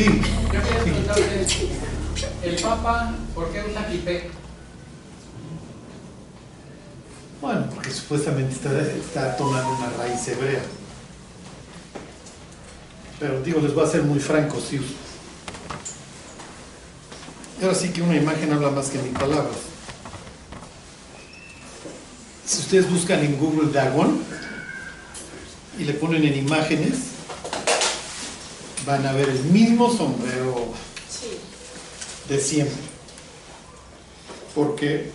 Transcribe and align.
Sí. 0.00 0.06
Yo 0.06 0.62
quería 0.62 0.82
preguntarte, 0.82 1.46
¿el 2.42 2.56
Papa 2.62 3.14
por 3.34 3.52
qué 3.52 3.62
usa 3.70 3.86
kipé? 3.86 4.30
Bueno, 7.42 7.66
porque 7.74 7.90
supuestamente 7.90 8.54
está, 8.54 8.80
está 8.80 9.36
tomando 9.36 9.76
una 9.76 9.90
raíz 9.98 10.26
hebrea. 10.26 10.62
Pero 13.18 13.42
digo, 13.42 13.60
les 13.60 13.74
voy 13.74 13.84
a 13.84 13.88
ser 13.88 14.02
muy 14.04 14.20
franco, 14.20 14.58
sí. 14.58 14.80
Ahora 17.60 17.74
sí 17.74 17.90
que 17.90 18.00
una 18.00 18.16
imagen 18.16 18.54
habla 18.54 18.70
más 18.70 18.88
que 18.88 18.96
mil 19.00 19.12
palabras. 19.12 19.58
Si 22.46 22.60
ustedes 22.60 22.90
buscan 22.90 23.20
en 23.22 23.38
Google 23.38 23.70
Dagon 23.70 24.18
y 25.78 25.84
le 25.84 25.92
ponen 25.92 26.24
en 26.24 26.38
imágenes, 26.38 27.09
van 28.86 29.06
a 29.06 29.12
ver 29.12 29.28
el 29.28 29.44
mismo 29.44 29.94
sombrero 29.94 30.72
de 32.28 32.40
siempre. 32.40 32.82
Porque 34.54 35.10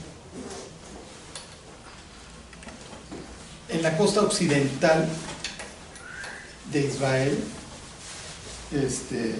en 3.70 3.84
la 3.84 3.98
costa 3.98 4.22
occidental 4.22 5.08
de 6.72 6.82
Israel, 6.82 7.38
este, 8.72 9.36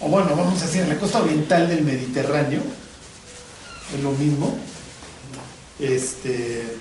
o 0.00 0.08
bueno, 0.08 0.34
vamos 0.36 0.60
a 0.62 0.66
decir, 0.66 0.82
en 0.82 0.88
la 0.88 0.98
costa 0.98 1.22
oriental 1.22 1.68
del 1.68 1.82
Mediterráneo, 1.82 2.62
es 3.94 4.02
lo 4.02 4.12
mismo, 4.12 4.56
este, 5.78 6.76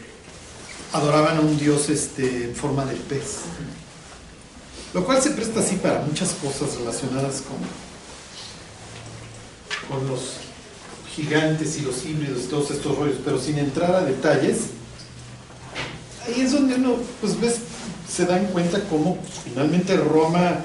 adoraban 0.93 1.37
a 1.37 1.41
un 1.41 1.57
dios 1.57 1.89
este, 1.89 2.45
en 2.45 2.55
forma 2.55 2.85
de 2.85 2.95
pez. 2.95 3.39
Lo 4.93 5.05
cual 5.05 5.21
se 5.21 5.31
presta 5.31 5.61
así 5.61 5.75
para 5.77 6.01
muchas 6.01 6.31
cosas 6.31 6.75
relacionadas 6.77 7.41
con, 7.41 7.57
con 9.97 10.07
los 10.09 10.37
gigantes 11.15 11.77
y 11.77 11.81
los 11.81 12.05
híbridos, 12.05 12.49
todos 12.49 12.71
estos 12.71 12.97
rollos, 12.97 13.17
pero 13.23 13.39
sin 13.39 13.57
entrar 13.57 13.95
a 13.95 14.01
detalles, 14.01 14.67
ahí 16.25 16.41
es 16.41 16.51
donde 16.51 16.75
uno, 16.75 16.95
pues 17.21 17.39
ves, 17.39 17.59
se 18.09 18.25
dan 18.25 18.47
cuenta 18.47 18.83
cómo 18.89 19.17
finalmente 19.45 19.95
Roma 19.95 20.57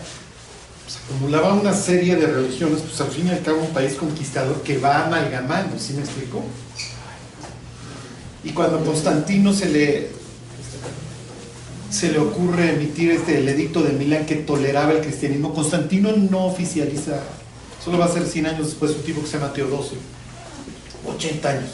pues, 0.85 0.99
acumulaba 1.05 1.55
una 1.55 1.73
serie 1.73 2.17
de 2.17 2.27
religiones, 2.27 2.81
pues 2.81 3.01
al 3.01 3.09
fin 3.09 3.29
y 3.29 3.31
al 3.31 3.43
cabo 3.43 3.61
un 3.61 3.73
país 3.73 3.95
conquistador 3.95 4.63
que 4.63 4.79
va 4.79 5.07
amalgamando, 5.07 5.79
¿sí 5.79 5.93
me 5.93 6.01
explico? 6.01 6.43
Y 8.43 8.51
cuando 8.51 8.85
Constantino 8.85 9.53
se 9.53 9.69
le, 9.69 10.11
se 11.97 12.13
le 12.13 12.19
ocurre 12.19 12.75
emitir 12.75 13.11
este, 13.11 13.39
el 13.39 13.49
edicto 13.49 13.83
de 13.83 13.93
Milán 13.93 14.27
que 14.27 14.35
toleraba 14.35 14.93
el 14.93 15.01
cristianismo, 15.01 15.55
Constantino 15.55 16.13
no 16.13 16.45
oficializa, 16.45 17.23
solo 17.83 17.97
va 17.97 18.05
a 18.05 18.13
ser 18.13 18.27
100 18.27 18.47
años 18.47 18.67
después 18.67 18.91
un 18.91 19.03
tipo 19.03 19.23
que 19.23 19.27
se 19.27 19.39
llama 19.39 19.55
Teodosio, 19.55 19.97
80 21.07 21.49
años. 21.49 21.71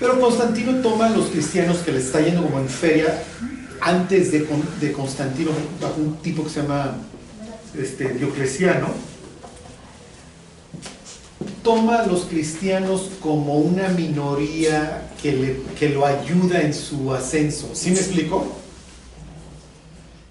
Pero 0.00 0.18
Constantino 0.18 0.74
toma 0.82 1.06
a 1.06 1.10
los 1.10 1.28
cristianos 1.28 1.78
que 1.78 1.92
le 1.92 2.00
está 2.00 2.20
yendo 2.20 2.42
como 2.42 2.58
en 2.58 2.68
feria 2.68 3.22
antes 3.80 4.32
de, 4.32 4.44
de 4.80 4.92
Constantino, 4.92 5.52
bajo 5.80 6.00
un 6.00 6.16
tipo 6.16 6.42
que 6.42 6.50
se 6.50 6.62
llama 6.62 6.96
este, 7.78 8.14
Diocleciano, 8.14 8.88
toma 11.62 12.00
a 12.00 12.06
los 12.08 12.24
cristianos 12.24 13.08
como 13.20 13.58
una 13.58 13.88
minoría 13.90 15.10
que, 15.22 15.32
le, 15.32 15.56
que 15.78 15.90
lo 15.90 16.04
ayuda 16.04 16.60
en 16.62 16.74
su 16.74 17.14
ascenso. 17.14 17.70
¿Sí 17.72 17.92
me 17.92 17.98
explico? 17.98 18.61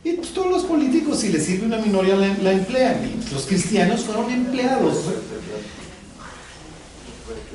Y 0.03 0.13
todos 0.13 0.49
los 0.49 0.63
políticos, 0.63 1.19
si 1.19 1.29
les 1.29 1.45
sirve 1.45 1.67
una 1.67 1.77
minoría, 1.77 2.15
la, 2.15 2.51
emplean. 2.51 3.03
Y 3.05 3.33
los 3.33 3.45
cristianos 3.45 4.01
fueron 4.01 4.31
empleados. 4.31 4.97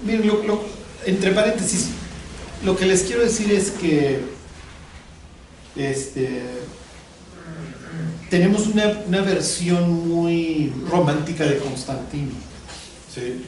Miren, 0.04 0.26
lo, 0.46 0.62
entre 1.04 1.32
paréntesis, 1.32 1.88
lo 2.64 2.76
que 2.76 2.86
les 2.86 3.02
quiero 3.02 3.22
decir 3.22 3.50
es 3.50 3.70
que 3.72 4.20
este, 5.74 6.42
tenemos 8.30 8.68
una, 8.68 9.02
una 9.06 9.22
versión 9.22 10.08
muy 10.08 10.72
romántica 10.88 11.44
de 11.44 11.58
Constantino. 11.58 12.30
¿sí? 13.12 13.44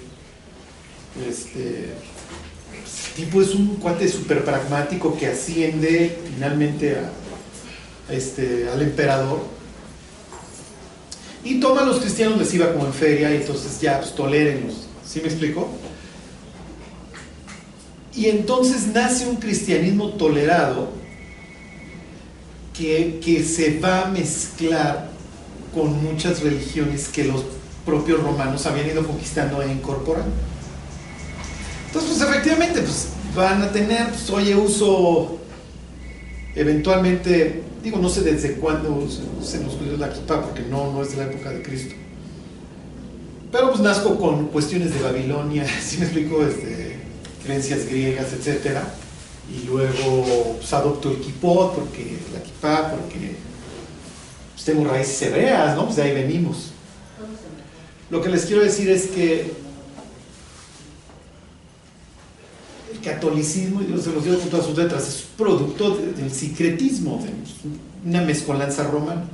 Este, 1.28 1.91
tipo 3.14 3.41
es 3.42 3.54
un 3.54 3.76
cuate 3.76 4.08
súper 4.08 4.44
pragmático 4.44 5.16
que 5.16 5.28
asciende 5.28 6.19
finalmente 6.34 6.97
a 6.97 7.10
este, 8.10 8.69
al 8.69 8.82
emperador 8.82 9.58
y 11.44 11.60
toma 11.60 11.82
a 11.82 11.86
los 11.86 12.00
cristianos, 12.00 12.38
les 12.38 12.52
iba 12.54 12.72
como 12.72 12.86
en 12.86 12.92
feria 12.92 13.32
y 13.32 13.36
entonces 13.36 13.80
ya, 13.80 14.00
pues 14.00 14.14
tolérenlos. 14.14 14.86
¿Sí 15.06 15.20
me 15.20 15.28
explico? 15.28 15.69
Y 18.14 18.26
entonces 18.26 18.88
nace 18.88 19.26
un 19.26 19.36
cristianismo 19.36 20.10
tolerado 20.10 20.91
que, 22.76 23.20
que, 23.24 23.44
se 23.44 23.78
va 23.78 24.02
a 24.02 24.08
mezclar 24.08 25.10
con 25.75 26.02
muchas 26.02 26.42
religiones 26.42 27.08
que 27.08 27.25
los 27.25 27.44
propios 27.86 28.22
romanos 28.22 28.66
habían 28.66 28.88
ido 28.88 29.06
conquistando 29.06 29.62
e 29.62 29.72
incorporando. 29.72 30.32
Entonces, 31.86 32.19
pues 32.19 32.28
efectivamente, 32.28 32.80
pues 32.82 33.08
van 33.34 33.62
a 33.62 33.72
tener, 33.72 34.08
pues, 34.08 34.28
oye, 34.30 34.54
uso 34.54 35.38
eventualmente, 36.54 37.62
digo, 37.82 37.98
no 37.98 38.08
sé 38.08 38.22
desde 38.22 38.54
cuándo 38.54 39.06
se, 39.42 39.58
nos 39.60 39.80
dio 39.80 39.96
la 39.96 40.12
kippah, 40.12 40.42
porque 40.42 40.62
no, 40.62 40.92
no 40.92 41.02
es 41.02 41.12
de 41.12 41.16
la 41.18 41.24
época 41.24 41.50
de 41.50 41.62
Cristo. 41.62 41.94
Pero 43.50 43.70
pues 43.70 43.80
nazco 43.80 44.16
con 44.18 44.48
cuestiones 44.48 44.92
de 44.94 45.00
Babilonia, 45.00 45.66
si 45.80 45.90
¿sí 45.90 45.98
me 45.98 46.04
explico, 46.04 46.44
este, 46.44 46.96
creencias 47.42 47.86
griegas, 47.86 48.32
etcétera 48.32 48.84
y 49.50 49.66
luego 49.66 50.56
pues, 50.58 50.72
adopto 50.72 51.10
el 51.10 51.18
kipot, 51.18 51.74
porque 51.74 52.18
la 52.34 52.42
kipá, 52.42 52.90
porque 52.90 53.36
pues, 54.52 54.64
tengo 54.64 54.84
raíces 54.84 55.22
hebreas, 55.22 55.74
¿no? 55.76 55.84
Pues 55.84 55.96
de 55.96 56.02
ahí 56.02 56.14
venimos. 56.14 56.72
Lo 58.10 58.22
que 58.22 58.28
les 58.28 58.44
quiero 58.44 58.62
decir 58.62 58.90
es 58.90 59.06
que 59.06 59.52
el 62.93 63.00
catolicismo, 63.00 63.82
y 63.82 63.87
se 64.00 64.12
los 64.12 64.25
digo 64.25 64.38
con 64.38 64.49
todas 64.49 64.66
sus 64.66 64.76
letras, 64.76 65.09
es 65.09 65.26
producto 65.37 65.97
de, 65.97 66.12
del 66.12 66.32
secretismo, 66.32 67.22
de 67.22 68.09
una 68.09 68.22
mezcolanza 68.22 68.84
romana. 68.84 69.25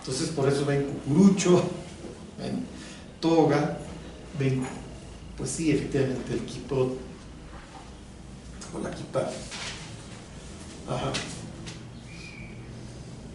Entonces 0.00 0.28
por 0.28 0.48
eso 0.48 0.64
ven 0.64 0.84
cucurucho, 0.84 1.64
ven 2.38 2.64
toga, 3.20 3.78
ven, 4.38 4.62
pues 5.36 5.50
sí, 5.50 5.70
efectivamente 5.70 6.32
el 6.32 6.40
kipot, 6.40 6.96
con 8.72 8.82
la 8.82 8.90
kippah. 8.90 9.30
Ajá. 10.88 11.12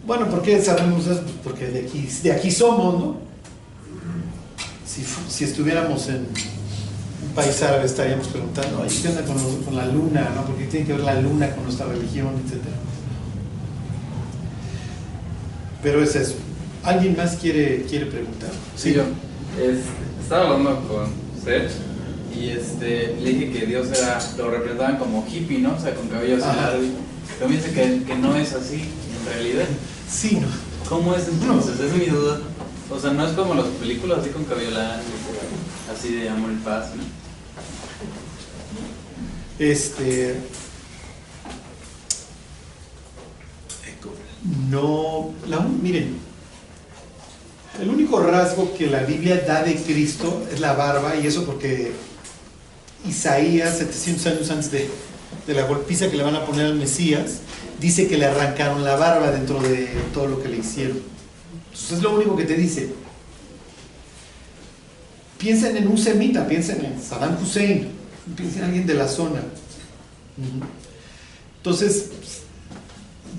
Bueno, 0.06 0.28
¿por 0.28 0.42
qué 0.42 0.60
sabemos 0.60 1.06
eso? 1.06 1.22
Pues 1.22 1.34
porque 1.44 1.66
de 1.66 1.86
aquí, 1.86 2.08
de 2.22 2.32
aquí 2.32 2.50
somos, 2.50 2.98
¿no? 2.98 3.16
Si, 4.84 5.04
si 5.28 5.44
estuviéramos 5.44 6.08
en 6.08 6.26
un 7.22 7.34
país 7.34 7.62
árabe 7.62 7.86
estaríamos 7.86 8.28
preguntando, 8.28 8.84
¿qué 8.86 9.08
onda 9.08 9.22
con, 9.22 9.34
los, 9.34 9.64
con, 9.64 9.76
la 9.76 9.86
luna? 9.86 10.30
¿no? 10.34 10.44
Porque 10.44 10.64
tiene 10.64 10.86
que 10.86 10.92
ver 10.92 11.02
la 11.02 11.20
luna 11.20 11.50
con 11.54 11.64
nuestra 11.64 11.86
religión, 11.86 12.28
etcétera. 12.44 12.76
Pero 15.82 16.02
es 16.02 16.14
eso. 16.14 16.34
¿Alguien 16.84 17.16
más 17.16 17.36
quiere, 17.36 17.84
quiere 17.88 18.06
preguntar? 18.06 18.50
Sí, 18.76 18.94
yo. 18.94 19.02
Es, 19.60 19.80
estaba 20.22 20.48
hablando 20.48 20.88
con 20.88 21.06
Seth 21.42 21.70
y 22.34 22.48
este, 22.48 23.16
le 23.20 23.30
dije 23.30 23.52
que 23.52 23.66
Dios 23.66 23.88
era, 23.88 24.18
lo 24.38 24.50
representaban 24.50 24.96
como 24.96 25.26
hippie, 25.26 25.58
¿no? 25.58 25.74
O 25.74 25.80
sea, 25.80 25.94
con 25.94 26.08
cabello 26.08 26.38
largo. 26.38 26.82
Pero 27.38 27.50
me 27.50 27.56
dice 27.56 27.72
que, 27.72 28.04
que 28.04 28.14
no 28.16 28.36
es 28.36 28.52
así, 28.52 28.76
en 28.82 29.32
realidad. 29.32 29.66
Sí, 30.10 30.38
no. 30.40 30.48
¿Cómo 30.88 31.14
es 31.14 31.28
entonces? 31.28 31.78
No. 31.78 31.86
Es 31.86 31.92
mi 31.92 32.06
duda. 32.06 32.40
O 32.90 32.98
sea, 32.98 33.12
no 33.12 33.26
es 33.26 33.32
como 33.32 33.54
las 33.54 33.66
películas 33.66 34.18
así 34.18 34.30
con 34.30 34.44
cabello 34.44 34.70
largo, 34.70 35.02
así 35.90 36.14
de 36.14 36.28
amor 36.28 36.52
y 36.52 36.56
paz, 36.56 36.90
¿no? 36.96 37.02
Este. 39.58 40.36
No. 44.70 45.32
La, 45.46 45.60
miren, 45.60 46.16
el 47.80 47.88
único 47.88 48.20
rasgo 48.20 48.74
que 48.76 48.88
la 48.88 49.02
Biblia 49.04 49.42
da 49.46 49.62
de 49.62 49.76
Cristo 49.76 50.46
es 50.52 50.60
la 50.60 50.72
barba, 50.74 51.16
y 51.16 51.26
eso 51.26 51.44
porque 51.44 51.92
Isaías, 53.06 53.78
700 53.78 54.26
años 54.26 54.50
antes 54.50 54.70
de, 54.70 54.90
de, 55.46 55.54
la 55.54 55.66
golpiza 55.66 56.10
que 56.10 56.16
le 56.16 56.24
van 56.24 56.34
a 56.34 56.44
poner 56.44 56.66
al 56.66 56.74
Mesías, 56.74 57.40
dice 57.80 58.08
que 58.08 58.18
le 58.18 58.26
arrancaron 58.26 58.84
la 58.84 58.96
barba 58.96 59.30
dentro 59.30 59.60
de 59.60 59.88
todo 60.12 60.26
lo 60.26 60.42
que 60.42 60.48
le 60.48 60.58
hicieron. 60.58 60.98
Entonces 61.66 61.92
es 61.92 62.02
lo 62.02 62.14
único 62.14 62.36
que 62.36 62.44
te 62.44 62.54
dice. 62.54 63.01
Piensen 65.42 65.76
en 65.76 65.88
un 65.88 65.98
semita, 65.98 66.46
piensen 66.46 66.84
en 66.84 67.02
Saddam 67.02 67.36
Hussein, 67.42 67.88
piensen 68.36 68.60
en 68.60 68.64
alguien 68.64 68.86
de 68.86 68.94
la 68.94 69.08
zona. 69.08 69.40
Entonces, 71.56 72.10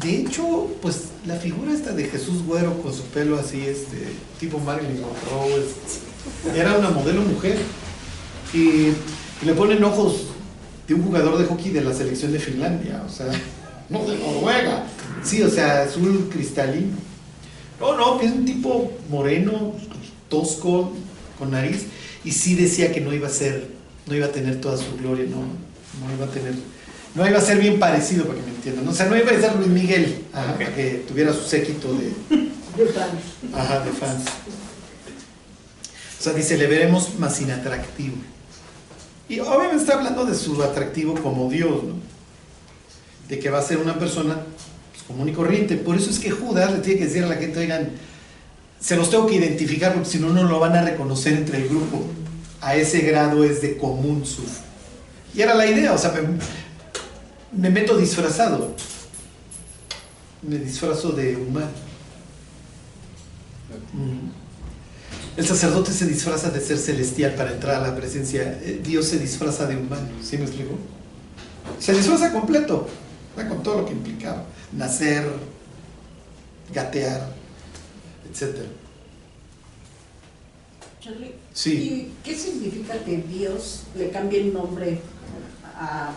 de 0.01 0.17
hecho, 0.17 0.67
pues 0.81 1.03
la 1.25 1.37
figura 1.37 1.71
esta 1.71 1.93
de 1.93 2.03
Jesús 2.03 2.43
Güero 2.45 2.81
con 2.81 2.93
su 2.93 3.03
pelo 3.03 3.39
así, 3.39 3.61
este, 3.61 4.09
tipo 4.37 4.59
Marilyn 4.59 4.99
Monroe, 4.99 5.63
era 6.53 6.77
una 6.77 6.89
modelo 6.89 7.21
mujer. 7.21 7.57
Y, 8.53 8.57
y 8.59 9.45
le 9.45 9.53
ponen 9.53 9.81
ojos 9.81 10.25
de 10.85 10.95
un 10.95 11.03
jugador 11.03 11.37
de 11.37 11.45
hockey 11.45 11.71
de 11.71 11.85
la 11.85 11.93
selección 11.93 12.33
de 12.33 12.39
Finlandia, 12.39 13.01
o 13.07 13.09
sea, 13.09 13.27
no 13.89 14.03
de 14.03 14.17
Noruega. 14.17 14.87
Sí, 15.23 15.41
o 15.41 15.49
sea, 15.49 15.83
azul 15.83 16.29
cristalino. 16.29 16.97
No, 17.79 17.95
no, 17.95 18.19
es 18.19 18.29
un 18.29 18.43
tipo 18.43 18.91
moreno, 19.09 19.71
tosco, 20.27 20.91
con 21.43 21.51
nariz, 21.51 21.85
y 22.23 22.31
sí 22.31 22.55
decía 22.55 22.91
que 22.93 23.01
no 23.01 23.13
iba 23.13 23.27
a 23.27 23.31
ser, 23.31 23.67
no 24.07 24.15
iba 24.15 24.27
a 24.27 24.31
tener 24.31 24.61
toda 24.61 24.77
su 24.77 24.95
gloria, 24.97 25.25
no, 25.29 25.37
no 25.37 26.13
iba 26.15 26.25
a 26.25 26.29
tener, 26.29 26.53
no 27.15 27.27
iba 27.27 27.37
a 27.37 27.41
ser 27.41 27.59
bien 27.59 27.79
parecido, 27.79 28.25
para 28.25 28.39
que 28.39 28.45
me 28.45 28.55
entiendan. 28.55 28.87
O 28.87 28.93
sea, 28.93 29.07
no 29.07 29.17
iba 29.17 29.29
a 29.29 29.39
ser 29.39 29.55
Luis 29.55 29.67
Miguel, 29.67 30.23
ajá, 30.33 30.53
para 30.53 30.73
que 30.73 31.03
tuviera 31.07 31.33
su 31.33 31.41
séquito 31.41 31.93
de, 31.93 32.11
De 32.77 32.85
fans. 32.91 33.53
ajá, 33.53 33.79
de 33.81 33.91
fans. 33.91 34.23
O 36.19 36.23
sea, 36.23 36.33
dice, 36.33 36.57
le 36.57 36.67
veremos 36.67 37.19
más 37.19 37.39
inatractivo. 37.41 38.15
Y 39.27 39.39
obviamente 39.39 39.77
está 39.77 39.95
hablando 39.95 40.25
de 40.25 40.35
su 40.35 40.61
atractivo 40.63 41.15
como 41.15 41.49
Dios, 41.49 41.83
¿no? 41.83 41.95
De 43.27 43.39
que 43.39 43.49
va 43.49 43.59
a 43.59 43.61
ser 43.61 43.77
una 43.77 43.99
persona 43.99 44.35
pues, 44.91 45.03
común 45.03 45.29
y 45.29 45.33
corriente. 45.33 45.75
Por 45.75 45.97
eso 45.97 46.09
es 46.09 46.19
que 46.19 46.31
Judas 46.31 46.71
le 46.71 46.79
tiene 46.79 46.99
que 46.99 47.05
decir 47.05 47.23
a 47.23 47.27
la 47.27 47.35
gente, 47.35 47.59
oigan, 47.59 47.89
se 48.83 48.97
los 48.97 49.09
tengo 49.09 49.25
que 49.27 49.35
identificar 49.35 49.93
porque 49.93 50.09
si 50.09 50.19
no, 50.19 50.27
no 50.29 50.43
lo 50.43 50.59
van 50.59 50.75
a 50.75 50.81
reconocer 50.81 51.33
entre 51.33 51.57
el 51.59 51.69
grupo. 51.69 52.05
A 52.59 52.75
ese 52.75 52.99
grado 52.99 53.45
es 53.45 53.61
de 53.61 53.77
común 53.77 54.25
su. 54.25 54.43
Y 55.33 55.41
era 55.41 55.53
la 55.53 55.65
idea, 55.65 55.93
o 55.93 55.97
sea, 55.97 56.11
me, 56.11 56.37
me 57.57 57.69
meto 57.69 57.97
disfrazado. 57.97 58.75
Me 60.41 60.57
disfrazo 60.57 61.13
de 61.13 61.37
humano. 61.37 61.71
Mm. 63.93 65.39
El 65.39 65.47
sacerdote 65.47 65.93
se 65.93 66.05
disfraza 66.05 66.49
de 66.49 66.59
ser 66.59 66.77
celestial 66.77 67.35
para 67.35 67.53
entrar 67.53 67.81
a 67.81 67.87
la 67.87 67.95
presencia. 67.95 68.59
Eh, 68.61 68.81
Dios 68.83 69.07
se 69.07 69.17
disfraza 69.17 69.65
de 69.65 69.77
humano. 69.77 70.09
¿Sí 70.21 70.37
me 70.37 70.43
explico? 70.43 70.73
Se 71.79 71.93
disfraza 71.93 72.33
completo, 72.33 72.89
con 73.47 73.63
todo 73.63 73.77
lo 73.77 73.85
que 73.85 73.93
implicaba. 73.93 74.43
Nacer, 74.73 75.25
gatear, 76.73 77.42
etc. 78.33 78.65
Charlie, 80.99 81.35
Sí. 81.53 81.71
¿y 81.73 82.13
qué 82.23 82.35
significa 82.35 82.97
que 83.03 83.17
Dios 83.17 83.83
le 83.95 84.09
cambie 84.09 84.41
el 84.41 84.53
nombre 84.53 85.01
a, 85.75 86.13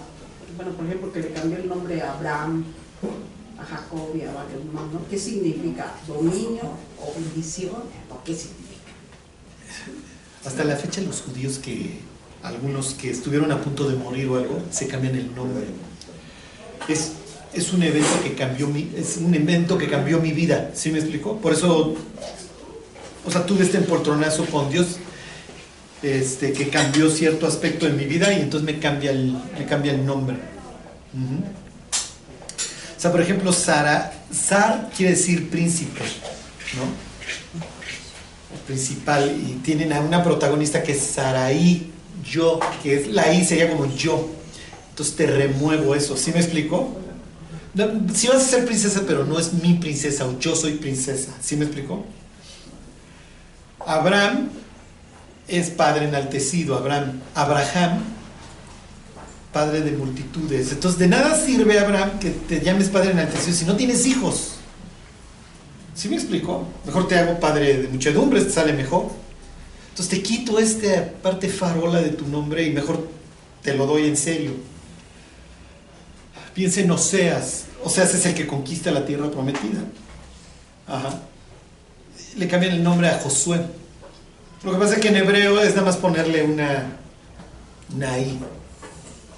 bueno, 0.56 0.72
por 0.72 0.86
ejemplo, 0.86 1.12
que 1.12 1.20
le 1.20 1.32
cambió 1.32 1.58
el 1.58 1.68
nombre 1.68 2.00
a 2.00 2.12
Abraham, 2.12 2.64
a 3.58 3.64
Jacob 3.64 4.14
y 4.14 4.22
a 4.22 4.32
varios 4.32 4.64
más, 4.72 4.84
¿no? 4.92 5.06
¿Qué 5.08 5.18
significa? 5.18 5.94
¿Dominio 6.06 6.70
o 7.00 7.14
bendición? 7.18 7.82
¿O 8.10 8.22
qué 8.24 8.34
significa? 8.34 8.92
Hasta 10.44 10.64
la 10.64 10.76
fecha 10.76 11.00
los 11.00 11.22
judíos 11.22 11.58
que, 11.58 11.98
algunos 12.42 12.94
que 12.94 13.10
estuvieron 13.10 13.50
a 13.50 13.60
punto 13.60 13.88
de 13.88 13.96
morir 13.96 14.28
o 14.28 14.36
algo, 14.36 14.62
se 14.70 14.86
cambian 14.86 15.16
el 15.16 15.34
nombre. 15.34 15.66
Es, 16.88 17.12
es 17.56 17.72
un 17.72 17.82
evento 17.82 18.22
que 18.22 18.34
cambió 18.34 18.68
mi, 18.68 18.90
es 18.96 19.16
un 19.16 19.34
evento 19.34 19.78
que 19.78 19.88
cambió 19.88 20.20
mi 20.20 20.32
vida, 20.32 20.70
¿sí 20.74 20.90
me 20.90 20.98
explicó? 20.98 21.38
Por 21.38 21.54
eso, 21.54 21.94
o 23.24 23.30
sea, 23.30 23.46
tuve 23.46 23.64
este 23.64 23.78
empoltronazo 23.78 24.44
con 24.46 24.70
Dios, 24.70 24.98
este, 26.02 26.52
que 26.52 26.68
cambió 26.68 27.10
cierto 27.10 27.46
aspecto 27.46 27.86
de 27.86 27.92
mi 27.92 28.04
vida 28.04 28.32
y 28.32 28.42
entonces 28.42 28.66
me 28.66 28.78
cambia 28.78 29.10
el, 29.10 29.36
me 29.58 29.64
cambia 29.66 29.92
el 29.92 30.04
nombre. 30.04 30.36
O 32.96 33.00
sea, 33.00 33.10
por 33.10 33.22
ejemplo, 33.22 33.52
Sara, 33.52 34.12
Sar 34.30 34.90
quiere 34.94 35.12
decir 35.12 35.48
príncipe, 35.48 36.02
¿no? 36.76 37.06
principal 38.66 39.30
y 39.30 39.54
tienen 39.62 39.92
a 39.92 40.00
una 40.00 40.22
protagonista 40.22 40.82
que 40.82 40.92
es 40.92 41.00
Saraí, 41.00 41.92
yo, 42.24 42.58
que 42.82 42.96
es 42.96 43.08
la 43.08 43.32
I 43.32 43.44
sería 43.44 43.70
como 43.70 43.86
yo. 43.94 44.28
Entonces 44.90 45.14
te 45.16 45.26
remuevo 45.26 45.94
eso, 45.94 46.16
¿sí 46.16 46.32
me 46.32 46.40
explico? 46.40 47.05
Sí 48.14 48.28
vas 48.28 48.36
a 48.36 48.40
ser 48.40 48.64
princesa, 48.64 49.02
pero 49.06 49.24
no 49.24 49.38
es 49.38 49.52
mi 49.52 49.74
princesa 49.74 50.24
o 50.24 50.38
yo 50.38 50.56
soy 50.56 50.72
princesa, 50.72 51.32
¿sí 51.42 51.56
me 51.56 51.66
explico? 51.66 52.06
Abraham 53.84 54.48
es 55.46 55.70
padre 55.70 56.06
enaltecido, 56.06 56.76
Abraham. 56.76 57.20
Abraham, 57.34 58.02
padre 59.52 59.82
de 59.82 59.92
multitudes. 59.92 60.72
Entonces 60.72 60.98
de 60.98 61.08
nada 61.08 61.36
sirve, 61.36 61.78
Abraham, 61.78 62.18
que 62.18 62.30
te 62.30 62.60
llames 62.60 62.88
padre 62.88 63.10
enaltecido 63.10 63.54
si 63.54 63.64
no 63.66 63.76
tienes 63.76 64.06
hijos. 64.06 64.52
¿Sí 65.94 66.08
me 66.08 66.16
explico? 66.16 66.66
Mejor 66.84 67.08
te 67.08 67.18
hago 67.18 67.38
padre 67.38 67.82
de 67.82 67.88
muchedumbres, 67.88 68.46
te 68.46 68.52
sale 68.52 68.72
mejor. 68.72 69.10
Entonces 69.90 70.08
te 70.08 70.22
quito 70.22 70.58
esta 70.58 71.10
parte 71.22 71.48
farola 71.48 72.00
de 72.00 72.10
tu 72.10 72.26
nombre 72.26 72.64
y 72.64 72.72
mejor 72.72 73.08
te 73.62 73.74
lo 73.74 73.86
doy 73.86 74.06
en 74.06 74.16
serio. 74.16 74.52
Piensa 76.54 76.80
en 76.80 76.90
Oseas. 76.90 77.65
Oseas 77.86 78.12
es 78.14 78.26
el 78.26 78.34
que 78.34 78.46
conquista 78.48 78.90
la 78.90 79.06
tierra 79.06 79.30
prometida. 79.30 79.80
Ajá. 80.88 81.20
Le 82.36 82.48
cambian 82.48 82.72
el 82.74 82.82
nombre 82.82 83.08
a 83.08 83.18
Josué. 83.20 83.60
Lo 84.64 84.72
que 84.72 84.78
pasa 84.78 84.94
es 84.94 85.00
que 85.00 85.08
en 85.08 85.16
hebreo 85.16 85.60
es 85.60 85.70
nada 85.70 85.82
más 85.86 85.96
ponerle 85.96 86.42
una, 86.42 86.86
una 87.94 88.18
I. 88.18 88.38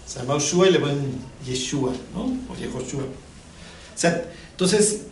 Se 0.06 0.20
llama 0.20 0.34
Josué 0.34 0.68
y 0.68 0.72
le 0.72 0.80
ponen 0.80 1.18
Yeshua, 1.46 1.92
¿no? 2.14 2.22
O 2.50 2.56
Yehoshua. 2.56 3.02
O 3.02 3.98
sea, 3.98 4.24
entonces 4.52 5.02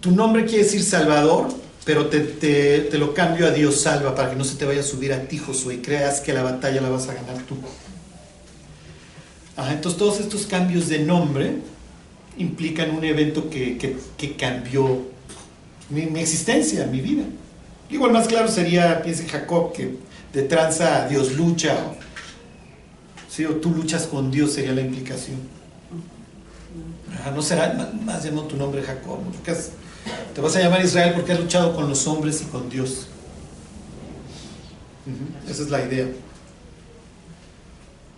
tu 0.00 0.10
nombre 0.10 0.44
quiere 0.44 0.64
decir 0.64 0.82
Salvador, 0.82 1.54
pero 1.84 2.08
te, 2.08 2.18
te- 2.20 2.80
te 2.80 2.98
lo 2.98 3.14
cambio 3.14 3.46
a 3.46 3.50
Dios 3.50 3.82
salva 3.82 4.16
para 4.16 4.30
que 4.30 4.36
no 4.36 4.42
se 4.44 4.56
te 4.56 4.64
vaya 4.64 4.80
a 4.80 4.84
subir 4.84 5.12
a 5.12 5.28
ti, 5.28 5.38
Josué, 5.38 5.74
y 5.74 5.78
creas 5.78 6.20
que 6.20 6.32
la 6.32 6.42
batalla 6.42 6.80
la 6.80 6.88
vas 6.88 7.06
a 7.08 7.14
ganar 7.14 7.36
tú. 7.44 7.54
Ajá, 9.56 9.72
entonces 9.72 9.96
todos 9.96 10.18
estos 10.18 10.46
cambios 10.46 10.88
de 10.88 10.98
nombre 10.98 11.58
implican 12.38 12.90
un 12.90 13.04
evento 13.04 13.48
que, 13.50 13.76
que- 13.78 13.96
cambió 14.36 15.02
mi, 15.90 16.02
existencia, 16.20 16.86
mi 16.86 17.00
vida. 17.00 17.24
Igual 17.90 18.12
más 18.12 18.26
claro 18.26 18.48
sería, 18.48 19.02
piensa 19.02 19.22
en 19.22 19.28
Jacob, 19.28 19.72
que 19.72 19.96
de 20.32 20.42
tranza 20.42 21.06
Dios 21.08 21.32
lucha, 21.34 21.74
o, 21.76 21.96
sí, 23.30 23.44
o 23.44 23.56
tú 23.56 23.70
luchas 23.70 24.06
con 24.06 24.30
Dios 24.30 24.52
sería 24.52 24.72
la 24.72 24.80
implicación. 24.80 25.36
No 27.34 27.42
será 27.42 27.72
más, 27.74 27.94
más 28.02 28.24
llamado 28.24 28.46
tu 28.48 28.56
nombre 28.56 28.82
Jacob, 28.82 29.18
porque 29.32 29.50
has- 29.50 29.70
te 30.34 30.40
vas 30.40 30.56
a 30.56 30.60
llamar 30.60 30.84
Israel 30.84 31.12
porque 31.14 31.32
has 31.32 31.40
luchado 31.40 31.74
con 31.74 31.88
los 31.88 32.06
hombres 32.06 32.42
y 32.42 32.44
con 32.46 32.68
Dios. 32.68 33.06
Esa 35.48 35.62
es 35.62 35.70
la 35.70 35.84
idea. 35.84 36.06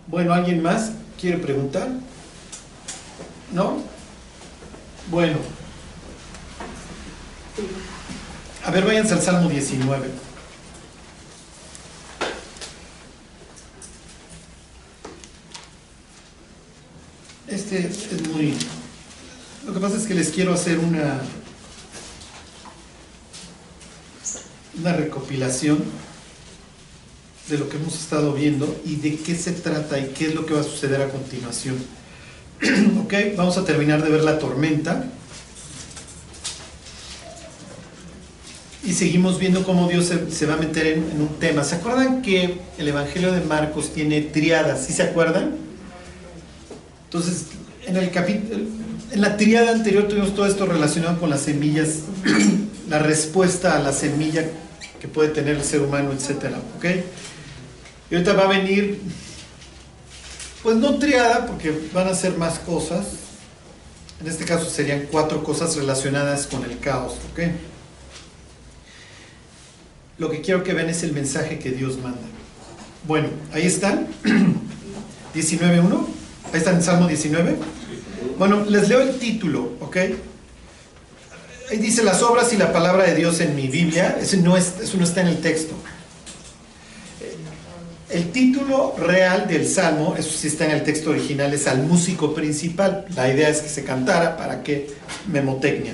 Bueno, 0.07 0.33
¿alguien 0.33 0.61
más 0.63 0.91
quiere 1.19 1.37
preguntar? 1.37 1.89
¿No? 3.53 3.77
Bueno. 5.09 5.37
A 8.65 8.71
ver, 8.71 8.85
váyanse 8.85 9.13
al 9.13 9.21
Salmo 9.21 9.49
19. 9.49 10.09
Este 17.47 17.87
es 17.87 18.27
muy... 18.27 18.53
Lo 19.65 19.73
que 19.73 19.79
pasa 19.79 19.95
es 19.95 20.05
que 20.05 20.13
les 20.13 20.29
quiero 20.29 20.53
hacer 20.53 20.79
una... 20.79 21.21
Una 24.79 24.93
recopilación 24.93 25.83
de 27.49 27.57
lo 27.57 27.69
que 27.69 27.77
hemos 27.77 27.95
estado 27.95 28.33
viendo 28.33 28.79
y 28.85 28.97
de 28.97 29.17
qué 29.17 29.35
se 29.35 29.53
trata 29.53 29.97
y 29.97 30.09
qué 30.09 30.27
es 30.27 30.35
lo 30.35 30.45
que 30.45 30.53
va 30.53 30.59
a 30.59 30.63
suceder 30.63 31.01
a 31.01 31.09
continuación. 31.09 31.77
ok, 33.03 33.13
vamos 33.35 33.57
a 33.57 33.65
terminar 33.65 34.03
de 34.03 34.09
ver 34.09 34.23
la 34.23 34.39
tormenta. 34.39 35.05
Y 38.83 38.93
seguimos 38.93 39.37
viendo 39.37 39.63
cómo 39.63 39.89
Dios 39.89 40.11
se, 40.29 40.45
va 40.45 40.53
a 40.53 40.57
meter 40.57 40.87
en, 40.87 41.21
un 41.21 41.35
tema. 41.39 41.63
¿Se 41.63 41.75
acuerdan 41.75 42.21
que 42.21 42.59
el 42.77 42.87
Evangelio 42.87 43.33
de 43.33 43.41
Marcos 43.41 43.93
tiene 43.93 44.21
triadas? 44.21 44.85
¿Sí 44.85 44.93
se 44.93 45.03
acuerdan? 45.03 45.55
Entonces, 47.05 47.47
en 47.85 47.97
el 47.97 48.09
en 49.11 49.21
la 49.21 49.37
triada 49.37 49.71
anterior 49.71 50.07
tuvimos 50.07 50.35
todo 50.35 50.45
esto 50.45 50.65
relacionado 50.65 51.19
con 51.19 51.29
las 51.29 51.41
semillas, 51.41 52.01
la 52.89 52.99
respuesta 52.99 53.75
a 53.75 53.79
la 53.79 53.93
semilla 53.93 54.45
que 54.99 55.07
puede 55.07 55.29
tener 55.29 55.55
el 55.55 55.63
ser 55.63 55.81
humano, 55.81 56.11
etcétera, 56.11 56.57
¿ok? 56.77 56.85
Y 58.09 58.15
ahorita 58.15 58.33
va 58.33 58.45
a 58.45 58.47
venir, 58.47 58.99
pues 60.67 60.75
no 60.75 60.99
triada, 60.99 61.45
porque 61.45 61.87
van 61.93 62.09
a 62.09 62.13
ser 62.13 62.37
más 62.37 62.59
cosas. 62.59 63.05
En 64.19 64.27
este 64.27 64.43
caso 64.43 64.69
serían 64.69 65.07
cuatro 65.09 65.41
cosas 65.41 65.77
relacionadas 65.77 66.45
con 66.45 66.61
el 66.65 66.77
caos, 66.79 67.13
¿ok? 67.31 67.39
Lo 70.17 70.29
que 70.29 70.41
quiero 70.41 70.65
que 70.65 70.73
vean 70.73 70.89
es 70.89 71.03
el 71.03 71.13
mensaje 71.13 71.57
que 71.57 71.71
Dios 71.71 71.99
manda. 71.99 72.19
Bueno, 73.07 73.29
ahí 73.53 73.65
están. 73.65 74.07
19.1. 75.33 76.05
Ahí 76.51 76.57
está 76.57 76.71
en 76.71 76.83
Salmo 76.83 77.07
19. 77.07 77.55
Bueno, 78.37 78.65
les 78.65 78.89
leo 78.89 78.99
el 78.99 79.17
título, 79.19 79.71
¿ok? 79.79 79.95
ahí 81.71 81.77
dice 81.77 82.03
las 82.03 82.21
obras 82.23 82.51
y 82.51 82.57
la 82.57 82.73
palabra 82.73 83.05
de 83.05 83.15
Dios 83.15 83.39
en 83.39 83.55
mi 83.55 83.69
Biblia, 83.69 84.17
eso 84.19 84.35
no, 84.35 84.57
es, 84.57 84.73
eso 84.81 84.97
no 84.97 85.05
está 85.05 85.21
en 85.21 85.27
el 85.27 85.39
texto. 85.39 85.75
El 88.09 88.31
título 88.31 88.95
real 88.97 89.47
del 89.49 89.67
salmo, 89.67 90.15
eso 90.17 90.29
sí 90.31 90.47
está 90.47 90.65
en 90.65 90.71
el 90.71 90.83
texto 90.83 91.09
original, 91.09 91.53
es 91.53 91.67
al 91.67 91.83
músico 91.83 92.33
principal. 92.33 93.05
La 93.15 93.31
idea 93.31 93.49
es 93.49 93.59
que 93.59 93.67
se 93.67 93.83
cantara 93.83 94.37
para 94.37 94.63
que 94.63 94.87
memotecnia. 95.27 95.93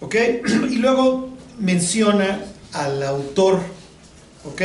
¿Ok? 0.00 0.14
Y 0.70 0.76
luego 0.76 1.30
menciona 1.58 2.44
al 2.72 3.02
autor, 3.02 3.60
¿ok? 4.44 4.62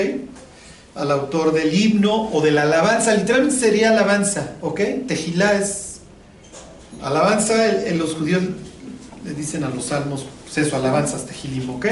Al 0.95 1.11
autor 1.11 1.53
del 1.53 1.73
himno 1.73 2.29
o 2.29 2.41
de 2.41 2.51
la 2.51 2.63
alabanza, 2.63 3.15
literalmente 3.15 3.55
sería 3.55 3.89
alabanza, 3.89 4.53
¿ok? 4.61 4.81
Tejilá 5.07 5.53
es 5.59 6.01
alabanza, 7.01 7.87
en 7.87 7.97
los 7.97 8.13
judíos 8.13 8.43
le 9.25 9.33
dicen 9.33 9.63
a 9.63 9.69
los 9.69 9.85
salmos, 9.85 10.25
pues 10.43 10.67
eso, 10.67 10.75
alabanzas, 10.75 11.25
tejilim, 11.25 11.69
¿ok? 11.71 11.87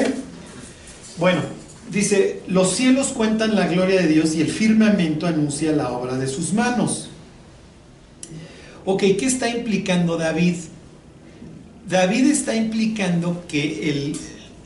Bueno, 1.18 1.42
dice, 1.92 2.42
los 2.48 2.76
cielos 2.76 3.08
cuentan 3.08 3.56
la 3.56 3.68
gloria 3.68 4.02
de 4.02 4.08
Dios 4.08 4.36
y 4.36 4.42
el 4.42 4.50
firmamento 4.50 5.28
anuncia 5.28 5.72
la 5.72 5.92
obra 5.92 6.18
de 6.18 6.28
sus 6.28 6.54
manos. 6.54 7.10
Ok, 8.86 9.02
¿qué 9.18 9.26
está 9.26 9.50
implicando 9.50 10.18
David? 10.18 10.56
David 11.88 12.32
está 12.32 12.56
implicando 12.56 13.44
que 13.48 13.90
el, 13.90 14.18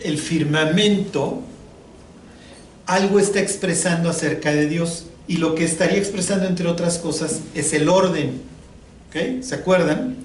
el 0.01 0.17
firmamento 0.17 1.41
algo 2.85 3.19
está 3.19 3.39
expresando 3.39 4.09
acerca 4.09 4.51
de 4.51 4.67
Dios 4.67 5.05
y 5.27 5.37
lo 5.37 5.53
que 5.53 5.63
estaría 5.63 5.97
expresando 5.97 6.47
entre 6.47 6.67
otras 6.67 6.97
cosas 6.97 7.41
es 7.53 7.73
el 7.73 7.87
orden. 7.87 8.41
¿Ok? 9.09 9.43
¿Se 9.43 9.55
acuerdan? 9.55 10.15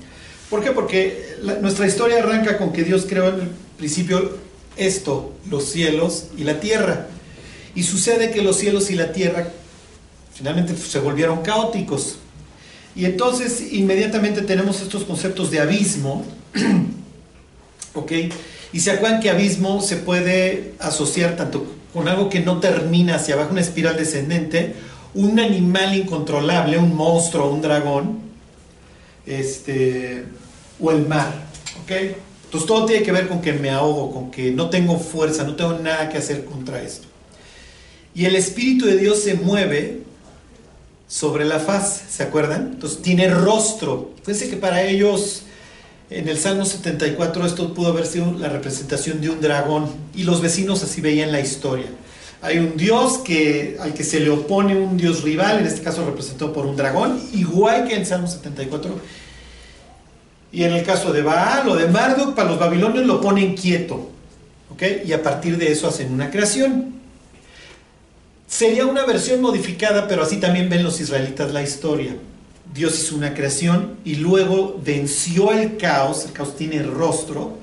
¿Por 0.49 0.63
qué? 0.63 0.71
Porque 0.71 1.37
nuestra 1.61 1.87
historia 1.87 2.19
arranca 2.19 2.59
con 2.59 2.73
que 2.73 2.85
Dios 2.85 3.07
creó 3.09 3.29
en 3.29 3.41
el 3.41 3.49
principio 3.77 4.39
esto, 4.77 5.33
los 5.51 5.65
cielos 5.65 6.27
y 6.37 6.45
la 6.45 6.61
tierra. 6.61 7.09
Y 7.75 7.83
sucede 7.83 8.31
que 8.31 8.43
los 8.43 8.57
cielos 8.57 8.91
y 8.91 8.95
la 8.95 9.13
tierra 9.13 9.49
finalmente 10.35 10.77
se 10.77 10.99
volvieron 10.99 11.43
caóticos. 11.43 12.17
Y 12.97 13.05
entonces 13.07 13.73
inmediatamente 13.73 14.43
tenemos 14.43 14.81
estos 14.81 15.05
conceptos 15.05 15.51
de 15.51 15.61
abismo, 15.61 16.25
¿ok? 17.95 18.13
Y 18.73 18.81
se 18.81 18.93
acuerdan 18.93 19.21
que 19.21 19.31
abismo 19.31 19.81
se 19.81 19.97
puede 19.97 20.75
asociar 20.79 21.37
tanto 21.37 21.67
con 21.93 22.09
algo 22.09 22.29
que 22.29 22.41
no 22.41 22.59
termina 22.59 23.17
hacia 23.17 23.35
abajo, 23.35 23.53
una 23.53 23.61
espiral 23.61 23.97
descendente, 23.97 24.75
un 25.15 25.39
animal 25.39 25.97
incontrolable, 25.97 26.79
un 26.79 26.95
monstruo, 26.95 27.51
un 27.51 27.63
dragón, 27.63 28.19
este, 29.27 30.25
o 30.81 30.91
el 30.91 31.07
mar, 31.07 31.33
¿ok? 31.83 32.17
Entonces 32.55 32.69
todo 32.69 32.87
tiene 32.87 33.03
que 33.03 33.11
ver 33.11 33.27
con 33.27 33.41
que 33.41 33.53
me 33.53 33.69
ahogo, 33.69 34.13
con 34.13 34.31
que 34.31 34.53
no 34.53 34.71
tengo 34.71 34.97
fuerza, 34.97 35.43
no 35.43 35.57
tengo 35.57 35.77
nada 35.81 36.09
que 36.09 36.19
hacer 36.19 36.45
contra 36.45 36.81
esto. 36.81 37.09
Y 38.15 38.27
el 38.27 38.37
Espíritu 38.37 38.87
de 38.87 38.97
Dios 38.97 39.19
se 39.19 39.35
mueve 39.35 40.03
sobre 41.09 41.47
la 41.47 41.59
faz, 41.59 42.05
¿se 42.09 42.23
acuerdan? 42.23 42.75
Entonces 42.75 43.03
tiene 43.03 43.29
rostro. 43.29 44.13
Fíjense 44.23 44.49
que 44.51 44.57
para 44.57 44.85
ellos, 44.85 45.43
en 46.11 46.29
el 46.29 46.39
Salmo 46.39 46.65
74, 46.65 47.45
esto 47.45 47.75
pudo 47.75 47.89
haber 47.89 48.07
sido 48.07 48.31
la 48.39 48.49
representación 48.49 49.21
de 49.21 49.31
un 49.31 49.41
dragón, 49.41 49.89
y 50.15 50.23
los 50.23 50.41
vecinos 50.41 50.81
así 50.85 51.01
veían 51.01 51.33
la 51.33 51.41
historia. 51.41 51.87
Hay 52.41 52.59
un 52.59 52.77
dios 52.77 53.19
que, 53.19 53.79
al 53.81 53.95
que 53.95 54.05
se 54.05 54.21
le 54.21 54.31
opone 54.31 54.77
un 54.77 54.97
dios 54.97 55.25
rival, 55.25 55.59
en 55.59 55.67
este 55.67 55.83
caso 55.83 56.07
representado 56.07 56.53
por 56.53 56.67
un 56.67 56.77
dragón, 56.77 57.21
igual 57.33 57.89
que 57.89 57.97
en 57.97 58.07
Salmo 58.07 58.29
74. 58.29 59.24
Y 60.55 60.63
en 60.63 60.73
el 60.73 60.85
caso 60.85 61.13
de 61.13 61.21
Baal 61.21 61.69
o 61.69 61.75
de 61.75 61.89
Marduk, 61.89 62.37
para 62.37 62.49
los 62.51 62.61
babilonios 62.61 63.05
lo 63.05 63.21
ponen 63.21 63.57
quieto. 63.57 64.09
¿ok? 64.71 64.83
Y 65.05 65.13
a 65.13 65.21
partir 65.21 65.59
de 65.59 65.73
eso 65.73 65.89
hacen 65.89 66.13
una 66.13 66.31
creación. 66.31 66.95
Sería 68.47 68.87
una 68.87 69.05
versión 69.05 69.41
modificada, 69.41 70.07
pero 70.07 70.23
así 70.23 70.37
también 70.37 70.69
ven 70.69 70.85
los 70.85 71.01
israelitas 71.01 71.53
la 71.53 71.65
historia. 71.65 72.15
Dios 72.73 73.01
hizo 73.01 73.17
una 73.17 73.35
creación 73.35 73.97
y 74.05 74.15
luego 74.15 74.81
venció 74.81 75.51
el 75.51 75.77
caos, 75.77 76.25
el 76.25 76.33
caos 76.33 76.57
tiene 76.57 76.85
rostro, 76.85 77.59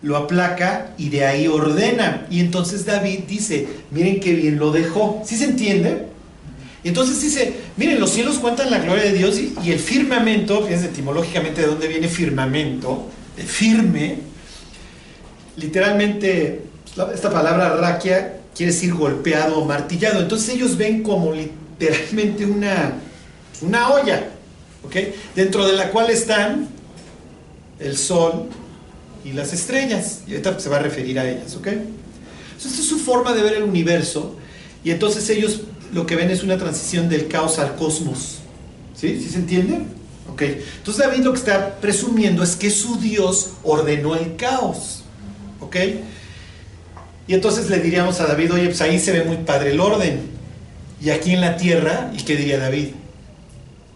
lo 0.00 0.16
aplaca 0.16 0.94
y 0.98 1.08
de 1.08 1.26
ahí 1.26 1.48
ordena. 1.48 2.28
Y 2.30 2.38
entonces 2.38 2.86
David 2.86 3.24
dice, 3.26 3.66
miren 3.90 4.20
qué 4.20 4.34
bien 4.34 4.56
lo 4.60 4.70
dejó. 4.70 5.20
¿Sí 5.26 5.36
se 5.36 5.46
entiende? 5.46 6.09
Y 6.82 6.88
entonces 6.88 7.20
dice, 7.20 7.54
miren, 7.76 8.00
los 8.00 8.10
cielos 8.10 8.38
cuentan 8.38 8.70
la 8.70 8.78
gloria 8.78 9.04
de 9.04 9.12
Dios 9.12 9.38
y, 9.38 9.70
el 9.70 9.78
firmamento, 9.78 10.62
fíjense 10.62 10.86
etimológicamente 10.86 11.60
de 11.60 11.66
dónde 11.66 11.88
viene 11.88 12.08
firmamento, 12.08 13.08
de 13.36 13.42
firme, 13.42 14.18
literalmente 15.56 16.62
esta 17.14 17.30
palabra 17.30 17.76
raquia 17.76 18.40
quiere 18.54 18.72
decir 18.72 18.94
golpeado 18.94 19.58
o 19.58 19.64
martillado. 19.64 20.20
Entonces 20.20 20.54
ellos 20.54 20.76
ven 20.76 21.02
como 21.02 21.32
literalmente 21.32 22.46
una, 22.46 22.94
una 23.62 23.90
olla, 23.90 24.30
¿ok? 24.84 24.96
Dentro 25.36 25.66
de 25.66 25.74
la 25.74 25.90
cual 25.90 26.10
están 26.10 26.68
el 27.78 27.96
sol 27.96 28.48
y 29.24 29.32
las 29.32 29.52
estrellas. 29.52 30.22
Y 30.26 30.32
ahorita 30.32 30.58
se 30.58 30.68
va 30.68 30.76
a 30.76 30.80
referir 30.80 31.18
a 31.18 31.28
ellas, 31.28 31.54
¿ok? 31.56 31.68
Esta 32.56 32.68
es 32.68 32.86
su 32.86 32.98
forma 32.98 33.32
de 33.32 33.42
ver 33.42 33.54
el 33.54 33.62
universo. 33.62 34.36
Y 34.82 34.90
entonces 34.90 35.28
ellos 35.30 35.62
lo 35.92 36.06
que 36.06 36.16
ven 36.16 36.30
es 36.30 36.42
una 36.42 36.58
transición 36.58 37.08
del 37.08 37.28
caos 37.28 37.58
al 37.58 37.76
cosmos. 37.76 38.38
¿Sí? 38.94 39.20
¿Sí 39.20 39.30
se 39.30 39.38
entiende? 39.38 39.82
Ok. 40.30 40.42
Entonces 40.42 41.04
David 41.04 41.24
lo 41.24 41.32
que 41.32 41.38
está 41.38 41.80
presumiendo 41.80 42.42
es 42.42 42.56
que 42.56 42.70
su 42.70 42.98
Dios 42.98 43.52
ordenó 43.62 44.14
el 44.14 44.36
caos. 44.36 45.04
¿Ok? 45.60 45.76
Y 47.26 47.34
entonces 47.34 47.70
le 47.70 47.78
diríamos 47.78 48.20
a 48.20 48.26
David, 48.26 48.54
oye, 48.54 48.66
pues 48.66 48.80
ahí 48.80 48.98
se 48.98 49.12
ve 49.12 49.24
muy 49.24 49.38
padre 49.38 49.70
el 49.70 49.80
orden. 49.80 50.20
Y 51.00 51.10
aquí 51.10 51.32
en 51.32 51.40
la 51.40 51.56
tierra, 51.56 52.10
¿y 52.16 52.22
qué 52.22 52.36
diría 52.36 52.58
David? 52.58 52.88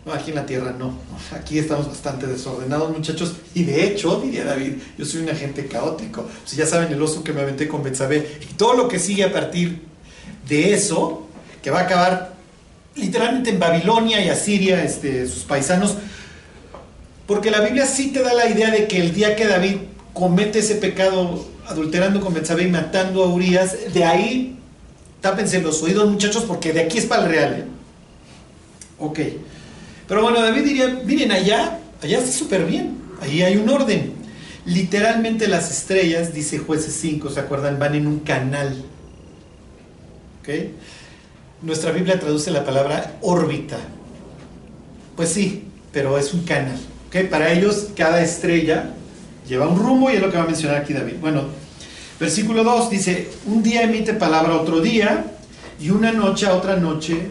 No, 0.06 0.12
aquí 0.12 0.30
en 0.30 0.36
la 0.36 0.46
tierra 0.46 0.74
no. 0.78 0.94
Aquí 1.32 1.58
estamos 1.58 1.88
bastante 1.88 2.26
desordenados, 2.26 2.94
muchachos. 2.94 3.36
Y 3.54 3.64
de 3.64 3.86
hecho, 3.86 4.20
diría 4.20 4.44
David, 4.44 4.74
yo 4.98 5.04
soy 5.04 5.22
un 5.22 5.30
agente 5.30 5.66
caótico. 5.66 6.26
Si 6.44 6.56
ya 6.56 6.66
saben 6.66 6.92
el 6.92 7.00
oso 7.00 7.24
que 7.24 7.32
me 7.32 7.40
aventé 7.40 7.66
con 7.66 7.82
Betsabé. 7.82 8.38
Y 8.42 8.54
todo 8.54 8.74
lo 8.74 8.88
que 8.88 8.98
sigue 8.98 9.24
a 9.24 9.32
partir 9.32 9.82
de 10.46 10.74
eso, 10.74 11.23
que 11.64 11.70
va 11.70 11.80
a 11.80 11.82
acabar 11.84 12.34
literalmente 12.94 13.48
en 13.48 13.58
Babilonia 13.58 14.22
y 14.22 14.28
Asiria, 14.28 14.84
este, 14.84 15.26
sus 15.26 15.44
paisanos. 15.44 15.96
Porque 17.26 17.50
la 17.50 17.62
Biblia 17.62 17.86
sí 17.86 18.12
te 18.12 18.22
da 18.22 18.34
la 18.34 18.46
idea 18.50 18.70
de 18.70 18.86
que 18.86 19.00
el 19.00 19.14
día 19.14 19.34
que 19.34 19.46
David 19.46 19.76
comete 20.12 20.58
ese 20.58 20.74
pecado 20.74 21.48
adulterando 21.66 22.20
con 22.20 22.34
Betsabé 22.34 22.64
y 22.64 22.70
matando 22.70 23.24
a 23.24 23.28
Urias, 23.28 23.94
de 23.94 24.04
ahí 24.04 24.58
tápense 25.22 25.62
los 25.62 25.82
oídos, 25.82 26.06
muchachos, 26.10 26.44
porque 26.44 26.74
de 26.74 26.82
aquí 26.82 26.98
es 26.98 27.06
para 27.06 27.22
el 27.22 27.30
real. 27.30 27.54
¿eh? 27.54 27.64
Ok. 28.98 29.20
Pero 30.06 30.20
bueno, 30.20 30.42
David 30.42 30.64
diría, 30.64 31.00
miren 31.02 31.32
allá, 31.32 31.78
allá 32.02 32.18
está 32.18 32.30
súper 32.30 32.66
bien, 32.66 32.98
ahí 33.22 33.40
hay 33.40 33.56
un 33.56 33.70
orden. 33.70 34.12
Literalmente 34.66 35.48
las 35.48 35.70
estrellas, 35.70 36.34
dice 36.34 36.58
jueces 36.58 36.94
5, 37.00 37.30
¿se 37.30 37.40
acuerdan? 37.40 37.78
Van 37.78 37.94
en 37.94 38.06
un 38.06 38.18
canal. 38.18 38.84
¿Ok? 40.42 40.50
Nuestra 41.64 41.92
Biblia 41.92 42.20
traduce 42.20 42.50
la 42.50 42.62
palabra 42.62 43.16
órbita. 43.22 43.78
Pues 45.16 45.30
sí, 45.30 45.64
pero 45.92 46.18
es 46.18 46.34
un 46.34 46.42
canal. 46.42 46.78
¿ok? 47.08 47.30
Para 47.30 47.52
ellos 47.52 47.88
cada 47.96 48.22
estrella 48.22 48.90
lleva 49.48 49.66
un 49.66 49.78
rumbo 49.78 50.10
y 50.10 50.16
es 50.16 50.20
lo 50.20 50.30
que 50.30 50.36
va 50.36 50.42
a 50.42 50.46
mencionar 50.46 50.76
aquí 50.76 50.92
David. 50.92 51.14
Bueno, 51.22 51.44
versículo 52.20 52.64
2 52.64 52.90
dice, 52.90 53.30
un 53.46 53.62
día 53.62 53.82
emite 53.82 54.12
palabra 54.12 54.56
otro 54.56 54.80
día 54.80 55.24
y 55.80 55.88
una 55.88 56.12
noche 56.12 56.46
a 56.46 56.54
otra 56.54 56.76
noche 56.76 57.30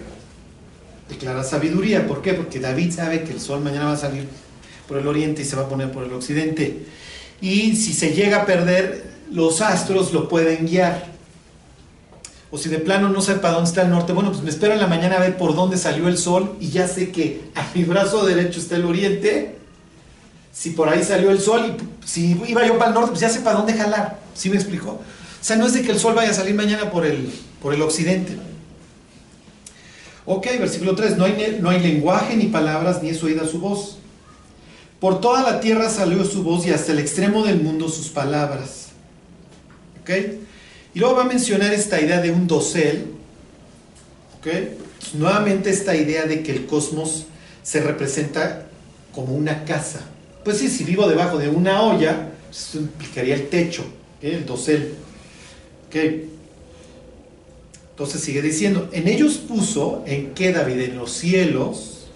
declara 1.07 1.43
sabiduría. 1.43 2.07
¿Por 2.07 2.23
qué? 2.23 2.33
Porque 2.33 2.59
David 2.59 2.91
sabe 2.91 3.21
que 3.21 3.33
el 3.33 3.39
sol 3.39 3.61
mañana 3.61 3.85
va 3.85 3.93
a 3.93 3.97
salir 3.97 4.27
por 4.87 4.97
el 4.97 5.07
oriente 5.07 5.43
y 5.43 5.45
se 5.45 5.55
va 5.55 5.63
a 5.63 5.69
poner 5.69 5.91
por 5.91 6.05
el 6.05 6.13
occidente. 6.13 6.85
Y 7.39 7.75
si 7.75 7.93
se 7.93 8.13
llega 8.13 8.41
a 8.41 8.45
perder, 8.47 9.03
los 9.31 9.61
astros 9.61 10.11
lo 10.11 10.27
pueden 10.27 10.65
guiar. 10.65 11.12
O 12.53 12.57
si 12.59 12.69
de 12.69 12.77
plano 12.77 13.09
no 13.09 13.19
sé 13.19 13.33
para 13.33 13.55
dónde 13.55 13.67
está 13.67 13.81
el 13.81 13.89
norte, 13.89 14.13
bueno, 14.13 14.29
pues 14.29 14.43
me 14.43 14.51
espero 14.51 14.73
en 14.73 14.79
la 14.79 14.85
mañana 14.85 15.15
a 15.15 15.19
ver 15.19 15.37
por 15.37 15.55
dónde 15.55 15.75
salió 15.75 16.07
el 16.07 16.19
sol 16.19 16.55
y 16.59 16.69
ya 16.69 16.87
sé 16.87 17.11
que 17.11 17.41
a 17.55 17.65
mi 17.73 17.83
brazo 17.83 18.23
derecho 18.27 18.59
está 18.59 18.75
el 18.75 18.85
oriente. 18.85 19.55
Si 20.51 20.69
por 20.69 20.87
ahí 20.87 21.03
salió 21.03 21.31
el 21.31 21.39
sol 21.39 21.65
y 21.65 22.07
si 22.07 22.39
iba 22.47 22.63
yo 22.63 22.77
para 22.77 22.89
el 22.89 22.93
norte, 22.93 23.09
pues 23.09 23.21
ya 23.21 23.29
sé 23.29 23.39
para 23.39 23.57
dónde 23.57 23.73
jalar. 23.73 24.19
¿Sí 24.35 24.51
me 24.51 24.55
explicó? 24.57 24.91
O 24.91 25.01
sea, 25.41 25.55
no 25.55 25.65
es 25.65 25.73
de 25.73 25.81
que 25.81 25.93
el 25.93 25.99
sol 25.99 26.13
vaya 26.13 26.29
a 26.29 26.35
salir 26.35 26.53
mañana 26.53 26.91
por 26.91 27.07
el, 27.07 27.33
por 27.59 27.73
el 27.73 27.81
occidente. 27.81 28.37
Ok, 30.27 30.45
versículo 30.59 30.93
3, 30.93 31.17
no 31.17 31.25
hay, 31.25 31.57
no 31.59 31.71
hay 31.71 31.79
lenguaje 31.79 32.37
ni 32.37 32.45
palabras 32.45 33.01
ni 33.01 33.09
es 33.09 33.23
oída 33.23 33.47
su 33.47 33.61
voz. 33.61 33.97
Por 34.99 35.21
toda 35.21 35.41
la 35.41 35.59
tierra 35.59 35.89
salió 35.89 36.23
su 36.23 36.43
voz 36.43 36.67
y 36.67 36.69
hasta 36.69 36.91
el 36.91 36.99
extremo 36.99 37.43
del 37.43 37.61
mundo 37.63 37.89
sus 37.89 38.09
palabras. 38.09 38.89
¿Ok? 40.03 40.42
Y 40.93 40.99
luego 40.99 41.15
va 41.15 41.23
a 41.23 41.27
mencionar 41.27 41.73
esta 41.73 41.99
idea 41.99 42.21
de 42.21 42.31
un 42.31 42.47
dosel. 42.47 43.07
Pues, 44.41 44.69
nuevamente 45.13 45.69
esta 45.69 45.95
idea 45.95 46.25
de 46.25 46.43
que 46.43 46.51
el 46.51 46.65
cosmos 46.65 47.25
se 47.63 47.81
representa 47.81 48.67
como 49.13 49.33
una 49.33 49.63
casa. 49.65 50.01
Pues 50.43 50.57
sí, 50.57 50.69
si 50.69 50.83
vivo 50.83 51.07
debajo 51.07 51.37
de 51.37 51.49
una 51.49 51.81
olla, 51.81 52.29
Eso 52.51 52.77
implicaría 52.77 53.33
el 53.33 53.47
techo, 53.49 53.83
el 54.21 54.45
dosel. 54.45 54.93
¿ok? 55.87 55.95
Entonces 57.91 58.21
sigue 58.21 58.41
diciendo, 58.41 58.89
en 58.91 59.07
ellos 59.07 59.37
puso, 59.37 60.03
¿en 60.05 60.33
qué 60.33 60.51
David? 60.51 60.79
En 60.81 60.97
los 60.97 61.11
cielos, 61.11 62.07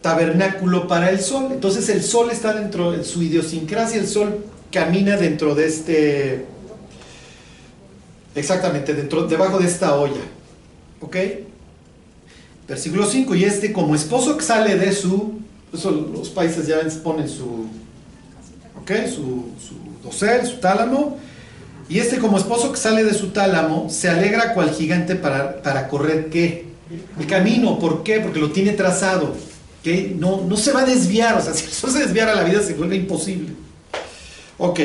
tabernáculo 0.00 0.86
para 0.86 1.10
el 1.10 1.20
sol. 1.20 1.48
Entonces 1.50 1.88
el 1.88 2.02
sol 2.02 2.30
está 2.30 2.54
dentro 2.54 2.92
de 2.92 3.04
su 3.04 3.22
idiosincrasia, 3.22 4.00
el 4.00 4.06
sol 4.06 4.44
camina 4.70 5.16
dentro 5.16 5.54
de 5.54 5.66
este, 5.66 6.46
exactamente, 8.36 8.94
dentro, 8.94 9.26
debajo 9.26 9.58
de 9.58 9.66
esta 9.66 9.96
olla. 9.96 10.20
¿Ok? 11.00 11.16
Versículo 12.68 13.06
5, 13.06 13.34
y 13.34 13.44
este 13.44 13.72
como 13.72 13.94
esposo 13.94 14.36
que 14.36 14.44
sale 14.44 14.76
de 14.76 14.92
su, 14.92 15.40
eso 15.72 15.90
los 15.90 16.30
países 16.30 16.66
ya 16.66 16.78
ponen 17.02 17.28
su, 17.28 17.66
¿ok? 18.80 18.90
Su, 19.06 19.50
su 19.60 19.76
dosel, 20.02 20.46
su 20.46 20.56
tálamo, 20.56 21.18
y 21.88 22.00
este 22.00 22.18
como 22.18 22.38
esposo 22.38 22.72
que 22.72 22.78
sale 22.78 23.04
de 23.04 23.14
su 23.14 23.28
tálamo 23.28 23.88
se 23.88 24.08
alegra 24.08 24.52
cual 24.54 24.70
gigante 24.70 25.14
para, 25.14 25.62
para 25.62 25.86
correr 25.86 26.28
qué? 26.28 26.66
El 27.18 27.26
camino, 27.26 27.78
¿por 27.78 28.02
qué? 28.02 28.18
Porque 28.18 28.40
lo 28.40 28.50
tiene 28.50 28.72
trazado, 28.72 29.34
que 29.84 30.14
no, 30.18 30.42
no 30.42 30.56
se 30.56 30.72
va 30.72 30.80
a 30.80 30.86
desviar, 30.86 31.36
o 31.36 31.40
sea, 31.40 31.54
si 31.54 31.66
eso 31.66 31.88
se 31.88 32.00
desviara 32.00 32.34
la 32.34 32.42
vida 32.42 32.62
se 32.62 32.74
vuelve 32.74 32.96
imposible. 32.96 33.50
Ok, 34.58 34.80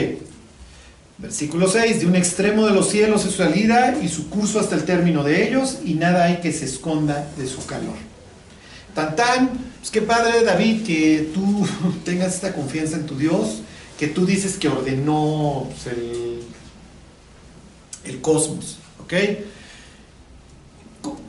versículo 1.22 1.68
6, 1.68 2.00
de 2.00 2.06
un 2.06 2.16
extremo 2.16 2.66
de 2.66 2.74
los 2.74 2.90
cielos 2.90 3.26
es 3.26 3.32
su 3.32 3.38
salida 3.38 3.98
y 4.02 4.10
su 4.10 4.30
curso 4.30 4.60
hasta 4.60 4.76
el 4.76 4.84
término 4.84 5.24
de 5.24 5.48
ellos 5.48 5.80
y 5.86 5.94
nada 5.94 6.26
hay 6.26 6.38
que 6.38 6.52
se 6.52 6.66
esconda 6.66 7.30
de 7.38 7.48
su 7.48 7.66
calor. 7.66 7.96
Tan 8.96 9.16
tan, 9.16 9.50
pues 9.80 9.92
qué 9.92 10.02
padre 10.02 10.44
David 10.44 10.84
que 10.84 11.32
tú 11.34 11.66
tengas 12.06 12.36
esta 12.36 12.54
confianza 12.54 12.98
en 12.98 13.06
tu 13.06 13.18
Dios, 13.18 13.62
que 13.98 14.08
tú 14.08 14.26
dices 14.26 14.58
que 14.58 14.68
ordenó 14.68 15.68
pues, 15.70 15.96
el 15.96 16.42
el 18.04 18.22
cosmos, 18.22 18.78
¿ok? 19.04 19.14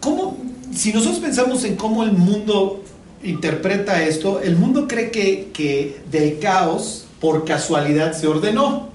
¿Cómo, 0.00 0.37
si 0.75 0.92
nosotros 0.92 1.20
pensamos 1.20 1.64
en 1.64 1.76
cómo 1.76 2.02
el 2.02 2.12
mundo 2.12 2.82
interpreta 3.22 4.02
esto, 4.02 4.40
el 4.40 4.56
mundo 4.56 4.88
cree 4.88 5.11
que, 5.11 5.50
que 5.52 6.02
del 6.11 6.38
caos 6.38 7.06
por 7.20 7.44
casualidad 7.44 8.12
se 8.12 8.26
ordenó, 8.26 8.90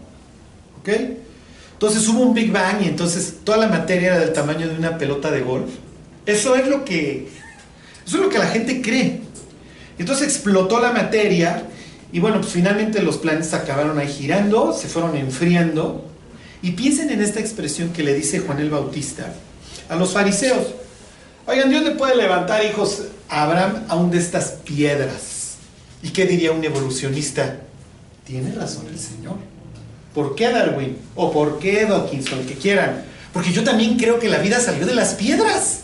Entonces 0.94 2.08
hubo 2.08 2.22
un 2.22 2.34
Big 2.34 2.52
Bang 2.52 2.82
y 2.84 2.88
entonces 2.88 3.36
toda 3.44 3.58
la 3.58 3.68
materia 3.68 4.08
era 4.08 4.20
del 4.20 4.34
tamaño 4.34 4.68
de 4.68 4.76
una 4.76 4.98
pelota 4.98 5.30
de 5.30 5.42
golf. 5.42 5.70
Eso 6.26 6.56
es 6.56 6.68
lo 6.68 6.84
que, 6.84 7.28
eso 8.06 8.18
es 8.18 8.24
lo 8.24 8.30
que 8.30 8.40
la 8.40 8.48
gente 8.48 8.82
cree. 8.82 9.22
Entonces 10.00 10.28
explotó 10.28 10.80
la 10.80 10.92
materia 10.92 11.64
y 12.12 12.20
bueno, 12.20 12.40
pues 12.40 12.54
finalmente 12.54 13.02
los 13.02 13.18
planetas 13.18 13.54
acabaron 13.54 14.00
ahí 14.00 14.08
girando, 14.08 14.74
se 14.74 14.88
fueron 14.88 15.16
enfriando 15.16 16.06
y 16.62 16.72
piensen 16.72 17.10
en 17.12 17.22
esta 17.22 17.40
expresión 17.40 17.90
que 17.90 18.04
le 18.04 18.14
dice 18.14 18.40
Juan 18.40 18.60
el 18.60 18.70
Bautista 18.70 19.34
a 19.90 19.96
los 19.96 20.14
fariseos. 20.14 20.68
Oigan, 21.46 21.70
Dios 21.70 21.84
le 21.84 21.92
puede 21.92 22.16
levantar 22.16 22.66
hijos 22.66 23.04
a 23.30 23.44
Abraham 23.44 23.86
aún 23.88 24.12
de 24.12 24.18
estas 24.18 24.52
piedras. 24.64 25.56
¿Y 26.04 26.10
qué 26.10 26.26
diría 26.26 26.52
un 26.52 26.64
evolucionista? 26.64 27.62
Tiene 28.26 28.54
razón 28.54 28.88
el 28.88 29.00
Señor. 29.00 29.36
¿Por 30.18 30.34
qué 30.34 30.50
Darwin? 30.50 30.98
¿O 31.14 31.32
por 31.32 31.60
qué 31.60 31.86
Dawkins? 31.86 32.32
O 32.32 32.38
el 32.38 32.48
que 32.48 32.56
quieran. 32.56 33.04
Porque 33.32 33.54
yo 33.54 33.64
también 33.64 33.98
creo 33.98 34.18
que 34.18 34.28
la 34.28 34.40
vida 34.40 34.60
salió 34.60 34.88
de 34.88 34.96
las 34.96 35.14
piedras. 35.14 35.82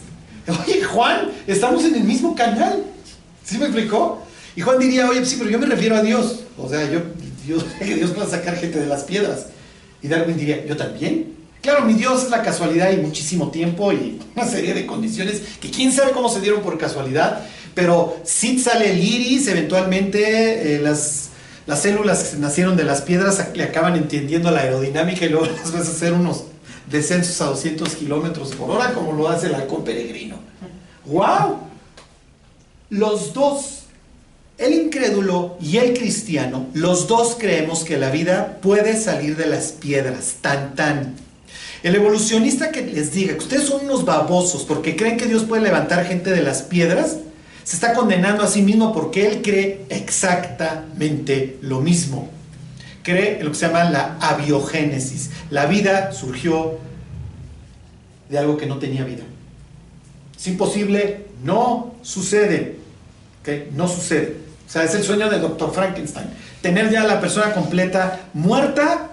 Oye, 0.47 0.81
Juan, 0.81 1.29
estamos 1.45 1.85
en 1.85 1.93
el 1.93 2.03
mismo 2.03 2.33
canal. 2.33 2.83
¿Sí 3.45 3.59
me 3.59 3.65
explicó? 3.65 4.23
Y 4.55 4.61
Juan 4.61 4.79
diría, 4.79 5.07
oye, 5.07 5.23
sí, 5.23 5.35
pero 5.37 5.51
yo 5.51 5.59
me 5.59 5.67
refiero 5.67 5.95
a 5.95 6.01
Dios. 6.01 6.39
O 6.57 6.67
sea, 6.67 6.83
yo, 6.89 7.01
Dios, 7.45 7.63
que 7.77 7.93
Dios 7.93 8.17
va 8.17 8.23
a 8.23 8.27
sacar 8.27 8.55
gente 8.55 8.79
de 8.79 8.87
las 8.87 9.03
piedras. 9.03 9.49
Y 10.01 10.07
Darwin 10.07 10.35
diría, 10.35 10.65
¿yo 10.65 10.75
también? 10.75 11.35
Claro, 11.61 11.85
mi 11.85 11.93
Dios 11.93 12.23
es 12.23 12.31
la 12.31 12.41
casualidad 12.41 12.91
y 12.91 12.97
muchísimo 12.97 13.51
tiempo 13.51 13.93
y 13.93 14.19
una 14.35 14.47
serie 14.47 14.73
de 14.73 14.87
condiciones 14.87 15.43
que 15.61 15.69
quién 15.69 15.91
sabe 15.91 16.11
cómo 16.11 16.27
se 16.27 16.41
dieron 16.41 16.63
por 16.63 16.79
casualidad, 16.79 17.45
pero 17.75 18.17
sí 18.23 18.57
sale 18.57 18.93
el 18.93 18.97
iris, 18.97 19.47
eventualmente 19.47 20.73
eh, 20.73 20.79
las, 20.79 21.29
las 21.65 21.81
células 21.81 22.23
que 22.23 22.37
nacieron 22.37 22.75
de 22.75 22.83
las 22.83 23.01
piedras 23.01 23.49
le 23.53 23.63
acaban 23.63 23.95
entendiendo 23.95 24.51
la 24.51 24.61
aerodinámica 24.61 25.25
y 25.25 25.29
luego 25.29 25.45
las 25.45 25.71
vas 25.71 25.87
a 25.87 25.91
hacer 25.91 26.13
unos 26.13 26.45
descensos 26.89 27.39
a 27.41 27.45
200 27.45 27.95
kilómetros 27.95 28.53
por 28.55 28.71
hora 28.71 28.93
como 28.93 29.13
lo 29.13 29.29
hace 29.29 29.47
el 29.47 29.55
halcón 29.55 29.83
peregrino. 29.83 30.37
¡Wow! 31.05 31.59
Los 32.89 33.33
dos 33.33 33.83
el 34.57 34.73
incrédulo 34.73 35.57
y 35.59 35.77
el 35.77 35.97
cristiano, 35.97 36.67
los 36.73 37.07
dos 37.07 37.35
creemos 37.39 37.83
que 37.83 37.97
la 37.97 38.11
vida 38.11 38.59
puede 38.61 38.95
salir 38.95 39.35
de 39.35 39.47
las 39.47 39.71
piedras, 39.71 40.35
tan 40.41 40.75
tan. 40.75 41.15
El 41.81 41.95
evolucionista 41.95 42.71
que 42.71 42.83
les 42.83 43.11
diga 43.11 43.33
que 43.33 43.39
ustedes 43.39 43.63
son 43.63 43.85
unos 43.85 44.05
babosos 44.05 44.63
porque 44.63 44.95
creen 44.95 45.17
que 45.17 45.25
Dios 45.25 45.43
puede 45.43 45.63
levantar 45.63 46.05
gente 46.05 46.29
de 46.29 46.41
las 46.41 46.61
piedras, 46.61 47.17
se 47.63 47.75
está 47.75 47.93
condenando 47.93 48.43
a 48.43 48.47
sí 48.47 48.61
mismo 48.61 48.93
porque 48.93 49.27
él 49.27 49.41
cree 49.41 49.85
exactamente 49.89 51.57
lo 51.61 51.79
mismo. 51.81 52.29
Cree 53.03 53.39
en 53.39 53.45
lo 53.45 53.51
que 53.51 53.57
se 53.57 53.67
llama 53.67 53.85
la 53.85 54.17
abiogénesis. 54.19 55.31
La 55.49 55.65
vida 55.65 56.11
surgió 56.11 56.77
de 58.29 58.37
algo 58.37 58.57
que 58.57 58.65
no 58.65 58.79
tenía 58.79 59.03
vida. 59.03 59.23
Es 60.37 60.47
imposible, 60.47 61.25
no 61.43 61.95
sucede. 62.01 62.77
No 63.73 63.87
sucede. 63.87 64.37
O 64.65 64.71
sea, 64.71 64.83
es 64.83 64.95
el 64.95 65.03
sueño 65.03 65.29
del 65.29 65.41
doctor 65.41 65.73
Frankenstein. 65.73 66.27
Tener 66.61 66.89
ya 66.89 67.03
a 67.03 67.07
la 67.07 67.19
persona 67.19 67.53
completa 67.53 68.27
muerta 68.33 69.09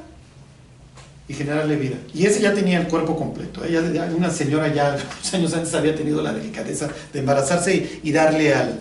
y 1.30 1.32
generarle 1.32 1.76
vida. 1.76 1.94
Y 2.12 2.26
ese 2.26 2.40
ya 2.40 2.52
tenía 2.52 2.80
el 2.80 2.88
cuerpo 2.88 3.14
completo. 3.14 3.64
Ella, 3.64 4.10
una 4.16 4.30
señora 4.30 4.74
ya 4.74 4.96
unos 5.18 5.34
años 5.34 5.54
antes 5.54 5.72
había 5.74 5.94
tenido 5.94 6.20
la 6.22 6.32
delicadeza 6.32 6.88
de 7.12 7.20
embarazarse 7.20 8.00
y, 8.02 8.10
darle 8.10 8.52
al, 8.52 8.80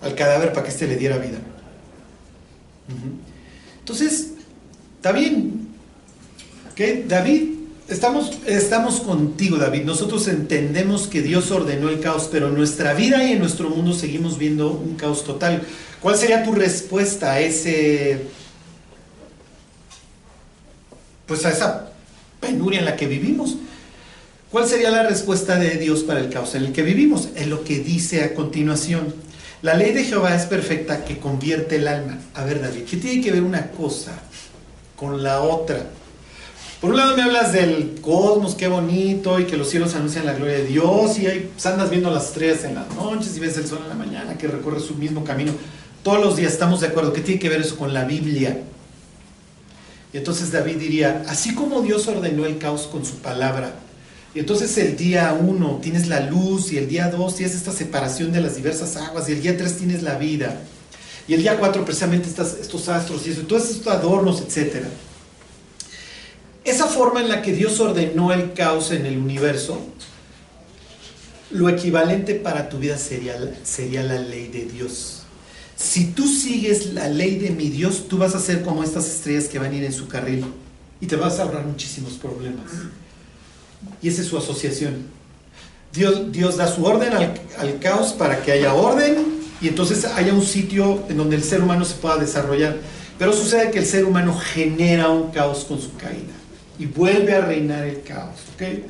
al, 0.00 0.14
cadáver 0.14 0.54
para 0.54 0.64
que 0.64 0.70
éste 0.70 0.86
le 0.86 0.96
diera 0.96 1.18
vida. 1.18 1.36
Entonces, 3.80 4.32
está. 4.96 5.12
David 7.08 7.56
Estamos, 7.88 8.32
estamos 8.46 9.00
contigo, 9.00 9.58
David. 9.58 9.84
Nosotros 9.84 10.26
entendemos 10.26 11.06
que 11.06 11.22
Dios 11.22 11.52
ordenó 11.52 11.88
el 11.88 12.00
caos, 12.00 12.28
pero 12.32 12.48
en 12.48 12.56
nuestra 12.56 12.94
vida 12.94 13.22
y 13.22 13.32
en 13.32 13.38
nuestro 13.38 13.70
mundo 13.70 13.92
seguimos 13.92 14.38
viendo 14.38 14.72
un 14.72 14.96
caos 14.96 15.22
total. 15.22 15.62
¿Cuál 16.00 16.16
sería 16.16 16.42
tu 16.42 16.50
respuesta 16.52 17.34
a 17.34 17.40
ese, 17.40 18.22
pues 21.26 21.44
a 21.44 21.50
esa 21.50 21.90
penuria 22.40 22.78
en 22.78 22.84
la 22.84 22.96
que 22.96 23.06
vivimos? 23.06 23.56
¿Cuál 24.50 24.66
sería 24.66 24.90
la 24.90 25.02
respuesta 25.02 25.58
de 25.58 25.76
Dios 25.76 26.02
para 26.02 26.20
el 26.20 26.30
caos 26.30 26.54
en 26.54 26.64
el 26.64 26.72
que 26.72 26.82
vivimos? 26.82 27.28
Es 27.34 27.48
lo 27.48 27.64
que 27.64 27.80
dice 27.80 28.22
a 28.22 28.34
continuación. 28.34 29.14
La 29.62 29.74
ley 29.74 29.92
de 29.92 30.04
Jehová 30.04 30.34
es 30.34 30.46
perfecta 30.46 31.04
que 31.04 31.18
convierte 31.18 31.76
el 31.76 31.88
alma. 31.88 32.18
A 32.34 32.44
ver, 32.44 32.62
David, 32.62 32.84
¿qué 32.88 32.96
tiene 32.96 33.22
que 33.22 33.32
ver 33.32 33.42
una 33.42 33.70
cosa 33.72 34.12
con 34.94 35.22
la 35.22 35.40
otra? 35.42 35.86
Por 36.80 36.90
un 36.90 36.98
lado 36.98 37.16
me 37.16 37.22
hablas 37.22 37.52
del 37.52 37.98
cosmos, 38.00 38.54
qué 38.54 38.68
bonito, 38.68 39.40
y 39.40 39.44
que 39.44 39.56
los 39.56 39.68
cielos 39.68 39.94
anuncian 39.94 40.26
la 40.26 40.34
gloria 40.34 40.58
de 40.58 40.66
Dios, 40.66 41.18
y 41.18 41.26
ahí 41.26 41.50
pues, 41.52 41.66
andas 41.66 41.90
viendo 41.90 42.10
las 42.10 42.26
estrellas 42.26 42.64
en 42.64 42.74
las 42.74 42.94
noches 42.94 43.36
y 43.36 43.40
ves 43.40 43.56
el 43.56 43.66
sol 43.66 43.80
en 43.82 43.88
la 43.88 43.94
mañana 43.94 44.38
que 44.38 44.46
recorre 44.46 44.78
su 44.78 44.94
mismo 44.94 45.24
camino. 45.24 45.52
Todos 46.02 46.20
los 46.20 46.36
días 46.36 46.52
estamos 46.52 46.82
de 46.82 46.88
acuerdo. 46.88 47.12
¿Qué 47.12 47.22
tiene 47.22 47.40
que 47.40 47.48
ver 47.48 47.62
eso 47.62 47.76
con 47.76 47.92
la 47.92 48.04
Biblia? 48.04 48.60
Entonces 50.16 50.50
David 50.50 50.76
diría, 50.76 51.24
así 51.28 51.54
como 51.54 51.82
Dios 51.82 52.08
ordenó 52.08 52.46
el 52.46 52.58
caos 52.58 52.86
con 52.86 53.04
su 53.04 53.16
palabra, 53.16 53.74
y 54.34 54.40
entonces 54.40 54.76
el 54.78 54.96
día 54.96 55.36
uno 55.38 55.78
tienes 55.82 56.08
la 56.08 56.20
luz, 56.20 56.72
y 56.72 56.78
el 56.78 56.88
día 56.88 57.10
dos 57.10 57.36
tienes 57.36 57.54
esta 57.54 57.72
separación 57.72 58.32
de 58.32 58.40
las 58.40 58.56
diversas 58.56 58.96
aguas, 58.96 59.28
y 59.28 59.32
el 59.32 59.42
día 59.42 59.56
tres 59.56 59.76
tienes 59.76 60.02
la 60.02 60.16
vida, 60.16 60.58
y 61.28 61.34
el 61.34 61.42
día 61.42 61.58
cuatro 61.58 61.84
precisamente 61.84 62.28
estos 62.28 62.88
astros 62.88 63.26
y 63.26 63.30
eso, 63.30 63.42
todos 63.42 63.68
estos 63.68 63.92
adornos, 63.92 64.40
etcétera. 64.40 64.88
Esa 66.64 66.86
forma 66.86 67.20
en 67.20 67.28
la 67.28 67.42
que 67.42 67.52
Dios 67.52 67.78
ordenó 67.78 68.32
el 68.32 68.52
caos 68.54 68.92
en 68.92 69.06
el 69.06 69.18
universo, 69.18 69.80
lo 71.50 71.68
equivalente 71.68 72.34
para 72.34 72.68
tu 72.68 72.78
vida 72.78 72.96
sería, 72.96 73.36
sería 73.64 74.02
la 74.02 74.18
ley 74.18 74.48
de 74.48 74.64
Dios. 74.64 75.25
Si 75.76 76.06
tú 76.06 76.26
sigues 76.26 76.94
la 76.94 77.08
ley 77.08 77.36
de 77.36 77.50
mi 77.50 77.68
Dios, 77.68 78.08
tú 78.08 78.16
vas 78.16 78.34
a 78.34 78.40
ser 78.40 78.62
como 78.62 78.82
estas 78.82 79.06
estrellas 79.06 79.44
que 79.44 79.58
van 79.58 79.72
a 79.72 79.74
ir 79.74 79.84
en 79.84 79.92
su 79.92 80.08
carril 80.08 80.44
y 81.00 81.06
te 81.06 81.16
vas 81.16 81.38
a 81.38 81.42
ahorrar 81.42 81.66
muchísimos 81.66 82.14
problemas. 82.14 82.70
Y 84.00 84.08
esa 84.08 84.22
es 84.22 84.28
su 84.28 84.38
asociación. 84.38 85.04
Dios, 85.92 86.32
Dios 86.32 86.56
da 86.56 86.66
su 86.66 86.84
orden 86.84 87.12
al, 87.12 87.34
al 87.58 87.78
caos 87.78 88.14
para 88.14 88.42
que 88.42 88.52
haya 88.52 88.72
orden 88.74 89.16
y 89.60 89.68
entonces 89.68 90.04
haya 90.06 90.32
un 90.32 90.44
sitio 90.44 91.04
en 91.08 91.18
donde 91.18 91.36
el 91.36 91.44
ser 91.44 91.62
humano 91.62 91.84
se 91.84 91.94
pueda 91.94 92.16
desarrollar. 92.16 92.76
Pero 93.18 93.32
sucede 93.34 93.70
que 93.70 93.78
el 93.78 93.86
ser 93.86 94.04
humano 94.04 94.34
genera 94.34 95.10
un 95.10 95.30
caos 95.30 95.64
con 95.64 95.80
su 95.80 95.94
caída 95.96 96.32
y 96.78 96.86
vuelve 96.86 97.34
a 97.34 97.42
reinar 97.42 97.84
el 97.84 98.02
caos. 98.02 98.36
¿okay? 98.54 98.84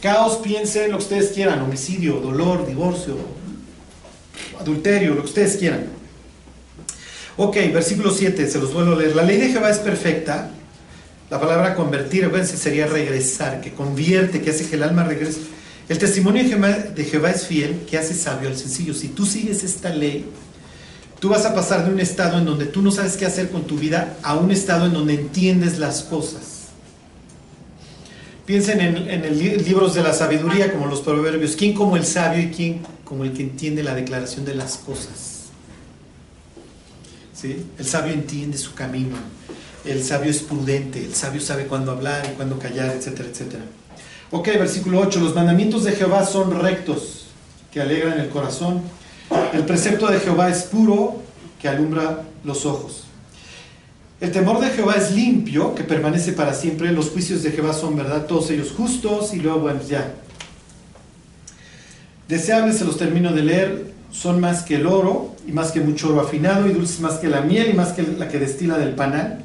Caos, 0.00 0.38
piensen 0.42 0.90
lo 0.90 0.98
que 0.98 1.04
ustedes 1.04 1.30
quieran, 1.30 1.60
homicidio, 1.62 2.20
dolor, 2.20 2.66
divorcio, 2.66 3.16
adulterio, 4.60 5.14
lo 5.14 5.22
que 5.22 5.28
ustedes 5.28 5.56
quieran. 5.56 5.86
Ok, 7.36 7.56
versículo 7.72 8.12
7, 8.12 8.48
se 8.48 8.58
los 8.60 8.72
vuelvo 8.72 8.92
a 8.92 8.96
leer. 8.96 9.16
La 9.16 9.24
ley 9.24 9.38
de 9.38 9.48
Jehová 9.48 9.70
es 9.70 9.78
perfecta. 9.78 10.50
La 11.30 11.40
palabra 11.40 11.74
convertir, 11.74 12.24
acuérdense, 12.24 12.56
sería 12.56 12.86
regresar, 12.86 13.60
que 13.60 13.72
convierte, 13.72 14.40
que 14.40 14.50
hace 14.50 14.68
que 14.68 14.76
el 14.76 14.84
alma 14.84 15.02
regrese. 15.02 15.40
El 15.88 15.98
testimonio 15.98 16.44
de 16.44 17.04
Jehová, 17.04 17.30
es 17.30 17.46
fiel, 17.46 17.80
que 17.90 17.98
hace 17.98 18.14
sabio 18.14 18.48
al 18.48 18.56
sencillo. 18.56 18.94
Si 18.94 19.08
tú 19.08 19.26
sigues 19.26 19.64
esta 19.64 19.88
ley, 19.90 20.26
tú 21.18 21.28
vas 21.28 21.44
a 21.44 21.54
pasar 21.54 21.84
de 21.84 21.92
un 21.92 21.98
estado 21.98 22.38
en 22.38 22.44
donde 22.44 22.66
tú 22.66 22.82
no 22.82 22.92
sabes 22.92 23.16
qué 23.16 23.26
hacer 23.26 23.50
con 23.50 23.64
tu 23.64 23.78
vida 23.78 24.16
a 24.22 24.36
un 24.36 24.52
estado 24.52 24.86
en 24.86 24.92
donde 24.92 25.14
entiendes 25.14 25.78
las 25.78 26.02
cosas. 26.02 26.68
Piensen 28.46 28.80
en, 28.80 29.10
en 29.10 29.64
libros 29.64 29.94
de 29.94 30.02
la 30.04 30.12
sabiduría, 30.12 30.70
como 30.70 30.86
los 30.86 31.00
proverbios. 31.00 31.56
¿Quién 31.56 31.74
como 31.74 31.96
el 31.96 32.04
sabio 32.04 32.42
y 32.42 32.50
quién 32.50 32.80
como 33.04 33.24
el 33.24 33.32
que 33.32 33.42
entiende 33.42 33.82
la 33.82 33.94
declaración 33.94 34.44
de 34.44 34.54
las 34.54 34.76
cosas? 34.76 35.33
El 37.44 37.84
sabio 37.84 38.12
entiende 38.12 38.56
su 38.56 38.74
camino. 38.74 39.16
El 39.84 40.02
sabio 40.02 40.30
es 40.30 40.40
prudente. 40.40 41.04
El 41.04 41.14
sabio 41.14 41.40
sabe 41.40 41.66
cuándo 41.66 41.92
hablar 41.92 42.26
y 42.30 42.34
cuándo 42.36 42.58
callar, 42.58 42.94
etcétera, 42.96 43.28
etcétera. 43.28 43.64
Ok, 44.30 44.46
versículo 44.46 45.00
8. 45.00 45.20
Los 45.20 45.34
mandamientos 45.34 45.84
de 45.84 45.92
Jehová 45.92 46.24
son 46.24 46.58
rectos, 46.60 47.26
que 47.70 47.80
alegran 47.80 48.18
el 48.18 48.30
corazón. 48.30 48.82
El 49.52 49.64
precepto 49.64 50.06
de 50.06 50.20
Jehová 50.20 50.48
es 50.48 50.62
puro, 50.62 51.22
que 51.60 51.68
alumbra 51.68 52.22
los 52.44 52.64
ojos. 52.64 53.04
El 54.20 54.32
temor 54.32 54.60
de 54.60 54.70
Jehová 54.70 54.94
es 54.94 55.10
limpio, 55.10 55.74
que 55.74 55.84
permanece 55.84 56.32
para 56.32 56.54
siempre. 56.54 56.92
Los 56.92 57.10
juicios 57.10 57.42
de 57.42 57.50
Jehová 57.50 57.74
son 57.74 57.94
verdad, 57.94 58.26
todos 58.26 58.50
ellos 58.50 58.72
justos. 58.74 59.34
Y 59.34 59.40
luego, 59.40 59.60
bueno, 59.60 59.80
ya. 59.86 60.14
Deseables, 62.26 62.78
se 62.78 62.86
los 62.86 62.96
termino 62.96 63.32
de 63.32 63.42
leer, 63.42 63.92
son 64.10 64.40
más 64.40 64.62
que 64.62 64.76
el 64.76 64.86
oro 64.86 65.33
y 65.46 65.52
más 65.52 65.72
que 65.72 65.80
mucho 65.80 66.08
oro 66.10 66.20
afinado 66.20 66.66
y 66.68 66.72
dulces 66.72 67.00
más 67.00 67.14
que 67.14 67.28
la 67.28 67.40
miel 67.40 67.70
y 67.70 67.74
más 67.74 67.92
que 67.92 68.02
la 68.02 68.28
que 68.28 68.38
destila 68.38 68.78
del 68.78 68.94
panal. 68.94 69.40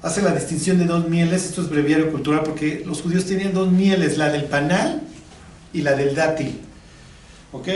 Hace 0.00 0.22
la 0.22 0.32
distinción 0.32 0.78
de 0.78 0.84
dos 0.84 1.08
mieles, 1.08 1.44
esto 1.44 1.60
es 1.60 1.68
breviario 1.68 2.10
cultural 2.12 2.42
porque 2.44 2.82
los 2.86 3.02
judíos 3.02 3.24
tenían 3.26 3.52
dos 3.52 3.70
mieles, 3.70 4.16
la 4.16 4.30
del 4.30 4.44
panal 4.44 5.02
y 5.72 5.82
la 5.82 5.92
del 5.92 6.14
dátil. 6.14 6.60
¿Ok? 7.52 7.68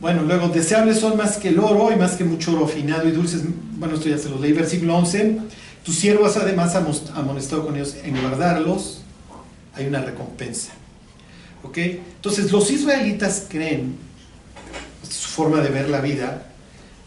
Bueno, 0.00 0.22
luego, 0.22 0.48
deseables 0.48 1.00
son 1.00 1.16
más 1.16 1.38
que 1.38 1.48
el 1.48 1.58
oro 1.58 1.90
y 1.92 1.96
más 1.96 2.12
que 2.12 2.22
mucho 2.22 2.52
oro 2.52 2.66
afinado 2.66 3.08
y 3.08 3.10
dulces. 3.10 3.42
Bueno, 3.76 3.96
esto 3.96 4.08
ya 4.08 4.18
se 4.18 4.28
los 4.28 4.40
leí. 4.40 4.52
Versículo 4.52 4.96
11. 4.96 5.38
Tus 5.84 5.96
siervos 5.96 6.36
además 6.36 6.76
amonestado 6.76 7.66
con 7.66 7.74
ellos 7.74 7.96
en 8.04 8.20
guardarlos. 8.20 9.02
Hay 9.74 9.86
una 9.86 10.00
recompensa. 10.00 10.72
¿Ok? 11.64 11.78
Entonces, 11.78 12.52
los 12.52 12.70
israelitas 12.70 13.46
creen, 13.48 13.96
esta 15.02 15.12
es 15.12 15.20
su 15.20 15.30
forma 15.30 15.60
de 15.60 15.70
ver 15.70 15.88
la 15.88 16.00
vida, 16.00 16.47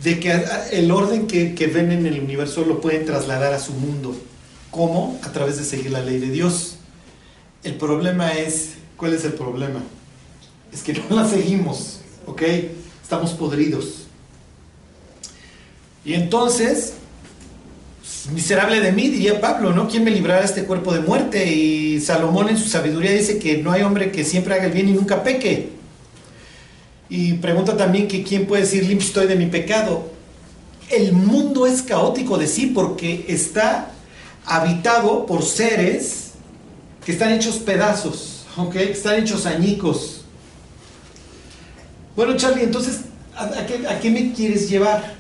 de 0.03 0.19
que 0.19 0.43
el 0.71 0.91
orden 0.91 1.27
que, 1.27 1.67
ven 1.67 1.91
en 1.91 2.05
el 2.05 2.19
universo 2.19 2.65
lo 2.65 2.81
pueden 2.81 3.05
trasladar 3.05 3.53
a 3.53 3.59
su 3.59 3.73
mundo. 3.73 4.15
¿Cómo? 4.71 5.19
A 5.23 5.31
través 5.31 5.57
de 5.57 5.63
seguir 5.63 5.91
la 5.91 6.01
ley 6.01 6.17
de 6.19 6.29
Dios. 6.29 6.77
El 7.63 7.75
problema 7.75 8.31
es, 8.33 8.71
¿cuál 8.97 9.13
es 9.13 9.25
el 9.25 9.33
problema? 9.33 9.81
Es 10.73 10.81
que 10.81 10.93
no 11.09 11.15
la 11.15 11.27
seguimos, 11.27 11.99
¿ok? 12.25 12.41
Estamos 13.03 13.31
podridos. 13.31 14.07
Y 16.03 16.15
entonces, 16.15 16.93
miserable 18.33 18.79
de 18.79 18.91
mí, 18.91 19.07
diría 19.09 19.39
Pablo, 19.39 19.71
¿no? 19.71 19.87
¿Quién 19.87 20.03
me 20.03 20.09
librará 20.09 20.39
de 20.39 20.47
este 20.47 20.63
cuerpo 20.63 20.93
de 20.93 21.01
muerte? 21.01 21.53
Y 21.53 21.99
Salomón 21.99 22.49
en 22.49 22.57
su 22.57 22.67
sabiduría 22.67 23.11
dice 23.11 23.37
que 23.37 23.59
no 23.59 23.71
hay 23.71 23.83
hombre 23.83 24.11
que 24.11 24.23
siempre 24.23 24.55
haga 24.55 24.65
el 24.65 24.71
bien 24.71 24.89
y 24.89 24.93
nunca 24.93 25.21
peque. 25.21 25.80
Y 27.11 27.33
pregunta 27.33 27.75
también 27.75 28.07
que 28.07 28.23
quién 28.23 28.47
puede 28.47 28.61
decir 28.61 28.85
limpio 28.85 29.27
de 29.27 29.35
mi 29.35 29.47
pecado. 29.47 30.09
El 30.89 31.11
mundo 31.11 31.67
es 31.67 31.81
caótico 31.81 32.37
de 32.37 32.47
sí 32.47 32.67
porque 32.67 33.25
está 33.27 33.91
habitado 34.45 35.25
por 35.25 35.43
seres 35.43 36.31
que 37.05 37.11
están 37.11 37.33
hechos 37.33 37.57
pedazos, 37.57 38.45
¿ok? 38.55 38.71
Que 38.71 38.91
están 38.93 39.19
hechos 39.19 39.45
añicos. 39.45 40.21
Bueno, 42.15 42.37
Charlie, 42.37 42.63
entonces, 42.63 43.01
¿a, 43.35 43.43
a 43.43 43.99
qué 43.99 44.09
me 44.09 44.31
quieres 44.31 44.69
llevar? 44.69 45.15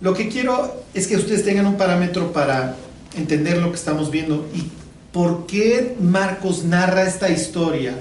Lo 0.00 0.14
que 0.14 0.30
quiero 0.30 0.82
es 0.94 1.06
que 1.06 1.16
ustedes 1.16 1.44
tengan 1.44 1.66
un 1.66 1.76
parámetro 1.76 2.32
para 2.32 2.74
entender 3.14 3.58
lo 3.58 3.68
que 3.68 3.76
estamos 3.76 4.10
viendo 4.10 4.48
y 4.54 4.64
por 5.12 5.46
qué 5.46 5.94
Marcos 6.00 6.64
narra 6.64 7.02
esta 7.02 7.28
historia 7.28 7.98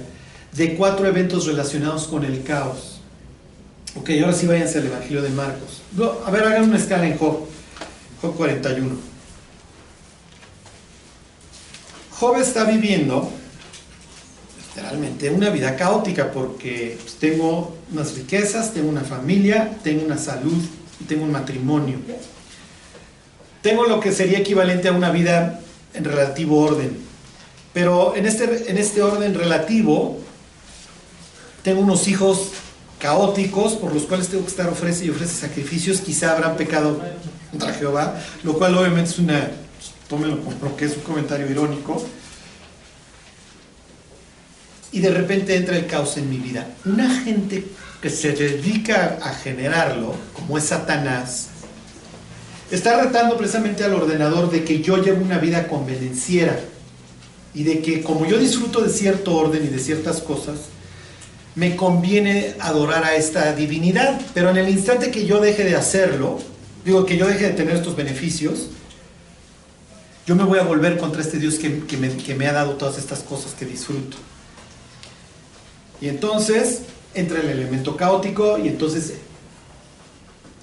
de 0.57 0.75
cuatro 0.75 1.07
eventos 1.07 1.45
relacionados 1.45 2.07
con 2.07 2.25
el 2.25 2.43
caos. 2.43 2.99
Ok, 3.95 4.09
ahora 4.21 4.33
sí 4.33 4.45
váyanse 4.45 4.79
al 4.79 4.87
Evangelio 4.87 5.21
de 5.21 5.29
Marcos. 5.29 5.81
A 6.25 6.31
ver, 6.31 6.43
hagan 6.43 6.63
una 6.63 6.77
escala 6.77 7.07
en 7.07 7.17
Job. 7.17 7.45
Job 8.21 8.35
41. 8.35 8.89
Job 12.11 12.37
está 12.37 12.63
viviendo 12.65 13.31
literalmente 14.75 15.29
una 15.29 15.49
vida 15.51 15.75
caótica 15.75 16.31
porque 16.31 16.97
pues, 17.01 17.15
tengo 17.15 17.77
unas 17.91 18.15
riquezas, 18.15 18.73
tengo 18.73 18.89
una 18.89 19.01
familia, 19.01 19.77
tengo 19.83 20.03
una 20.03 20.17
salud 20.17 20.61
tengo 21.05 21.23
un 21.23 21.31
matrimonio. 21.31 21.97
Tengo 23.61 23.85
lo 23.85 23.99
que 23.99 24.11
sería 24.11 24.39
equivalente 24.39 24.87
a 24.87 24.93
una 24.93 25.11
vida 25.11 25.59
en 25.93 26.03
relativo 26.03 26.59
orden. 26.59 26.97
Pero 27.73 28.15
en 28.15 28.25
este, 28.25 28.71
en 28.71 28.77
este 28.77 29.03
orden 29.03 29.35
relativo, 29.35 30.17
tengo 31.67 31.81
unos 31.81 32.07
hijos 32.07 32.51
caóticos 32.97 33.73
por 33.73 33.93
los 33.93 34.03
cuales 34.03 34.29
tengo 34.29 34.45
que 34.45 34.51
estar 34.51 34.69
ofrece 34.69 35.03
y 35.03 35.09
ofrece 35.09 35.35
sacrificios. 35.35 35.99
Quizá 35.99 36.31
habrán 36.31 36.55
pecado 36.55 36.97
contra 37.51 37.73
Jehová, 37.73 38.17
lo 38.43 38.53
cual 38.53 38.77
obviamente 38.77 39.09
es 39.09 39.19
una, 39.19 39.51
tómenlo 40.07 40.39
como 40.39 40.57
lo 40.63 40.77
que 40.77 40.85
es 40.85 40.95
un 40.95 41.03
comentario 41.03 41.45
irónico. 41.51 42.01
Y 44.93 45.01
de 45.01 45.09
repente 45.09 45.57
entra 45.57 45.75
el 45.75 45.87
caos 45.87 46.15
en 46.15 46.29
mi 46.29 46.37
vida. 46.37 46.69
Una 46.85 47.09
gente 47.19 47.65
que 48.01 48.09
se 48.09 48.31
dedica 48.31 49.19
a 49.21 49.33
generarlo, 49.33 50.15
como 50.31 50.57
es 50.57 50.63
Satanás, 50.63 51.47
está 52.71 53.03
retando 53.03 53.35
precisamente 53.35 53.83
al 53.83 53.93
ordenador 53.93 54.49
de 54.49 54.63
que 54.63 54.81
yo 54.81 55.03
llevo 55.03 55.21
una 55.21 55.37
vida 55.37 55.67
convenenciera 55.67 56.61
y 57.53 57.63
de 57.63 57.81
que 57.81 58.03
como 58.03 58.25
yo 58.25 58.37
disfruto 58.37 58.79
de 58.79 58.89
cierto 58.89 59.35
orden 59.35 59.65
y 59.65 59.67
de 59.67 59.79
ciertas 59.79 60.21
cosas, 60.21 60.76
me 61.57 61.75
conviene 61.75 62.53
adorar 62.59 63.03
a 63.03 63.15
esta 63.15 63.53
divinidad, 63.55 64.21
pero 64.35 64.51
en 64.51 64.57
el 64.57 64.69
instante 64.69 65.09
que 65.09 65.25
yo 65.25 65.39
deje 65.39 65.63
de 65.63 65.75
hacerlo, 65.75 66.39
digo 66.85 67.03
que 67.03 67.17
yo 67.17 67.25
deje 67.25 67.45
de 67.45 67.53
tener 67.53 67.75
estos 67.75 67.95
beneficios, 67.95 68.67
yo 70.27 70.35
me 70.35 70.43
voy 70.43 70.59
a 70.59 70.63
volver 70.63 70.97
contra 70.97 71.19
este 71.19 71.39
Dios 71.39 71.55
que, 71.55 71.79
que 71.85 71.97
me, 71.97 72.09
me 72.35 72.45
ha 72.45 72.53
dado 72.53 72.73
todas 72.73 72.99
estas 72.99 73.21
cosas 73.21 73.55
que 73.55 73.65
disfruto. 73.65 74.17
Y 75.99 76.09
entonces 76.09 76.81
entra 77.15 77.39
el 77.39 77.49
elemento 77.49 77.97
caótico 77.97 78.59
y 78.59 78.67
entonces 78.67 79.13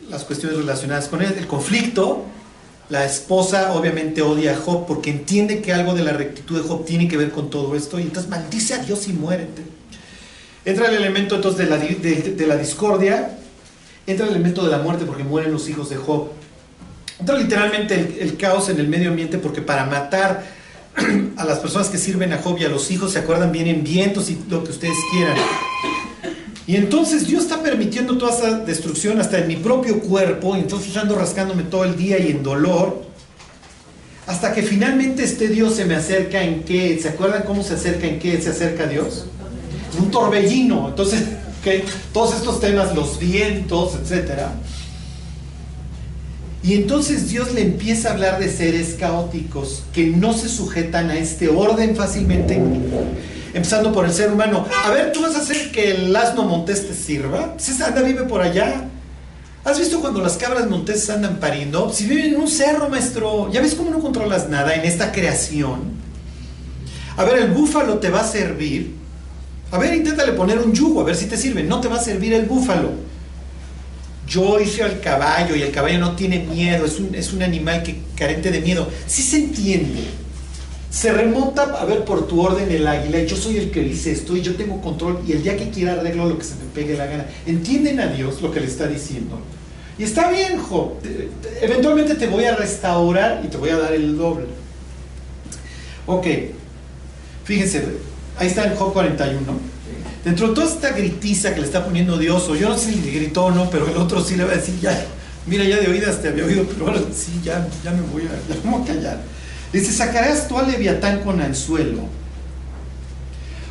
las 0.08 0.22
cuestiones 0.22 0.58
relacionadas 0.58 1.08
con 1.08 1.22
él, 1.22 1.34
el 1.36 1.48
conflicto, 1.48 2.22
la 2.88 3.04
esposa 3.04 3.72
obviamente 3.72 4.22
odia 4.22 4.52
a 4.52 4.56
Job 4.56 4.86
porque 4.86 5.10
entiende 5.10 5.60
que 5.60 5.72
algo 5.72 5.92
de 5.94 6.04
la 6.04 6.12
rectitud 6.12 6.62
de 6.62 6.68
Job 6.68 6.84
tiene 6.84 7.08
que 7.08 7.16
ver 7.16 7.32
con 7.32 7.50
todo 7.50 7.74
esto 7.74 7.98
y 7.98 8.02
entonces 8.02 8.30
maldice 8.30 8.74
a 8.74 8.78
Dios 8.78 9.08
y 9.08 9.12
muérete. 9.12 9.74
Entra 10.64 10.88
el 10.88 10.96
elemento 10.96 11.34
entonces 11.34 11.68
de 11.68 12.46
la, 12.46 12.56
discordia, 12.56 13.36
entra 14.06 14.26
el 14.26 14.32
elemento 14.32 14.64
de 14.64 14.70
la 14.70 14.78
muerte 14.78 15.04
porque 15.04 15.22
mueren 15.22 15.52
los 15.52 15.68
hijos 15.68 15.90
de 15.90 15.96
Job. 15.96 16.28
Entra 17.20 17.36
literalmente 17.38 17.94
el, 17.94 18.16
el 18.20 18.36
caos 18.36 18.68
en 18.70 18.80
el 18.80 18.88
medio 18.88 19.10
ambiente 19.10 19.38
porque 19.38 19.60
para 19.60 19.84
matar 19.84 20.44
a 21.36 21.44
las 21.44 21.58
personas 21.58 21.88
que 21.88 21.98
sirven 21.98 22.32
a 22.32 22.38
Job 22.38 22.58
y 22.58 22.64
a 22.64 22.68
los 22.68 22.90
hijos 22.90 23.12
se 23.12 23.18
acuerdan 23.18 23.52
vienen 23.52 23.84
vientos 23.84 24.30
y 24.30 24.38
lo 24.48 24.64
que 24.64 24.70
ustedes 24.70 24.96
quieran. 25.12 25.36
Y 26.66 26.76
entonces 26.76 27.26
Dios 27.26 27.42
está 27.42 27.62
permitiendo 27.62 28.16
toda 28.16 28.32
esa 28.32 28.58
destrucción 28.60 29.20
hasta 29.20 29.38
en 29.38 29.48
mi 29.48 29.56
propio 29.56 30.00
cuerpo, 30.00 30.56
y 30.56 30.60
entonces 30.60 30.96
ando 30.96 31.14
rascándome 31.14 31.64
todo 31.64 31.84
el 31.84 31.96
día 31.96 32.18
y 32.18 32.30
en 32.30 32.42
dolor, 32.42 33.04
hasta 34.26 34.54
que 34.54 34.62
finalmente 34.62 35.24
este 35.24 35.48
Dios 35.48 35.74
se 35.74 35.84
me 35.84 35.94
acerca 35.94 36.42
en 36.42 36.62
qué, 36.62 36.98
¿se 36.98 37.10
acuerdan 37.10 37.42
cómo 37.42 37.62
se 37.62 37.74
acerca 37.74 38.06
en 38.06 38.18
qué 38.18 38.40
se 38.40 38.48
acerca 38.48 38.84
a 38.84 38.86
Dios? 38.86 39.26
Un 39.98 40.10
torbellino, 40.10 40.88
entonces, 40.88 41.22
¿ok? 41.60 41.88
todos 42.12 42.34
estos 42.34 42.60
temas, 42.60 42.94
los 42.94 43.18
vientos, 43.18 43.94
etcétera. 44.00 44.52
Y 46.64 46.72
entonces 46.72 47.28
Dios 47.28 47.52
le 47.52 47.60
empieza 47.60 48.08
a 48.08 48.12
hablar 48.12 48.40
de 48.40 48.50
seres 48.50 48.96
caóticos 48.98 49.82
que 49.92 50.06
no 50.06 50.32
se 50.32 50.48
sujetan 50.48 51.10
a 51.10 51.18
este 51.18 51.48
orden 51.50 51.94
fácilmente, 51.94 52.58
empezando 53.52 53.92
por 53.92 54.06
el 54.06 54.12
ser 54.12 54.32
humano. 54.32 54.66
A 54.84 54.90
ver, 54.90 55.12
tú 55.12 55.20
vas 55.20 55.34
a 55.34 55.40
hacer 55.40 55.70
que 55.70 55.90
el 55.90 56.16
asno 56.16 56.44
montés 56.44 56.88
te 56.88 56.94
sirva. 56.94 57.52
Pues 57.52 57.80
anda, 57.82 58.00
vive 58.00 58.22
por 58.22 58.40
allá. 58.40 58.88
¿Has 59.62 59.78
visto 59.78 60.00
cuando 60.00 60.22
las 60.22 60.38
cabras 60.38 60.68
monteses 60.68 61.08
andan 61.10 61.38
pariendo? 61.38 61.92
Si 61.92 62.06
viven 62.06 62.34
en 62.34 62.40
un 62.40 62.48
cerro, 62.48 62.88
maestro, 62.88 63.52
¿ya 63.52 63.60
ves 63.60 63.74
cómo 63.74 63.90
no 63.90 64.00
controlas 64.00 64.48
nada 64.48 64.74
en 64.74 64.86
esta 64.86 65.12
creación? 65.12 65.92
A 67.18 67.24
ver, 67.24 67.38
el 67.38 67.50
búfalo 67.50 67.98
te 67.98 68.08
va 68.08 68.22
a 68.22 68.26
servir. 68.26 68.94
A 69.74 69.78
ver, 69.78 69.92
inténtale 69.94 70.32
poner 70.32 70.58
un 70.58 70.72
yugo, 70.72 71.00
a 71.00 71.04
ver 71.04 71.16
si 71.16 71.26
te 71.26 71.36
sirve. 71.36 71.64
No 71.64 71.80
te 71.80 71.88
va 71.88 71.96
a 71.96 72.00
servir 72.00 72.32
el 72.32 72.46
búfalo. 72.46 72.90
yo 74.28 74.58
hice 74.60 74.82
al 74.82 75.00
caballo 75.00 75.54
y 75.56 75.62
el 75.62 75.70
caballo 75.72 75.98
no 75.98 76.14
tiene 76.16 76.38
miedo, 76.38 76.86
es 76.86 76.98
un, 76.98 77.14
es 77.14 77.32
un 77.32 77.42
animal 77.42 77.82
que 77.82 77.98
carente 78.16 78.50
de 78.50 78.60
miedo. 78.60 78.88
Sí 79.06 79.22
se 79.22 79.36
entiende. 79.38 80.00
Se 80.90 81.12
remonta 81.12 81.62
a 81.64 81.84
ver 81.84 82.04
por 82.04 82.28
tu 82.28 82.40
orden 82.40 82.70
el 82.70 82.86
águila, 82.86 83.18
yo 83.24 83.36
soy 83.36 83.56
el 83.58 83.70
que 83.72 83.80
dice 83.80 84.12
esto 84.12 84.36
y 84.36 84.42
yo 84.42 84.54
tengo 84.54 84.80
control 84.80 85.20
y 85.26 85.32
el 85.32 85.42
día 85.42 85.56
que 85.56 85.68
quiera 85.70 85.94
arreglo 85.94 86.26
lo 86.28 86.38
que 86.38 86.44
se 86.44 86.54
me 86.54 86.64
pegue 86.72 86.96
la 86.96 87.06
gana. 87.06 87.26
¿Entienden 87.46 87.98
a 88.00 88.06
Dios 88.06 88.40
lo 88.40 88.50
que 88.52 88.60
le 88.60 88.66
está 88.66 88.86
diciendo? 88.86 89.38
Y 89.98 90.04
está 90.04 90.30
bien, 90.30 90.56
Job. 90.58 91.00
Te- 91.02 91.08
te- 91.42 91.64
Eventualmente 91.64 92.14
te 92.14 92.26
voy 92.28 92.44
a 92.44 92.54
restaurar 92.56 93.42
y 93.44 93.48
te 93.48 93.56
voy 93.56 93.70
a 93.70 93.78
dar 93.78 93.92
el 93.92 94.16
doble. 94.16 94.46
Ok. 96.06 96.26
Fíjense, 97.44 97.84
ahí 98.38 98.48
está 98.48 98.64
en 98.64 98.76
Job 98.76 98.92
41. 98.92 99.40
Dentro 100.24 100.48
de 100.48 100.54
toda 100.54 100.66
esta 100.66 100.90
gritiza 100.90 101.54
que 101.54 101.60
le 101.60 101.66
está 101.66 101.84
poniendo 101.84 102.16
Dios, 102.16 102.48
o 102.48 102.56
yo 102.56 102.70
no 102.70 102.78
sé 102.78 102.92
si 102.92 103.00
le 103.00 103.10
gritó 103.10 103.46
o 103.46 103.50
no, 103.50 103.68
pero 103.68 103.88
el 103.88 103.96
otro 103.96 104.22
sí 104.24 104.36
le 104.36 104.44
va 104.44 104.52
a 104.52 104.56
decir, 104.56 104.78
ya, 104.80 105.04
mira, 105.46 105.64
ya 105.64 105.78
de 105.78 105.88
oídas 105.88 106.22
te 106.22 106.28
había 106.28 106.44
oído, 106.46 106.64
pero 106.64 106.86
ahora 106.86 107.00
sí, 107.14 107.40
ya, 107.44 107.68
ya 107.84 107.90
me 107.90 108.00
voy 108.00 108.22
a, 108.22 108.30
ya 108.48 108.86
callar. 108.86 109.20
Dice, 109.72 109.92
sacarás 109.92 110.48
tú 110.48 110.58
al 110.58 110.70
leviatán 110.70 111.20
con 111.20 111.40
anzuelo, 111.42 112.02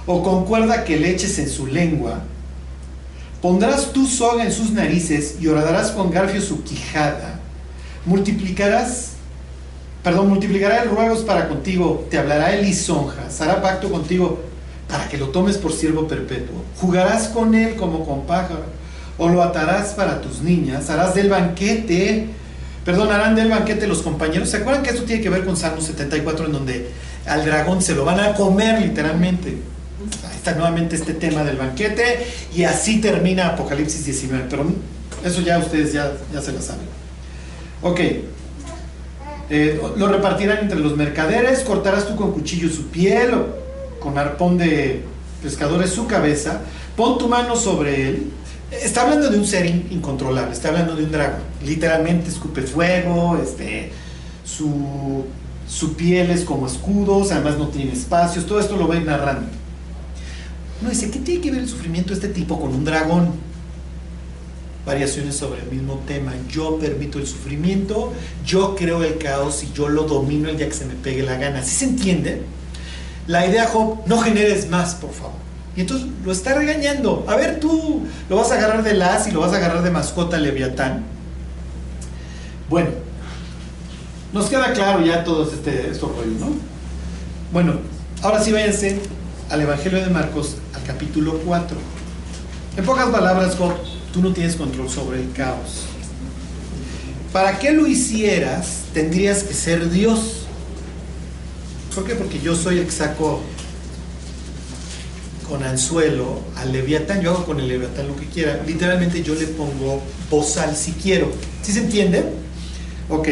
o 0.06 0.22
con 0.22 0.46
cuerda 0.46 0.84
que 0.84 1.00
le 1.00 1.10
eches 1.10 1.40
en 1.40 1.50
su 1.50 1.66
lengua, 1.66 2.22
pondrás 3.42 3.92
tu 3.92 4.06
soga 4.06 4.46
en 4.46 4.52
sus 4.52 4.72
narices 4.72 5.38
y 5.42 5.48
horadarás 5.48 5.90
con 5.92 6.12
garfio 6.12 6.42
su 6.42 6.64
quijada, 6.64 7.40
multiplicarás 8.06 9.14
perdón, 10.04 10.28
multiplicará 10.28 10.84
el 10.84 10.90
ruegos 10.90 11.20
para 11.20 11.48
contigo, 11.48 12.06
te 12.12 12.18
hablará 12.18 12.54
él 12.54 12.66
lisonjas, 12.66 13.40
hará 13.40 13.62
pacto 13.62 13.90
contigo 13.90 14.53
que 15.10 15.18
lo 15.18 15.30
tomes 15.30 15.58
por 15.58 15.74
siervo 15.74 16.08
perpetuo. 16.08 16.64
Jugarás 16.80 17.28
con 17.30 17.56
él 17.56 17.76
como 17.76 18.06
con 18.06 18.26
pájaro, 18.26 18.64
o 19.18 19.30
lo 19.30 19.44
atarás 19.44 19.94
para 19.94 20.22
tus 20.22 20.42
niñas, 20.42 20.90
harás 20.90 21.16
del 21.16 21.30
banquete, 21.30 22.28
perdón, 22.84 23.12
harán 23.12 23.36
del 23.36 23.50
banquete 23.50 23.88
los 23.88 24.02
compañeros. 24.02 24.50
¿Se 24.50 24.58
acuerdan 24.58 24.84
que 24.84 24.92
esto 24.92 25.04
tiene 25.04 25.22
que 25.22 25.30
ver 25.30 25.46
con 25.46 25.56
Salmo 25.56 25.82
74 25.82 26.48
en 26.48 26.52
donde 26.52 26.90
al 27.26 27.46
dragón 27.46 27.82
se 27.82 27.96
lo 27.96 28.06
van 28.06 28.20
a 28.20 28.34
comer 28.34 28.82
literalmente? 28.82 29.58
Ahí 30.30 30.36
está 30.36 30.54
nuevamente 30.54 30.96
este 30.96 31.14
tema 31.14 31.44
del 31.44 31.58
banquete 31.58 32.28
y 32.56 32.64
así 32.64 33.00
termina 33.00 33.50
Apocalipsis 33.50 34.06
19, 34.06 34.46
pero 34.50 34.66
eso 35.24 35.42
ya 35.42 35.60
ustedes 35.60 35.94
ya, 35.94 36.12
ya 36.34 36.42
se 36.42 36.52
lo 36.52 36.62
saben. 36.62 36.86
Ok, 37.82 38.00
eh, 39.50 39.82
lo 39.98 40.08
repartirán 40.08 40.60
entre 40.60 40.80
los 40.80 40.96
mercaderes, 40.96 41.60
cortarás 41.60 42.08
tú 42.08 42.16
con 42.16 42.32
cuchillo 42.32 42.70
su 42.70 42.88
piel, 42.88 43.32
con 44.04 44.18
arpón 44.18 44.58
de 44.58 45.02
pescadores 45.42 45.90
su 45.92 46.06
cabeza, 46.06 46.62
pon 46.96 47.18
tu 47.18 47.28
mano 47.30 47.56
sobre 47.56 48.10
él. 48.10 48.30
Está 48.72 49.04
hablando 49.04 49.30
de 49.30 49.38
un 49.38 49.46
ser 49.48 49.66
in- 49.66 49.88
incontrolable, 49.92 50.52
está 50.54 50.70
hablando 50.70 50.96
de 50.96 51.04
un 51.06 51.12
dragón. 51.12 51.40
Literalmente 51.66 52.30
escupe 52.30 52.62
fuego, 52.64 53.38
este, 53.42 53.92
su, 54.46 55.26
su 55.68 55.94
piel 55.96 56.30
es 56.32 56.42
como 56.44 56.68
escudos, 56.68 57.32
además 57.32 57.58
no 57.58 57.70
tiene 57.70 57.94
espacios, 57.94 58.46
todo 58.46 58.60
esto 58.60 58.76
lo 58.76 58.88
va 58.88 59.00
narrando. 59.00 59.48
Uno 60.82 60.90
dice, 60.90 61.10
¿qué 61.10 61.20
tiene 61.20 61.40
que 61.42 61.52
ver 61.52 61.62
el 61.62 61.70
sufrimiento 61.70 62.10
de 62.10 62.16
este 62.16 62.28
tipo 62.30 62.60
con 62.60 62.74
un 62.74 62.84
dragón? 62.84 63.30
variaciones 64.86 65.36
sobre 65.38 65.62
el 65.62 65.72
mismo 65.72 66.02
tema. 66.06 66.34
Yo 66.52 66.78
permito 66.78 67.18
el 67.18 67.26
sufrimiento, 67.26 68.12
yo 68.46 68.76
creo 68.76 69.02
el 69.02 69.18
caos 69.18 69.64
y 69.64 69.72
yo 69.74 69.88
lo 69.88 70.04
domino 70.04 70.50
el 70.50 70.58
día 70.58 70.68
que 70.68 70.74
se 70.74 70.84
me 70.84 70.94
pegue 70.96 71.24
la 71.24 71.38
gana. 71.38 71.64
¿Sí 71.64 71.74
se 71.74 71.86
entiende? 71.86 72.42
La 73.28 73.48
idea, 73.48 73.68
Job, 73.68 74.00
no 74.06 74.20
generes 74.20 74.70
más, 74.70 74.96
por 74.96 75.12
favor. 75.12 75.44
Y 75.76 75.82
entonces 75.82 76.08
lo 76.24 76.32
está 76.32 76.54
regañando. 76.54 77.26
A 77.28 77.36
ver, 77.36 77.60
tú 77.60 78.04
lo 78.30 78.36
vas 78.36 78.52
a 78.52 78.56
agarrar 78.56 78.84
de 78.84 78.94
las 78.94 79.28
y 79.28 79.32
lo 79.32 79.40
vas 79.40 79.54
a 79.54 79.58
agarrar 79.58 79.82
de 79.82 79.92
mascota 79.92 80.38
Leviatán. 80.38 81.04
Bueno, 82.70 82.90
nos 84.34 84.48
queda 84.48 84.74
claro 84.74 85.04
ya 85.06 85.24
todos 85.24 85.54
este, 85.54 85.92
rollos, 86.00 86.40
¿no? 86.40 86.54
Bueno, 87.52 87.76
ahora 88.22 88.44
sí 88.44 88.52
váyanse 88.52 89.00
al 89.50 89.62
Evangelio 89.62 90.00
de 90.04 90.10
Marcos, 90.10 90.58
al 90.74 90.84
capítulo 90.84 91.40
4. 91.46 91.78
En 92.78 92.86
pocas 92.86 93.10
palabras, 93.10 93.56
Job, 93.56 93.74
tú 94.12 94.22
no 94.22 94.34
tienes 94.34 94.56
control 94.56 94.90
sobre 94.90 95.22
el 95.22 95.32
caos. 95.34 95.86
Para 97.32 97.58
que 97.60 97.72
lo 97.72 97.88
hicieras, 97.88 98.86
tendrías 98.94 99.44
que 99.44 99.54
ser 99.54 99.90
Dios. 99.90 100.43
¿Por 101.94 102.06
qué? 102.06 102.16
Porque 102.16 102.40
yo 102.40 102.56
soy 102.56 102.80
el 102.80 102.86
que 102.86 102.92
saco 102.92 103.42
con 105.48 105.64
anzuelo 105.64 106.40
al 106.58 106.72
leviatán. 106.72 107.22
Yo 107.22 107.32
hago 107.32 107.46
con 107.46 107.60
el 107.60 107.68
leviatán 107.68 108.08
lo 108.08 108.16
que 108.16 108.26
quiera. 108.26 108.62
Literalmente 108.66 109.22
yo 109.22 109.36
le 109.36 109.46
pongo 109.48 110.02
bozal 110.30 110.76
si 110.76 110.94
quiero. 110.94 111.32
¿Sí 111.62 111.72
se 111.72 111.82
entiende? 111.82 112.24
Ok. 113.10 113.28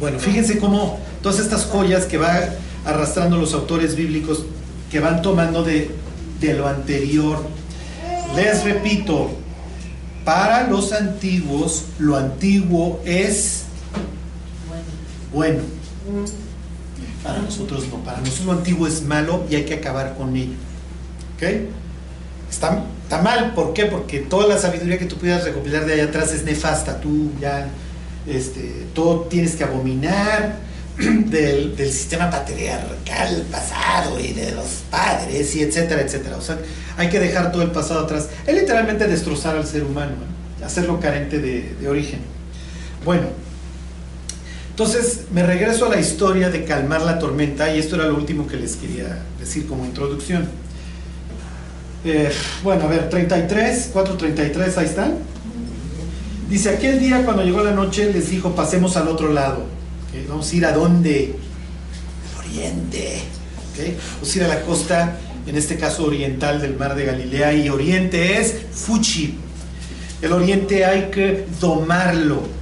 Bueno, 0.00 0.18
fíjense 0.18 0.58
cómo 0.58 0.98
todas 1.22 1.38
estas 1.38 1.64
joyas 1.64 2.04
que 2.04 2.18
va 2.18 2.40
arrastrando 2.84 3.38
los 3.38 3.54
autores 3.54 3.96
bíblicos 3.96 4.44
que 4.90 5.00
van 5.00 5.22
tomando 5.22 5.62
de, 5.62 5.90
de 6.40 6.54
lo 6.54 6.68
anterior. 6.68 7.42
Les 8.36 8.64
repito, 8.64 9.30
para 10.24 10.68
los 10.68 10.92
antiguos, 10.92 11.84
lo 11.98 12.16
antiguo 12.16 13.00
es 13.06 13.62
bueno. 15.32 15.60
Para 17.24 17.38
nosotros 17.38 17.88
no, 17.90 17.96
para 18.04 18.18
nosotros 18.18 18.44
lo 18.44 18.52
antiguo 18.52 18.86
es 18.86 19.02
malo 19.02 19.44
y 19.50 19.54
hay 19.54 19.64
que 19.64 19.74
acabar 19.74 20.14
con 20.14 20.36
ello. 20.36 20.52
¿Ok? 21.34 21.42
Está, 22.50 22.84
está 23.02 23.22
mal, 23.22 23.54
¿por 23.54 23.72
qué? 23.72 23.86
Porque 23.86 24.20
toda 24.20 24.46
la 24.46 24.58
sabiduría 24.58 24.98
que 24.98 25.06
tú 25.06 25.16
pudieras 25.16 25.42
recopilar 25.42 25.86
de 25.86 25.94
allá 25.94 26.04
atrás 26.04 26.32
es 26.32 26.44
nefasta. 26.44 27.00
Tú 27.00 27.30
ya, 27.40 27.68
este, 28.26 28.86
todo 28.94 29.22
tienes 29.22 29.56
que 29.56 29.64
abominar 29.64 30.58
del, 30.98 31.74
del 31.74 31.90
sistema 31.90 32.30
patriarcal 32.30 33.46
pasado 33.50 34.20
y 34.20 34.34
de 34.34 34.52
los 34.52 34.82
padres 34.90 35.56
y 35.56 35.62
etcétera, 35.62 36.02
etcétera. 36.02 36.36
O 36.36 36.42
sea, 36.42 36.58
hay 36.98 37.08
que 37.08 37.18
dejar 37.18 37.52
todo 37.52 37.62
el 37.62 37.70
pasado 37.70 38.04
atrás. 38.04 38.28
Es 38.46 38.54
literalmente 38.54 39.08
destrozar 39.08 39.56
al 39.56 39.66
ser 39.66 39.82
humano, 39.82 40.12
¿no? 40.12 40.66
hacerlo 40.66 41.00
carente 41.00 41.38
de 41.38 41.88
origen. 41.88 42.20
Bueno, 43.02 43.28
entonces 44.74 45.26
me 45.32 45.44
regreso 45.44 45.86
a 45.86 45.88
la 45.88 46.00
historia 46.00 46.50
de 46.50 46.64
calmar 46.64 47.02
la 47.02 47.20
tormenta 47.20 47.72
y 47.72 47.78
esto 47.78 47.94
era 47.94 48.06
lo 48.06 48.16
último 48.16 48.48
que 48.48 48.56
les 48.56 48.74
quería 48.74 49.22
decir 49.38 49.68
como 49.68 49.84
introducción. 49.84 50.48
Eh, 52.04 52.32
bueno, 52.64 52.82
a 52.82 52.88
ver, 52.88 53.08
33, 53.08 53.90
433, 53.92 54.78
ahí 54.78 54.86
están. 54.86 55.14
Dice, 56.50 56.70
aquel 56.70 56.98
día 56.98 57.24
cuando 57.24 57.44
llegó 57.44 57.62
la 57.62 57.70
noche 57.70 58.12
les 58.12 58.30
dijo, 58.30 58.56
pasemos 58.56 58.96
al 58.96 59.06
otro 59.06 59.32
lado. 59.32 59.64
Vamos 60.28 60.50
a 60.50 60.56
ir 60.56 60.66
a 60.66 60.72
dónde? 60.72 61.36
Al 62.32 62.44
oriente. 62.44 63.22
Vamos 64.14 64.34
a 64.34 64.38
ir 64.38 64.44
a 64.44 64.48
la 64.48 64.60
costa, 64.62 65.18
en 65.46 65.56
este 65.56 65.76
caso 65.76 66.04
oriental 66.04 66.60
del 66.60 66.76
mar 66.76 66.96
de 66.96 67.04
Galilea, 67.04 67.52
y 67.52 67.68
oriente 67.68 68.40
es 68.40 68.56
Fuchi. 68.72 69.38
El 70.20 70.32
oriente 70.32 70.84
hay 70.84 71.12
que 71.12 71.46
domarlo. 71.60 72.53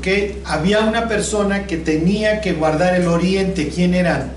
¿Ok? 0.00 0.06
Había 0.46 0.80
una 0.80 1.08
persona 1.08 1.66
que 1.66 1.76
tenía 1.76 2.40
que 2.40 2.54
guardar 2.54 2.94
el 2.94 3.06
oriente. 3.06 3.68
¿Quién 3.68 3.92
era? 3.92 4.30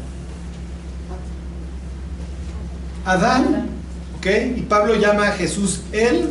Adán. 3.06 3.70
Y 4.26 4.62
Pablo 4.62 4.96
llama 4.96 5.30
a 5.30 5.32
Jesús 5.32 5.82
el, 5.92 6.30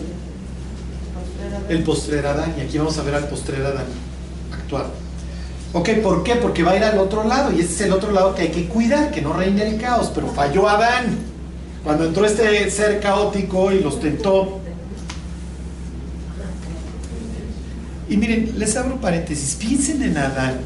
el 1.68 1.82
postrer 1.82 2.26
Adán. 2.26 2.54
Y 2.58 2.60
aquí 2.60 2.76
vamos 2.76 2.96
a 2.98 3.02
ver 3.02 3.14
al 3.14 3.28
postrer 3.28 3.64
Adán 3.64 3.84
actual. 4.52 4.86
¿Ok? 5.72 5.88
¿Por 6.02 6.22
qué? 6.22 6.36
Porque 6.36 6.62
va 6.62 6.72
a 6.72 6.76
ir 6.76 6.84
al 6.84 6.98
otro 6.98 7.24
lado. 7.24 7.52
Y 7.52 7.60
ese 7.60 7.72
es 7.72 7.80
el 7.82 7.92
otro 7.92 8.12
lado 8.12 8.34
que 8.34 8.42
hay 8.42 8.50
que 8.50 8.66
cuidar, 8.66 9.10
que 9.10 9.22
no 9.22 9.32
reine 9.32 9.66
el 9.66 9.80
caos. 9.80 10.10
Pero 10.14 10.28
falló 10.28 10.68
Adán. 10.68 11.18
Cuando 11.84 12.04
entró 12.04 12.26
este 12.26 12.70
ser 12.70 13.00
caótico 13.00 13.72
y 13.72 13.80
los 13.80 13.98
tentó, 13.98 14.61
Y 18.12 18.18
miren, 18.18 18.52
les 18.58 18.76
abro 18.76 19.00
paréntesis, 19.00 19.54
piensen 19.54 20.02
en 20.02 20.18
Adán, 20.18 20.56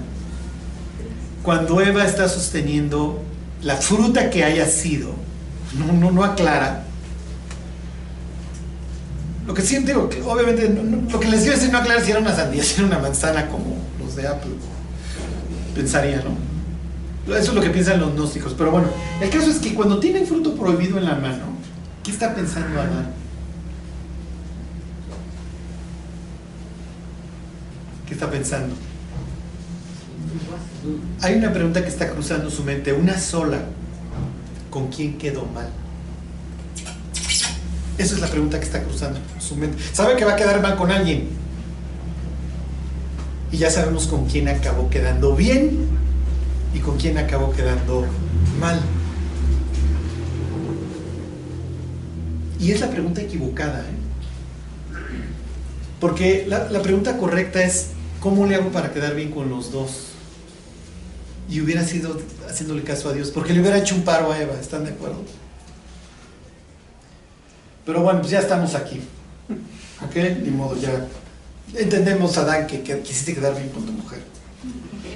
cuando 1.44 1.80
Eva 1.80 2.04
está 2.04 2.28
sosteniendo 2.28 3.22
la 3.62 3.76
fruta 3.76 4.30
que 4.30 4.42
haya 4.42 4.66
sido, 4.66 5.12
no, 5.78 5.92
no, 5.92 6.10
no 6.10 6.24
aclara. 6.24 6.82
Lo 9.46 9.54
que 9.54 9.62
sí 9.62 9.78
digo, 9.78 10.08
que 10.08 10.20
obviamente, 10.22 10.68
lo 11.08 11.20
que 11.20 11.28
les 11.28 11.44
dio 11.44 11.52
decir 11.52 11.70
no 11.70 11.78
aclara 11.78 12.00
si 12.00 12.10
era 12.10 12.18
una 12.18 12.34
sandía, 12.34 12.62
si 12.64 12.80
era 12.80 12.88
una 12.88 12.98
manzana 12.98 13.46
como 13.46 13.76
los 14.00 14.16
de 14.16 14.26
Apple, 14.26 14.50
pensaría, 15.72 16.16
¿no? 16.16 17.32
Eso 17.32 17.50
es 17.50 17.54
lo 17.54 17.60
que 17.60 17.70
piensan 17.70 18.00
los 18.00 18.12
gnósticos. 18.14 18.54
Pero 18.58 18.72
bueno, 18.72 18.88
el 19.20 19.30
caso 19.30 19.52
es 19.52 19.58
que 19.58 19.72
cuando 19.72 20.00
tienen 20.00 20.26
fruto 20.26 20.56
prohibido 20.56 20.98
en 20.98 21.04
la 21.04 21.14
mano, 21.14 21.44
¿qué 22.02 22.10
está 22.10 22.34
pensando 22.34 22.80
Adán? 22.80 23.12
¿Qué 28.06 28.14
está 28.14 28.30
pensando? 28.30 28.74
Hay 31.22 31.34
una 31.34 31.52
pregunta 31.52 31.82
que 31.82 31.88
está 31.88 32.10
cruzando 32.10 32.50
su 32.50 32.62
mente, 32.62 32.92
una 32.92 33.18
sola. 33.18 33.58
¿Con 34.70 34.88
quién 34.88 35.16
quedó 35.18 35.46
mal? 35.46 35.68
Esa 37.98 38.14
es 38.14 38.20
la 38.20 38.28
pregunta 38.28 38.58
que 38.58 38.66
está 38.66 38.82
cruzando 38.82 39.20
su 39.40 39.56
mente. 39.56 39.82
Sabe 39.92 40.16
que 40.16 40.24
va 40.24 40.32
a 40.32 40.36
quedar 40.36 40.60
mal 40.60 40.76
con 40.76 40.90
alguien. 40.90 41.28
Y 43.50 43.58
ya 43.58 43.70
sabemos 43.70 44.06
con 44.06 44.26
quién 44.26 44.48
acabó 44.48 44.90
quedando 44.90 45.34
bien 45.34 45.86
y 46.74 46.80
con 46.80 46.98
quién 46.98 47.16
acabó 47.16 47.52
quedando 47.52 48.06
mal. 48.60 48.80
Y 52.60 52.72
es 52.72 52.80
la 52.80 52.90
pregunta 52.90 53.22
equivocada. 53.22 53.80
¿eh? 53.80 54.06
Porque 56.00 56.44
la, 56.48 56.82
pregunta 56.82 57.16
correcta 57.16 57.62
es, 57.62 57.88
¿cómo 58.26 58.44
le 58.44 58.56
hago 58.56 58.70
para 58.72 58.92
quedar 58.92 59.14
bien 59.14 59.30
con 59.30 59.48
los 59.48 59.70
dos? 59.70 60.08
Y 61.48 61.60
hubiera 61.60 61.84
sido 61.84 62.20
haciéndole 62.50 62.82
caso 62.82 63.08
a 63.08 63.12
Dios, 63.12 63.30
porque 63.30 63.52
le 63.52 63.60
hubiera 63.60 63.78
hecho 63.78 63.94
un 63.94 64.02
paro 64.02 64.32
a 64.32 64.42
Eva, 64.42 64.54
¿están 64.60 64.82
de 64.84 64.90
acuerdo? 64.90 65.22
Pero 67.84 68.02
bueno, 68.02 68.18
pues 68.18 68.32
ya 68.32 68.40
estamos 68.40 68.74
aquí. 68.74 69.00
¿Ok? 70.04 70.16
Ni 70.42 70.50
modo, 70.50 70.76
ya 70.76 71.06
entendemos, 71.72 72.36
Adán, 72.36 72.66
que, 72.66 72.82
que 72.82 72.98
quisiste 72.98 73.32
quedar 73.32 73.54
bien 73.54 73.68
con 73.68 73.86
tu 73.86 73.92
mujer. 73.92 74.18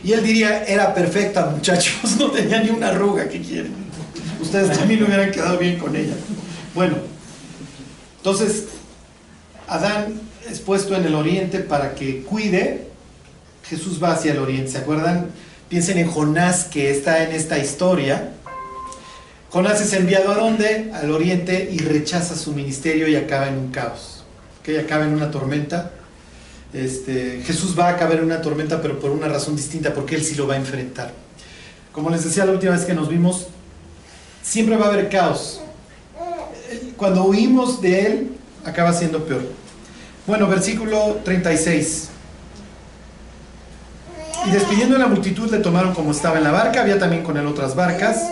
Y 0.05 0.13
él 0.13 0.23
diría, 0.23 0.63
era 0.63 0.95
perfecta, 0.95 1.47
muchachos, 1.47 2.17
no 2.21 2.31
tenía 2.31 2.63
ni 2.63 2.71
una 2.71 2.91
arruga, 2.91 3.29
¿qué 3.29 3.41
quieren? 3.41 3.75
Ustedes 4.41 4.79
también 4.79 5.03
hubieran 5.03 5.33
quedado 5.33 5.59
bien 5.59 5.81
con 5.81 5.97
ella. 5.97 6.15
Bueno, 6.77 6.95
entonces, 8.19 8.67
Adán 9.67 10.21
es 10.49 10.61
puesto 10.61 10.95
en 10.95 11.05
el 11.07 11.17
oriente 11.17 11.59
para 11.59 11.97
que 11.97 12.23
cuide, 12.23 12.90
Jesús 13.69 14.03
va 14.03 14.13
hacia 14.13 14.33
el 14.33 14.39
oriente, 14.39 14.73
¿se 14.73 14.79
acuerdan? 14.79 15.29
Piensen 15.69 15.99
en 15.99 16.09
Jonás 16.09 16.65
que 16.65 16.91
está 16.91 17.23
en 17.23 17.33
esta 17.33 17.59
historia. 17.59 18.33
Jonás 19.51 19.81
es 19.81 19.93
enviado 19.93 20.33
a 20.33 20.35
dónde? 20.35 20.91
Al 20.95 21.11
oriente 21.11 21.71
y 21.73 21.79
rechaza 21.79 22.37
su 22.37 22.53
ministerio 22.53 23.09
y 23.09 23.17
acaba 23.17 23.49
en 23.49 23.57
un 23.57 23.71
caos. 23.71 24.25
Que 24.63 24.81
acaba 24.81 25.05
en 25.05 25.15
una 25.15 25.31
tormenta. 25.31 25.93
Este, 26.73 27.43
Jesús 27.45 27.79
va 27.79 27.89
a 27.89 27.91
acabar 27.91 28.19
en 28.19 28.25
una 28.25 28.41
tormenta, 28.41 28.81
pero 28.81 28.99
por 28.99 29.11
una 29.11 29.29
razón 29.29 29.57
distinta, 29.57 29.93
porque 29.93 30.15
Él 30.15 30.25
sí 30.25 30.35
lo 30.35 30.47
va 30.47 30.55
a 30.55 30.57
enfrentar. 30.57 31.13
Como 31.93 32.11
les 32.11 32.25
decía 32.25 32.45
la 32.45 32.53
última 32.53 32.73
vez 32.73 32.85
que 32.85 32.95
nos 32.95 33.09
vimos, 33.09 33.47
siempre 34.43 34.77
va 34.77 34.87
a 34.87 34.89
haber 34.93 35.09
caos. 35.09 35.61
Cuando 36.97 37.25
huimos 37.25 37.81
de 37.81 38.07
Él, 38.07 38.31
acaba 38.65 38.93
siendo 38.93 39.25
peor. 39.25 39.43
Bueno, 40.27 40.47
versículo 40.47 41.21
36. 41.25 42.09
Y 44.47 44.51
despidiendo 44.51 44.97
a 44.97 44.99
la 44.99 45.07
multitud 45.07 45.51
le 45.51 45.59
tomaron 45.59 45.95
como 45.95 46.13
estaba 46.13 46.39
en 46.39 46.45
la 46.45 46.51
barca, 46.51 46.81
había 46.81 46.99
también 46.99 47.23
con 47.23 47.37
él 47.37 47.47
otras 47.47 47.75
barcas. 47.75 48.23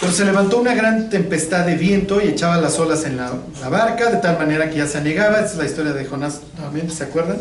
Pero 0.00 0.12
se 0.12 0.24
levantó 0.24 0.58
una 0.60 0.74
gran 0.74 1.08
tempestad 1.08 1.66
de 1.66 1.76
viento 1.76 2.20
y 2.20 2.28
echaba 2.28 2.56
las 2.56 2.78
olas 2.78 3.04
en 3.04 3.16
la, 3.16 3.32
barca, 3.70 4.10
de 4.10 4.18
tal 4.18 4.38
manera 4.38 4.68
que 4.70 4.78
ya 4.78 4.86
se 4.86 4.98
anegaba. 4.98 5.40
Esta 5.40 5.52
es 5.52 5.56
la 5.56 5.64
historia 5.64 5.92
de 5.92 6.04
Jonás 6.04 6.40
nuevamente, 6.56 6.94
¿se 6.94 7.04
acuerdan? 7.04 7.38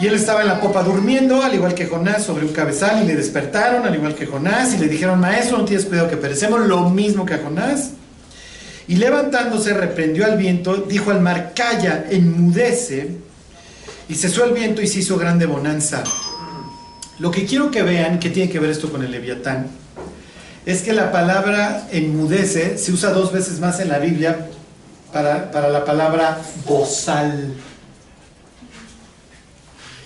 Y 0.00 0.08
él 0.08 0.14
estaba 0.14 0.42
en 0.42 0.48
la 0.48 0.60
popa 0.60 0.82
durmiendo, 0.82 1.42
al 1.42 1.54
igual 1.54 1.74
que 1.74 1.86
Jonás, 1.86 2.24
sobre 2.24 2.44
un 2.44 2.52
cabezal, 2.52 3.02
y 3.02 3.06
le 3.06 3.14
despertaron, 3.14 3.86
al 3.86 3.94
igual 3.94 4.14
que 4.14 4.26
Jonás, 4.26 4.74
y 4.74 4.78
le 4.78 4.88
dijeron, 4.88 5.20
maestro, 5.20 5.58
no 5.58 5.64
tienes 5.64 5.86
cuidado 5.86 6.08
que 6.08 6.16
perecemos, 6.16 6.66
lo 6.66 6.90
mismo 6.90 7.24
que 7.24 7.34
a 7.34 7.38
Jonás. 7.38 7.90
Y 8.88 8.96
levantándose, 8.96 9.72
reprendió 9.72 10.24
al 10.24 10.36
viento, 10.36 10.76
dijo 10.76 11.10
al 11.10 11.20
mar, 11.20 11.52
calla, 11.54 12.06
enmudece, 12.10 13.18
y 14.08 14.14
cesó 14.14 14.44
el 14.44 14.52
viento 14.52 14.82
y 14.82 14.86
se 14.86 15.00
hizo 15.00 15.16
grande 15.16 15.46
bonanza. 15.46 16.02
Lo 17.18 17.30
que 17.30 17.46
quiero 17.46 17.70
que 17.70 17.82
vean, 17.82 18.18
que 18.18 18.30
tiene 18.30 18.50
que 18.50 18.58
ver 18.58 18.70
esto 18.70 18.90
con 18.90 19.02
el 19.02 19.10
leviatán, 19.10 19.68
es 20.66 20.82
que 20.82 20.92
la 20.92 21.12
palabra 21.12 21.88
enmudece 21.92 22.78
se 22.78 22.92
usa 22.92 23.10
dos 23.10 23.32
veces 23.32 23.60
más 23.60 23.80
en 23.80 23.88
la 23.88 23.98
Biblia 23.98 24.48
para, 25.12 25.50
para 25.50 25.68
la 25.68 25.84
palabra 25.84 26.40
bozal. 26.66 27.54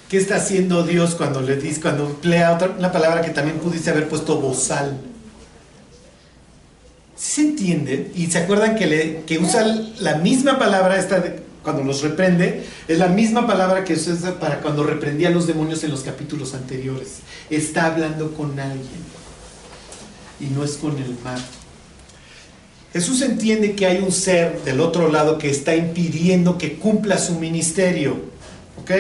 ¿Qué 0.09 0.17
está 0.17 0.37
haciendo 0.37 0.85
Dios 0.85 1.15
cuando 1.15 1.41
le 1.41 1.57
dice, 1.57 1.81
cuando 1.81 2.07
emplea 2.07 2.55
otra, 2.55 2.75
una 2.79 2.93
palabra 2.93 3.21
que 3.21 3.31
también 3.31 3.59
pudiste 3.59 3.91
haber 3.91 4.09
puesto 4.09 4.41
bozal? 4.41 4.99
¿Sí 7.15 7.33
se 7.33 7.41
entiende? 7.43 8.13
Y 8.15 8.27
se 8.27 8.39
acuerdan 8.39 8.75
que, 8.77 8.87
le, 8.87 9.23
que 9.27 9.39
usa 9.39 9.65
la 9.99 10.17
misma 10.17 10.59
palabra 10.59 10.99
esta 10.99 11.21
de, 11.21 11.48
cuando 11.69 11.85
los 11.85 12.03
reprende, 12.03 12.65
es 12.89 12.99
la 12.99 13.09
misma 13.09 13.47
palabra 13.47 13.85
que 13.85 13.97
se 13.97 14.13
usa 14.13 14.41
para 14.41 14.61
cuando 14.61 14.85
reprendía 14.85 15.29
a 15.29 15.31
los 15.31 15.47
demonios 15.47 15.85
en 15.85 15.91
los 15.91 16.01
capítulos 16.01 16.55
anteriores. 16.55 17.19
Está 17.51 17.87
hablando 17.87 18.33
con 18.33 18.59
alguien 18.59 19.05
y 20.41 20.47
no 20.47 20.65
es 20.65 20.79
con 20.79 20.97
el 20.97 21.15
mar. 21.23 21.39
Jesús 22.93 23.21
entiende 23.21 23.75
que 23.75 23.85
hay 23.85 23.99
un 23.99 24.11
ser 24.11 24.63
del 24.65 24.81
otro 24.81 25.13
lado 25.13 25.37
que 25.37 25.51
está 25.51 25.77
impidiendo 25.77 26.57
que 26.57 26.79
cumpla 26.79 27.19
su 27.19 27.35
ministerio. 27.35 28.17
¿Ok? 28.81 28.93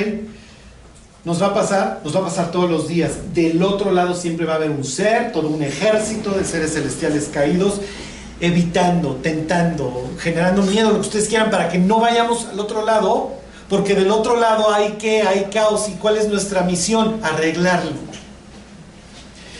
Nos 1.24 1.40
va 1.42 1.46
a 1.48 1.54
pasar, 1.54 2.00
nos 2.04 2.14
va 2.14 2.20
a 2.20 2.24
pasar 2.24 2.50
todos 2.50 2.70
los 2.70 2.86
días. 2.86 3.34
Del 3.34 3.62
otro 3.62 3.90
lado 3.90 4.14
siempre 4.14 4.44
va 4.44 4.54
a 4.54 4.56
haber 4.56 4.70
un 4.70 4.84
ser, 4.84 5.32
todo 5.32 5.48
un 5.48 5.62
ejército 5.62 6.32
de 6.32 6.44
seres 6.44 6.74
celestiales 6.74 7.30
caídos, 7.32 7.80
evitando, 8.40 9.16
tentando, 9.22 10.10
generando 10.18 10.62
miedo, 10.62 10.90
lo 10.90 10.96
que 10.96 11.00
ustedes 11.00 11.28
quieran, 11.28 11.50
para 11.50 11.68
que 11.68 11.78
no 11.78 12.00
vayamos 12.00 12.46
al 12.46 12.60
otro 12.60 12.84
lado, 12.84 13.32
porque 13.68 13.94
del 13.94 14.10
otro 14.10 14.38
lado 14.38 14.72
hay 14.72 14.92
que, 14.92 15.22
hay 15.22 15.48
caos. 15.52 15.88
¿Y 15.88 15.92
cuál 15.92 16.16
es 16.16 16.28
nuestra 16.28 16.62
misión? 16.62 17.20
Arreglarlo. 17.22 18.08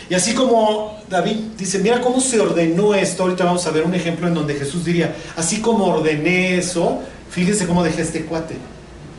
Y 0.09 0.15
así 0.15 0.33
como 0.33 0.97
David 1.07 1.35
dice, 1.57 1.79
mira 1.79 2.01
cómo 2.01 2.19
se 2.19 2.39
ordenó 2.39 2.95
esto, 2.95 3.23
ahorita 3.23 3.43
vamos 3.43 3.65
a 3.67 3.71
ver 3.71 3.83
un 3.83 3.93
ejemplo 3.93 4.27
en 4.27 4.33
donde 4.33 4.55
Jesús 4.55 4.83
diría, 4.83 5.15
así 5.35 5.61
como 5.61 5.85
ordené 5.85 6.57
eso, 6.57 7.01
fíjense 7.29 7.67
cómo 7.67 7.83
dejé 7.83 8.01
este 8.01 8.25
cuate. 8.25 8.55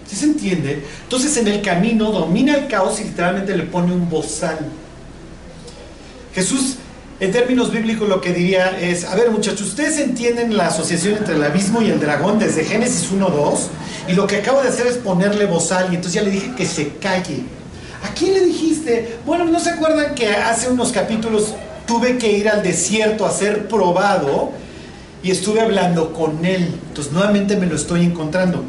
¿Sí 0.09 0.17
se 0.17 0.25
entiende? 0.25 0.85
Entonces 1.05 1.37
en 1.37 1.47
el 1.47 1.63
camino 1.63 2.11
domina 2.11 2.57
el 2.57 2.67
caos 2.67 3.01
y 3.01 3.05
literalmente 3.05 3.57
le 3.57 3.63
pone 3.63 3.93
un 3.93 4.11
bozal. 4.11 4.59
Jesús, 6.35 6.77
en 7.21 7.33
términos 7.33 7.71
bíblicos, 7.71 8.09
lo 8.09 8.23
que 8.23 8.33
diría 8.33 8.79
es, 8.81 9.05
a 9.05 9.15
ver 9.15 9.31
muchachos, 9.31 9.61
ustedes 9.61 9.99
entienden 9.99 10.57
la 10.57 10.69
asociación 10.69 11.19
entre 11.19 11.35
el 11.35 11.45
abismo 11.45 11.83
y 11.83 11.91
el 11.91 12.01
dragón 12.01 12.39
desde 12.39 12.65
Génesis 12.65 13.13
1.2, 13.13 13.59
y 14.09 14.15
lo 14.15 14.27
que 14.27 14.37
acabo 14.37 14.63
de 14.63 14.71
hacer 14.71 14.87
es 14.87 14.97
ponerle 14.97 15.45
bozal, 15.45 15.93
y 15.93 15.97
entonces 15.97 16.15
ya 16.15 16.23
le 16.23 16.31
dije 16.31 16.55
que 16.57 16.65
se 16.65 16.95
calle. 16.95 17.43
¿A 18.03 18.15
quién 18.15 18.33
le 18.33 18.47
dijiste? 18.47 19.19
Bueno, 19.27 19.45
¿no 19.45 19.61
se 19.61 19.69
acuerdan 19.69 20.15
que 20.15 20.29
hace 20.29 20.71
unos 20.71 20.93
capítulos 20.93 21.55
tuve 21.87 22.17
que 22.17 22.33
ir 22.33 22.49
al 22.49 22.63
desierto 22.63 23.27
a 23.27 23.31
ser 23.31 23.69
probado 23.69 24.53
y 25.23 25.31
estuve 25.31 25.61
hablando 25.61 26.15
con 26.15 26.43
él? 26.47 26.75
Entonces 26.89 27.13
nuevamente 27.13 27.57
me 27.57 27.67
lo 27.67 27.77
estoy 27.77 28.07
encontrando. 28.07 28.65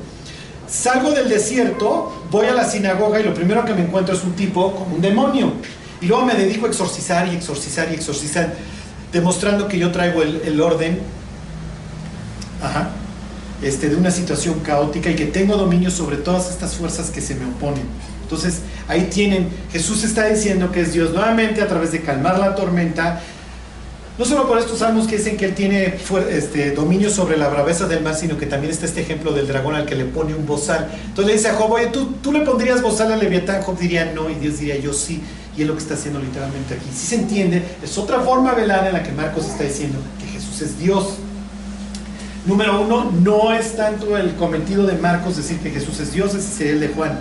Salgo 0.68 1.12
del 1.12 1.30
desierto, 1.30 2.26
voy 2.30 2.48
a 2.48 2.54
la 2.54 2.66
sinagoga 2.66 3.22
y 3.22 3.24
lo 3.24 3.34
primero 3.34 3.64
que 3.64 3.74
me 3.74 3.82
encuentro 3.82 4.14
es 4.14 4.24
un 4.26 4.34
tipo 4.34 4.74
como 4.74 4.96
un 4.96 5.02
demonio. 5.02 5.54
Y 6.02 6.08
luego 6.08 6.26
me 6.26 6.34
dedico 6.34 6.66
a 6.66 6.70
exorcizar 6.70 7.28
y 7.32 7.36
exorcizar 7.36 7.92
y 7.92 7.96
exorcizar, 7.96 8.54
demostrando 9.14 9.68
que 9.68 9.78
yo 9.78 9.92
traigo 9.92 10.24
el, 10.24 10.42
el 10.44 10.60
orden 10.60 11.00
este, 13.62 13.90
de 13.90 13.96
una 13.96 14.10
situación 14.10 14.60
caótica 14.62 15.12
y 15.12 15.16
que 15.16 15.28
tengo 15.28 15.56
dominio 15.56 15.92
sobre 15.92 16.18
todas 16.18 16.50
estas 16.50 16.76
fuerzas 16.76 17.12
que 17.12 17.22
se 17.22 17.36
me 17.36 17.46
oponen. 17.46 17.84
Entonces, 18.24 18.62
ahí 18.88 19.10
tienen, 19.12 19.50
Jesús 19.72 20.04
está 20.04 20.28
diciendo 20.28 20.72
que 20.72 20.82
es 20.82 20.94
Dios 20.94 21.12
nuevamente 21.12 21.62
a 21.62 21.68
través 21.68 21.92
de 21.92 22.02
calmar 22.02 22.40
la 22.40 22.56
tormenta. 22.56 23.22
No 24.22 24.28
solo 24.28 24.48
por 24.48 24.60
estos 24.60 24.78
salmos 24.78 25.08
que 25.08 25.18
dicen 25.18 25.36
que 25.36 25.46
Él 25.46 25.56
tiene 25.56 25.96
este, 26.30 26.76
dominio 26.76 27.10
sobre 27.10 27.38
la 27.38 27.48
braveza 27.48 27.88
del 27.88 28.04
mar, 28.04 28.14
sino 28.14 28.38
que 28.38 28.46
también 28.46 28.72
está 28.72 28.86
este 28.86 29.02
ejemplo 29.02 29.32
del 29.32 29.48
dragón 29.48 29.74
al 29.74 29.88
que 29.88 29.96
le 29.96 30.06
pone 30.06 30.36
un 30.36 30.46
bozal. 30.46 30.92
Entonces 31.08 31.26
le 31.26 31.34
dice 31.34 31.50
a 31.50 31.56
Job, 31.56 31.72
oye, 31.72 31.88
¿tú, 31.88 32.06
¿tú 32.22 32.32
le 32.32 32.42
pondrías 32.42 32.84
bozal 32.84 33.12
a 33.12 33.18
Leviatán? 33.18 33.64
Job 33.64 33.80
diría 33.80 34.14
no, 34.14 34.30
y 34.30 34.36
Dios 34.36 34.60
diría 34.60 34.78
yo 34.78 34.94
sí. 34.94 35.24
Y 35.58 35.64
es 35.64 35.68
lo 35.68 35.74
que 35.74 35.80
está 35.80 35.96
haciendo 35.96 36.20
literalmente 36.20 36.76
aquí. 36.76 36.86
Si 36.94 37.08
se 37.08 37.16
entiende, 37.16 37.64
es 37.84 37.98
otra 37.98 38.20
forma 38.20 38.54
velada 38.54 38.90
en 38.90 38.94
la 38.94 39.02
que 39.02 39.12
Marcos 39.12 39.48
está 39.48 39.64
diciendo 39.64 39.98
que 40.20 40.28
Jesús 40.28 40.62
es 40.62 40.78
Dios. 40.78 41.16
Número 42.46 42.80
uno, 42.80 43.12
no 43.24 43.52
es 43.52 43.76
tanto 43.76 44.16
el 44.18 44.36
cometido 44.36 44.86
de 44.86 44.98
Marcos 44.98 45.38
decir 45.38 45.58
que 45.62 45.72
Jesús 45.72 46.00
es 46.00 46.14
Dios, 46.14 46.36
ese 46.36 46.48
sería 46.48 46.74
el 46.74 46.80
de 46.82 46.90
Juan 46.90 47.18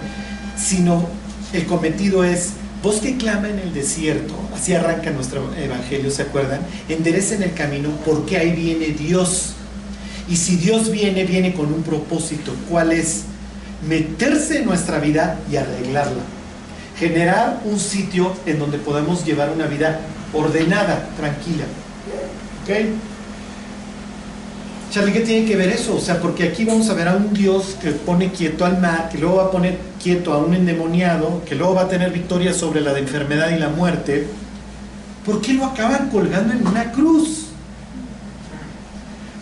sino 0.55 1.09
el 1.55 1.64
cometido 1.64 2.24
es, 2.24 2.51
vos 2.82 2.96
que 2.96 3.16
clama 3.16 3.48
en 3.48 3.58
el 3.58 3.74
desierto, 3.74 4.34
así 4.54 4.74
arranca 4.74 5.10
nuestro 5.10 5.54
evangelio, 5.56 6.10
¿se 6.10 6.22
acuerdan? 6.22 6.60
Enderecen 6.88 7.42
el 7.42 7.52
camino 7.54 7.90
porque 8.04 8.36
ahí 8.36 8.52
viene 8.52 8.86
Dios. 8.86 9.54
Y 10.28 10.36
si 10.36 10.56
Dios 10.56 10.90
viene, 10.90 11.24
viene 11.24 11.52
con 11.52 11.72
un 11.72 11.82
propósito, 11.82 12.54
¿cuál 12.68 12.92
es? 12.92 13.22
Meterse 13.88 14.58
en 14.58 14.66
nuestra 14.66 14.98
vida 14.98 15.40
y 15.50 15.56
arreglarla. 15.56 16.22
Generar 16.98 17.60
un 17.64 17.78
sitio 17.78 18.34
en 18.46 18.58
donde 18.58 18.78
podamos 18.78 19.24
llevar 19.24 19.50
una 19.50 19.66
vida 19.66 20.00
ordenada, 20.32 21.08
tranquila. 21.16 21.64
¿Ok? 22.62 23.09
Charlie, 24.91 25.12
¿qué 25.12 25.20
tiene 25.20 25.47
que 25.47 25.55
ver 25.55 25.68
eso? 25.68 25.95
O 25.95 26.01
sea, 26.01 26.20
porque 26.20 26.43
aquí 26.43 26.64
vamos 26.64 26.91
a 26.91 26.95
ver 26.95 27.07
a 27.07 27.14
un 27.14 27.32
Dios 27.32 27.76
que 27.80 27.93
pone 27.93 28.32
quieto 28.32 28.64
al 28.64 28.80
mar, 28.80 29.09
que 29.09 29.18
luego 29.18 29.36
va 29.36 29.45
a 29.45 29.51
poner 29.53 29.78
quieto 30.03 30.32
a 30.32 30.38
un 30.38 30.53
endemoniado, 30.53 31.45
que 31.45 31.55
luego 31.55 31.74
va 31.74 31.82
a 31.82 31.88
tener 31.88 32.11
victoria 32.11 32.53
sobre 32.53 32.80
la 32.80 32.99
enfermedad 32.99 33.51
y 33.51 33.59
la 33.61 33.68
muerte. 33.68 34.26
¿Por 35.24 35.41
qué 35.41 35.53
lo 35.53 35.66
acaban 35.66 36.09
colgando 36.11 36.55
en 36.55 36.66
una 36.66 36.91
cruz? 36.91 37.47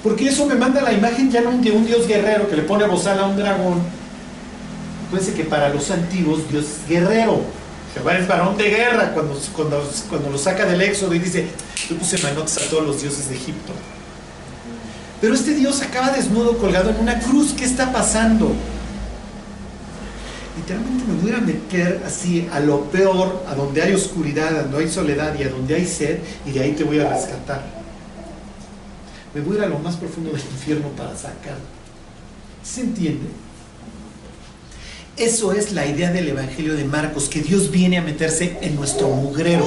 Porque 0.02 0.28
eso 0.28 0.44
me 0.44 0.54
manda 0.54 0.82
la 0.82 0.92
imagen 0.92 1.30
ya 1.30 1.40
no 1.40 1.50
de 1.52 1.70
un 1.70 1.86
dios 1.86 2.06
guerrero 2.06 2.46
que 2.48 2.56
le 2.56 2.62
pone 2.62 2.86
bozal 2.86 3.18
a 3.18 3.26
un 3.26 3.36
dragón. 3.38 3.80
Acuérdense 5.06 5.34
que 5.34 5.44
para 5.44 5.70
los 5.70 5.90
antiguos 5.90 6.46
Dios 6.50 6.64
es 6.64 6.88
guerrero. 6.88 7.40
Jehová 7.94 8.18
es 8.18 8.28
varón 8.28 8.58
de 8.58 8.68
guerra 8.68 9.14
cuando, 9.14 9.34
cuando, 9.56 9.90
cuando 10.10 10.28
lo 10.28 10.36
saca 10.36 10.66
del 10.66 10.82
éxodo 10.82 11.14
y 11.14 11.20
dice, 11.20 11.48
yo 11.88 11.96
puse 11.96 12.18
manotas 12.18 12.58
a 12.58 12.68
todos 12.68 12.86
los 12.86 13.00
dioses 13.00 13.30
de 13.30 13.36
Egipto. 13.36 13.72
Pero 15.20 15.34
este 15.34 15.54
Dios 15.54 15.82
acaba 15.82 16.10
desnudo 16.10 16.56
colgado 16.58 16.90
en 16.90 17.00
una 17.00 17.18
cruz. 17.18 17.52
¿Qué 17.52 17.64
está 17.64 17.92
pasando? 17.92 18.52
Literalmente 20.56 21.04
me 21.04 21.20
voy 21.20 21.32
a 21.32 21.40
meter 21.40 22.02
así 22.06 22.48
a 22.52 22.60
lo 22.60 22.84
peor, 22.84 23.44
a 23.48 23.54
donde 23.54 23.82
hay 23.82 23.94
oscuridad, 23.94 24.56
a 24.56 24.62
donde 24.62 24.78
hay 24.78 24.90
soledad 24.90 25.38
y 25.38 25.44
a 25.44 25.48
donde 25.48 25.74
hay 25.74 25.86
sed, 25.86 26.18
y 26.46 26.52
de 26.52 26.60
ahí 26.60 26.72
te 26.72 26.84
voy 26.84 26.98
a 27.00 27.08
rescatar. 27.08 27.64
Me 29.34 29.40
voy 29.40 29.56
a 29.56 29.58
ir 29.58 29.64
a 29.64 29.68
lo 29.68 29.78
más 29.78 29.96
profundo 29.96 30.30
del 30.30 30.40
infierno 30.40 30.88
para 30.88 31.16
sacar. 31.16 31.58
¿Se 32.62 32.80
entiende? 32.80 33.28
Eso 35.16 35.52
es 35.52 35.72
la 35.72 35.86
idea 35.86 36.12
del 36.12 36.28
Evangelio 36.28 36.74
de 36.74 36.84
Marcos, 36.84 37.28
que 37.28 37.40
Dios 37.40 37.70
viene 37.70 37.98
a 37.98 38.02
meterse 38.02 38.58
en 38.60 38.76
nuestro 38.76 39.08
mugrero. 39.08 39.66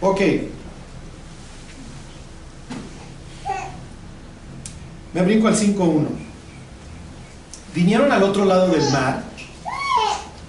Ok. 0.00 0.20
Me 5.16 5.22
brinco 5.22 5.48
al 5.48 5.56
5.1. 5.56 6.04
Vinieron 7.74 8.12
al 8.12 8.22
otro 8.22 8.44
lado 8.44 8.68
del 8.68 8.82
mar. 8.90 9.22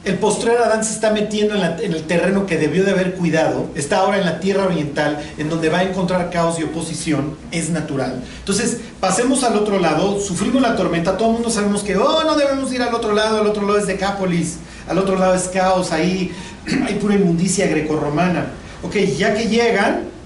El 0.03 0.17
postrer 0.17 0.57
Adán 0.57 0.83
se 0.83 0.93
está 0.93 1.11
metiendo 1.11 1.55
en, 1.55 1.63
en 1.63 1.93
el 1.93 2.03
terreno 2.03 2.45
que 2.45 2.57
debió 2.57 2.83
de 2.83 2.91
haber 2.91 3.13
cuidado. 3.13 3.69
Está 3.75 3.99
ahora 3.99 4.17
en 4.17 4.25
la 4.25 4.41
tierra 4.41 4.65
oriental, 4.65 5.23
en 5.37 5.49
donde 5.49 5.69
va 5.69 5.77
a 5.77 5.83
encontrar 5.83 6.29
caos 6.31 6.59
y 6.59 6.63
oposición. 6.63 7.37
Es 7.49 7.69
natural. 7.69 8.21
Entonces, 8.39 8.81
pasemos 8.99 9.45
al 9.45 9.55
otro 9.55 9.79
lado. 9.79 10.19
Sufrimos 10.19 10.61
la 10.61 10.75
tormenta. 10.75 11.15
Todo 11.15 11.29
el 11.29 11.33
mundo 11.35 11.49
sabemos 11.49 11.81
que, 11.81 11.95
oh, 11.95 12.25
no 12.25 12.35
debemos 12.35 12.69
ir 12.73 12.81
al 12.81 12.93
otro 12.93 13.13
lado. 13.13 13.39
Al 13.39 13.47
otro 13.47 13.65
lado 13.65 13.79
es 13.79 13.87
Decápolis. 13.87 14.57
Al 14.89 14.97
otro 14.97 15.15
lado 15.15 15.33
es 15.33 15.43
caos. 15.43 15.93
Ahí 15.93 16.33
hay 16.85 16.95
pura 16.95 17.15
inmundicia 17.15 17.67
grecorromana. 17.67 18.47
Ok, 18.83 18.97
ya 19.17 19.33
que 19.33 19.47
llegan, 19.47 20.16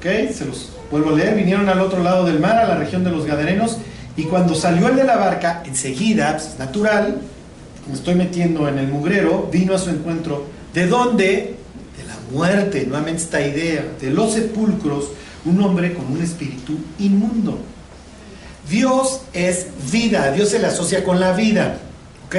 ok, 0.00 0.32
se 0.32 0.46
los 0.46 0.70
vuelvo 0.90 1.10
a 1.10 1.12
leer. 1.12 1.36
Vinieron 1.36 1.68
al 1.68 1.80
otro 1.80 2.02
lado 2.02 2.24
del 2.24 2.40
mar, 2.40 2.56
a 2.56 2.66
la 2.66 2.76
región 2.76 3.04
de 3.04 3.10
los 3.10 3.26
Gadarenos. 3.26 3.76
Y 4.16 4.24
cuando 4.24 4.54
salió 4.54 4.88
el 4.88 4.96
de 4.96 5.04
la 5.04 5.16
barca, 5.16 5.62
enseguida, 5.64 6.32
pues 6.32 6.48
es 6.48 6.58
natural, 6.58 7.20
me 7.86 7.94
estoy 7.94 8.14
metiendo 8.14 8.66
en 8.68 8.78
el 8.78 8.88
mugrero, 8.88 9.48
vino 9.52 9.74
a 9.74 9.78
su 9.78 9.90
encuentro. 9.90 10.46
¿De 10.72 10.86
dónde? 10.86 11.54
De 11.96 12.04
la 12.06 12.16
muerte, 12.32 12.84
nuevamente 12.86 13.22
esta 13.22 13.46
idea, 13.46 13.84
de 14.00 14.10
los 14.10 14.32
sepulcros, 14.32 15.10
un 15.44 15.60
hombre 15.60 15.92
con 15.92 16.06
un 16.06 16.22
espíritu 16.22 16.78
inmundo. 16.98 17.58
Dios 18.68 19.22
es 19.32 19.66
vida, 19.92 20.30
Dios 20.32 20.48
se 20.48 20.58
le 20.58 20.66
asocia 20.66 21.04
con 21.04 21.20
la 21.20 21.32
vida, 21.32 21.78
¿ok? 22.26 22.36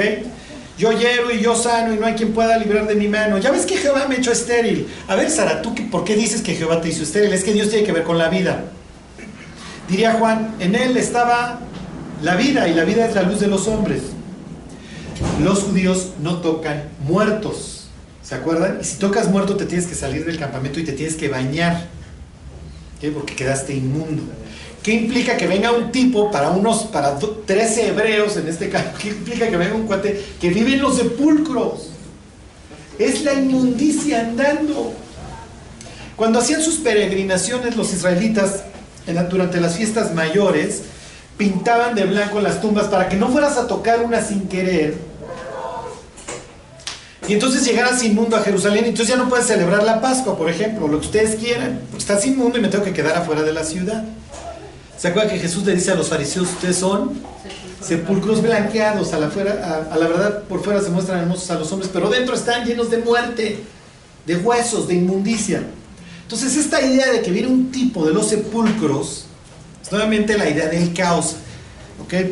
Yo 0.82 0.90
hiero 0.90 1.30
y 1.30 1.40
yo 1.40 1.54
sano 1.54 1.94
y 1.94 1.96
no 1.96 2.06
hay 2.06 2.14
quien 2.14 2.32
pueda 2.32 2.58
librar 2.58 2.88
de 2.88 2.96
mi 2.96 3.06
mano. 3.06 3.38
Ya 3.38 3.52
ves 3.52 3.66
que 3.66 3.76
Jehová 3.76 4.08
me 4.08 4.16
hecho 4.16 4.32
estéril. 4.32 4.88
A 5.06 5.14
ver, 5.14 5.30
Sara, 5.30 5.62
¿tú 5.62 5.72
por 5.92 6.02
qué 6.02 6.16
dices 6.16 6.42
que 6.42 6.56
Jehová 6.56 6.80
te 6.80 6.88
hizo 6.88 7.04
estéril? 7.04 7.32
Es 7.32 7.44
que 7.44 7.52
Dios 7.52 7.68
tiene 7.68 7.86
que 7.86 7.92
ver 7.92 8.02
con 8.02 8.18
la 8.18 8.28
vida. 8.28 8.64
Diría 9.88 10.14
Juan, 10.14 10.56
en 10.58 10.74
él 10.74 10.96
estaba 10.96 11.60
la 12.20 12.34
vida 12.34 12.66
y 12.66 12.74
la 12.74 12.82
vida 12.82 13.06
es 13.06 13.14
la 13.14 13.22
luz 13.22 13.38
de 13.38 13.46
los 13.46 13.68
hombres. 13.68 14.02
Los 15.40 15.60
judíos 15.60 16.14
no 16.20 16.40
tocan 16.40 16.82
muertos, 17.06 17.86
¿se 18.20 18.34
acuerdan? 18.34 18.78
Y 18.80 18.84
si 18.84 18.96
tocas 18.96 19.28
muerto 19.28 19.54
te 19.54 19.66
tienes 19.66 19.86
que 19.86 19.94
salir 19.94 20.24
del 20.24 20.40
campamento 20.40 20.80
y 20.80 20.84
te 20.84 20.94
tienes 20.94 21.14
que 21.14 21.28
bañar, 21.28 21.86
¿ok? 22.98 23.12
porque 23.14 23.36
quedaste 23.36 23.72
inmundo. 23.72 24.24
¿Qué 24.82 24.92
implica 24.92 25.36
que 25.36 25.46
venga 25.46 25.70
un 25.70 25.92
tipo 25.92 26.30
para 26.30 26.50
unos, 26.50 26.84
para 26.84 27.12
do- 27.12 27.42
13 27.46 27.88
hebreos 27.88 28.36
en 28.36 28.48
este 28.48 28.68
caso? 28.68 28.88
¿Qué 29.00 29.08
implica 29.08 29.48
que 29.48 29.56
venga 29.56 29.74
un 29.74 29.86
cuate 29.86 30.20
que 30.40 30.50
vive 30.50 30.74
en 30.74 30.82
los 30.82 30.96
sepulcros? 30.96 31.88
Es 32.98 33.22
la 33.22 33.34
inmundicia 33.34 34.20
andando. 34.20 34.92
Cuando 36.16 36.40
hacían 36.40 36.62
sus 36.62 36.76
peregrinaciones 36.76 37.76
los 37.76 37.92
israelitas 37.92 38.64
durante 39.30 39.60
las 39.60 39.76
fiestas 39.76 40.14
mayores, 40.14 40.82
pintaban 41.36 41.94
de 41.94 42.04
blanco 42.04 42.40
las 42.40 42.60
tumbas 42.60 42.86
para 42.86 43.08
que 43.08 43.16
no 43.16 43.28
fueras 43.30 43.56
a 43.56 43.66
tocar 43.66 44.04
una 44.04 44.20
sin 44.22 44.48
querer. 44.48 44.94
Y 47.28 47.34
entonces 47.34 47.64
llegaras 47.64 48.02
inmundo 48.02 48.36
a 48.36 48.40
Jerusalén 48.42 48.84
y 48.84 48.88
entonces 48.88 49.14
ya 49.14 49.16
no 49.20 49.28
puedes 49.28 49.46
celebrar 49.46 49.84
la 49.84 50.00
Pascua, 50.00 50.36
por 50.36 50.50
ejemplo, 50.50 50.88
lo 50.88 51.00
que 51.00 51.06
ustedes 51.06 51.36
quieran, 51.36 51.80
estás 51.96 52.26
inmundo 52.26 52.58
y 52.58 52.60
me 52.60 52.68
tengo 52.68 52.84
que 52.84 52.92
quedar 52.92 53.16
afuera 53.16 53.42
de 53.42 53.52
la 53.52 53.64
ciudad. 53.64 54.04
¿Se 55.02 55.08
acuerdan 55.08 55.32
que 55.32 55.40
Jesús 55.40 55.64
le 55.64 55.74
dice 55.74 55.90
a 55.90 55.96
los 55.96 56.08
fariseos, 56.10 56.48
ustedes 56.48 56.76
son 56.76 57.10
sepulcros 57.80 58.40
blanqueados, 58.40 59.12
a 59.12 59.18
la, 59.18 59.30
fuera, 59.30 59.86
a, 59.90 59.92
a 59.92 59.98
la 59.98 60.06
verdad 60.06 60.44
por 60.44 60.62
fuera 60.62 60.80
se 60.80 60.90
muestran 60.90 61.18
hermosos 61.18 61.50
a 61.50 61.58
los 61.58 61.72
hombres, 61.72 61.90
pero 61.92 62.08
dentro 62.08 62.36
están 62.36 62.64
llenos 62.64 62.88
de 62.88 62.98
muerte, 62.98 63.58
de 64.24 64.36
huesos, 64.36 64.86
de 64.86 64.94
inmundicia. 64.94 65.64
Entonces 66.22 66.56
esta 66.56 66.80
idea 66.80 67.10
de 67.10 67.20
que 67.20 67.32
viene 67.32 67.48
un 67.48 67.72
tipo 67.72 68.06
de 68.06 68.12
los 68.12 68.28
sepulcros, 68.28 69.24
es 69.82 69.90
nuevamente 69.90 70.38
la 70.38 70.48
idea 70.48 70.68
del 70.68 70.94
caos. 70.94 71.34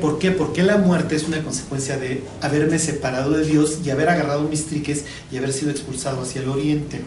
¿Por 0.00 0.20
qué? 0.20 0.30
Porque 0.30 0.62
la 0.62 0.76
muerte 0.76 1.16
es 1.16 1.24
una 1.24 1.42
consecuencia 1.42 1.96
de 1.96 2.22
haberme 2.40 2.78
separado 2.78 3.32
de 3.32 3.44
Dios 3.44 3.80
y 3.84 3.90
haber 3.90 4.10
agarrado 4.10 4.42
mis 4.42 4.66
triques 4.66 5.06
y 5.32 5.38
haber 5.38 5.52
sido 5.52 5.72
expulsado 5.72 6.22
hacia 6.22 6.40
el 6.40 6.48
oriente. 6.48 7.00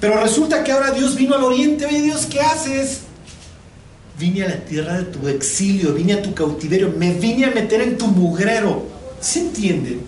Pero 0.00 0.20
resulta 0.20 0.64
que 0.64 0.72
ahora 0.72 0.90
Dios 0.90 1.14
vino 1.14 1.36
al 1.36 1.44
oriente. 1.44 1.86
Oye 1.86 2.02
Dios, 2.02 2.26
¿qué 2.26 2.40
haces? 2.40 3.02
Vine 4.18 4.44
a 4.44 4.48
la 4.48 4.56
tierra 4.56 4.98
de 4.98 5.04
tu 5.04 5.26
exilio, 5.28 5.94
vine 5.94 6.14
a 6.14 6.22
tu 6.22 6.34
cautiverio, 6.34 6.92
me 6.96 7.12
vine 7.14 7.46
a 7.46 7.50
meter 7.50 7.80
en 7.80 7.96
tu 7.96 8.06
mugrero. 8.06 8.86
¿Se 9.20 9.40
entiende? 9.40 9.98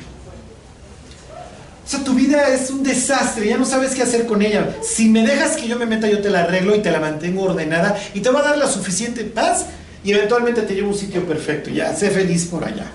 O 1.85 1.89
sea, 1.89 2.03
tu 2.03 2.15
vida 2.15 2.49
es 2.49 2.71
un 2.71 2.83
desastre, 2.83 3.49
ya 3.49 3.59
no 3.59 3.67
sabes 3.67 3.95
qué 3.95 4.03
hacer 4.03 4.27
con 4.27 4.41
ella. 4.41 4.77
Si 4.83 5.09
me 5.09 5.27
dejas 5.27 5.57
que 5.57 5.69
yo 5.69 5.79
me 5.79 5.85
meta, 5.85 6.09
yo 6.09 6.21
te 6.21 6.31
la 6.31 6.41
arreglo 6.41 6.75
y 6.75 6.81
te 6.81 6.91
la 6.91 6.99
mantengo 6.99 7.43
ordenada 7.43 7.99
y 8.15 8.21
te 8.21 8.31
va 8.31 8.41
a 8.41 8.43
dar 8.43 8.59
la 8.59 8.69
suficiente 8.69 9.25
paz 9.25 9.67
y 10.03 10.13
eventualmente 10.13 10.63
te 10.63 10.75
llevo 10.75 10.89
a 10.89 10.93
un 10.93 10.99
sitio 10.99 11.27
perfecto. 11.27 11.71
Ya, 11.71 11.95
sé 11.95 12.11
feliz 12.11 12.47
por 12.47 12.65
allá. 12.65 12.91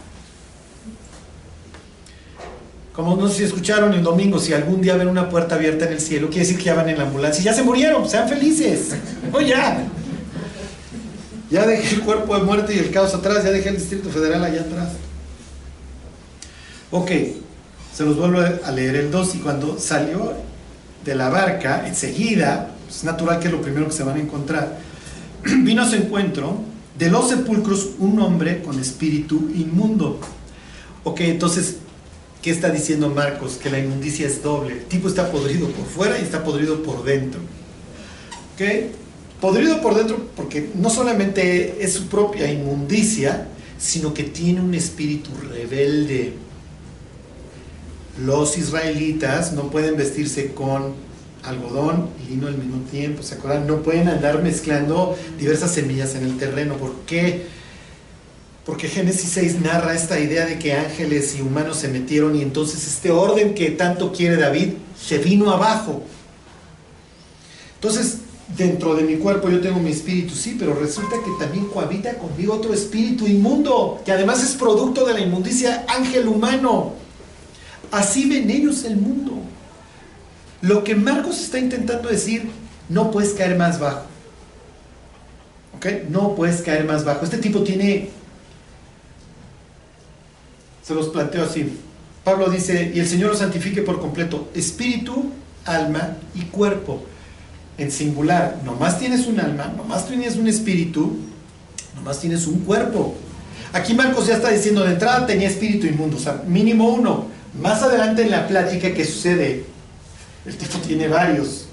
Como 2.94 3.16
no 3.16 3.30
sé 3.30 3.38
si 3.38 3.44
escucharon 3.44 3.94
el 3.94 4.04
domingo, 4.04 4.40
si 4.40 4.54
algún 4.54 4.82
día 4.82 4.96
ven 4.96 5.08
una 5.08 5.30
puerta 5.30 5.56
abierta 5.56 5.86
en 5.86 5.94
el 5.94 6.02
cielo, 6.02 6.28
quiere 6.28 6.42
decir 6.42 6.58
que 6.58 6.66
ya 6.66 6.74
van 6.74 6.90
en 6.90 6.98
la 6.98 7.04
ambulancia 7.04 7.42
y 7.42 7.46
ya 7.46 7.54
se 7.54 7.64
murieron, 7.64 8.10
sean 8.10 8.28
felices. 8.28 8.90
O 9.32 9.40
ya. 9.40 9.84
Ya 11.50 11.66
dejé 11.66 11.96
el 11.96 12.02
cuerpo 12.02 12.38
de 12.38 12.44
muerte 12.44 12.76
y 12.76 12.80
el 12.80 12.92
caos 12.92 13.14
atrás, 13.14 13.44
ya 13.44 13.52
dejé 13.52 13.70
el 13.70 13.78
Distrito 13.78 14.10
Federal 14.10 14.44
allá 14.44 14.62
atrás. 14.62 14.90
Ok, 16.92 17.12
se 17.94 18.06
los 18.06 18.18
vuelvo 18.18 18.40
a 18.40 18.72
leer 18.72 18.96
el 18.96 19.12
2 19.12 19.36
y 19.36 19.38
cuando 19.40 19.80
salió 19.80 20.34
de 21.04 21.16
la 21.16 21.30
barca, 21.30 21.88
enseguida, 21.88 22.72
es 22.90 23.04
natural 23.04 23.40
que 23.40 23.48
es 23.48 23.54
lo 23.54 23.62
primero 23.62 23.88
que 23.88 23.94
se 23.94 24.04
van 24.04 24.18
a 24.18 24.22
encontrar, 24.22 24.78
vino 25.64 25.82
a 25.82 25.90
su 25.90 25.96
encuentro 25.96 26.62
de 26.98 27.10
los 27.10 27.30
sepulcros 27.30 27.92
un 28.00 28.20
hombre 28.20 28.62
con 28.62 28.80
espíritu 28.80 29.50
inmundo. 29.56 30.20
Ok, 31.04 31.22
entonces, 31.22 31.78
¿qué 32.42 32.52
está 32.52 32.70
diciendo 32.70 33.10
Marcos? 33.10 33.54
Que 33.54 33.70
la 33.70 33.80
inmundicia 33.80 34.28
es 34.28 34.44
doble. 34.44 34.74
El 34.74 34.86
tipo 34.86 35.08
está 35.08 35.32
podrido 35.32 35.70
por 35.70 35.86
fuera 35.86 36.20
y 36.20 36.24
está 36.24 36.44
podrido 36.44 36.84
por 36.84 37.04
dentro. 37.04 37.40
¿Ok? 38.54 38.92
Podrido 39.42 39.82
por 39.82 39.96
dentro 39.96 40.28
porque 40.36 40.70
no 40.76 40.90
solamente 40.90 41.84
es 41.84 41.94
su 41.94 42.08
propia 42.08 42.52
inmundicia, 42.52 43.48
sino 43.78 44.14
que 44.14 44.24
tiene 44.24 44.60
un 44.60 44.74
espíritu 44.74 45.30
rebelde. 45.50 46.34
Los 48.24 48.58
israelitas 48.58 49.54
no 49.54 49.70
pueden 49.70 49.96
vestirse 49.96 50.54
con 50.54 50.94
algodón 51.44 52.10
y 52.22 52.32
lino 52.32 52.48
al 52.48 52.58
mismo 52.58 52.82
tiempo, 52.90 53.24
¿se 53.24 53.36
acuerdan? 53.36 53.66
No 53.66 53.78
pueden 53.78 54.10
andar 54.10 54.44
mezclando 54.44 55.18
diversas 55.38 55.74
semillas 55.74 56.16
en 56.16 56.26
el 56.26 56.38
terreno. 56.38 56.76
¿Por 56.76 56.94
qué? 57.06 57.46
Porque 58.66 58.90
Génesis 58.90 59.32
6 59.32 59.62
narra 59.62 59.96
esta 59.96 60.20
idea 60.20 60.46
de 60.46 60.60
que 60.60 60.74
ángeles 60.74 61.36
y 61.38 61.42
humanos 61.42 61.78
se 61.78 61.88
metieron 61.88 62.36
y 62.36 62.42
entonces 62.42 62.86
este 62.86 63.10
orden 63.10 63.56
que 63.56 63.72
tanto 63.72 64.12
quiere 64.12 64.36
David 64.36 64.74
se 65.02 65.18
vino 65.18 65.50
abajo. 65.50 66.04
Entonces, 67.76 68.18
dentro 68.58 68.96
de 68.96 69.04
mi 69.04 69.18
cuerpo 69.18 69.50
yo 69.50 69.62
tengo 69.62 69.80
mi 69.80 69.92
espíritu, 69.92 70.34
sí, 70.36 70.56
pero 70.58 70.74
resulta 70.74 71.16
que 71.24 71.32
también 71.44 71.68
cohabita 71.68 72.18
conmigo 72.18 72.54
otro 72.54 72.74
espíritu 72.74 73.28
inmundo, 73.28 74.02
que 74.04 74.12
además 74.12 74.44
es 74.44 74.52
producto 74.56 75.06
de 75.06 75.14
la 75.14 75.20
inmundicia 75.20 75.86
ángel 75.88 76.28
humano. 76.28 76.94
Así 77.92 78.30
ven 78.30 78.50
ellos 78.50 78.84
el 78.84 78.98
mundo. 78.98 79.34
Lo 80.62 80.84
que 80.84 80.96
Marcos 80.96 81.42
está 81.42 81.60
intentando 81.60 82.10
decir, 82.10 82.50
no 82.90 83.12
puedes 83.12 83.34
caer 83.34 83.58
más 83.58 83.80
bajo. 83.80 84.04
¿Ok? 85.78 85.86
No 86.10 86.36
puedes 86.36 86.62
caer 86.62 86.86
más 86.86 87.06
bajo. 87.06 87.24
Este 87.24 87.38
tipo 87.38 87.64
tiene... 87.64 88.10
Se 90.84 90.94
los 90.94 91.10
planteo 91.10 91.46
así. 91.46 91.78
Pablo 92.24 92.50
dice, 92.50 92.92
y 92.94 93.00
el 93.00 93.08
Señor 93.08 93.32
lo 93.32 93.38
santifique 93.38 93.82
por 93.82 94.00
completo, 94.00 94.50
espíritu, 94.54 95.32
alma 95.66 96.18
y 96.36 96.42
cuerpo. 96.46 97.04
En 97.80 97.92
singular. 97.92 98.60
Nomás 98.64 99.00
tienes 99.00 99.26
un 99.26 99.40
alma, 99.40 99.74
nomás 99.76 100.08
tienes 100.08 100.36
un 100.36 100.48
espíritu, 100.48 101.18
nomás 101.96 102.20
tienes 102.20 102.46
un 102.46 102.60
cuerpo. 102.60 103.16
Aquí 103.74 103.94
Marcos 103.94 104.28
ya 104.28 104.36
está 104.36 104.50
diciendo 104.50 104.84
de 104.84 104.94
entrada 104.94 105.26
tenía 105.26 105.48
espíritu 105.48 105.88
inmundo, 105.88 106.18
o 106.18 106.20
sea, 106.20 106.44
mínimo 106.46 106.90
uno. 106.90 107.28
Más 107.62 107.82
adelante 107.82 108.22
en 108.22 108.32
la 108.32 108.48
plática 108.48 108.94
que 108.94 109.06
sucede, 109.06 109.66
el 110.46 110.56
tipo 110.56 110.78
tiene 110.80 111.08
varios. 111.08 111.66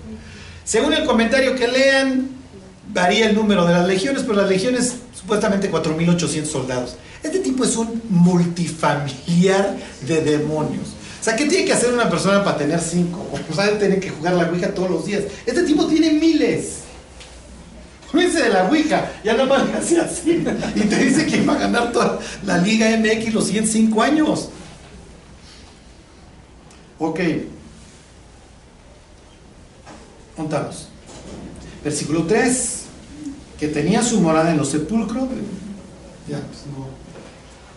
Según 0.65 0.95
el 0.95 1.05
comentario 1.05 1.55
que 1.55 1.69
lean, 1.69 2.29
varía 2.93 3.29
el 3.29 3.35
número 3.35 3.67
de 3.67 3.75
las 3.75 3.87
legiones, 3.87 4.23
pero 4.23 4.35
las 4.35 4.49
legiones 4.49 4.97
supuestamente 5.15 5.71
4.800 5.71 6.45
soldados. 6.45 6.97
Este 7.23 7.41
tipo 7.41 7.65
es 7.65 7.77
un 7.77 8.03
multifamiliar 8.09 9.77
de 10.07 10.21
demonios. 10.23 10.96
Sea, 11.27 11.35
¿qué 11.35 11.47
tiene 11.47 11.65
que 11.65 11.73
hacer 11.73 11.93
una 11.93 12.09
persona 12.09 12.45
para 12.45 12.57
tener 12.57 12.79
cinco? 12.79 13.29
O 13.51 13.53
sea, 13.53 13.77
tiene 13.77 13.99
que 13.99 14.11
jugar 14.11 14.35
la 14.35 14.49
Ouija 14.49 14.73
todos 14.73 14.89
los 14.89 15.07
días. 15.07 15.25
Este 15.45 15.65
tipo 15.65 15.85
tiene 15.89 16.13
miles. 16.13 16.83
Olvídense 18.13 18.45
de 18.45 18.51
la 18.51 18.69
Ouija, 18.69 19.11
ya 19.25 19.35
no 19.35 19.45
más 19.47 19.67
le 19.67 19.75
hace 19.75 20.01
así. 20.01 20.45
Y 20.77 20.81
te 20.83 20.97
dice 20.97 21.27
quién 21.27 21.49
va 21.49 21.55
a 21.55 21.59
ganar 21.59 21.91
toda 21.91 22.21
la 22.45 22.59
Liga 22.59 22.97
MX 22.97 23.35
los 23.35 23.49
105 23.49 24.03
años. 24.05 24.51
Ok. 27.01 27.19
Contamos. 30.37 30.87
Versículo 31.83 32.23
3. 32.23 32.83
Que 33.59 33.67
tenía 33.67 34.01
su 34.01 34.21
morada 34.21 34.53
en 34.53 34.59
los 34.59 34.69
sepulcros. 34.69 35.25
Ya, 36.29 36.39
pues 36.39 36.67
no. 36.67 37.06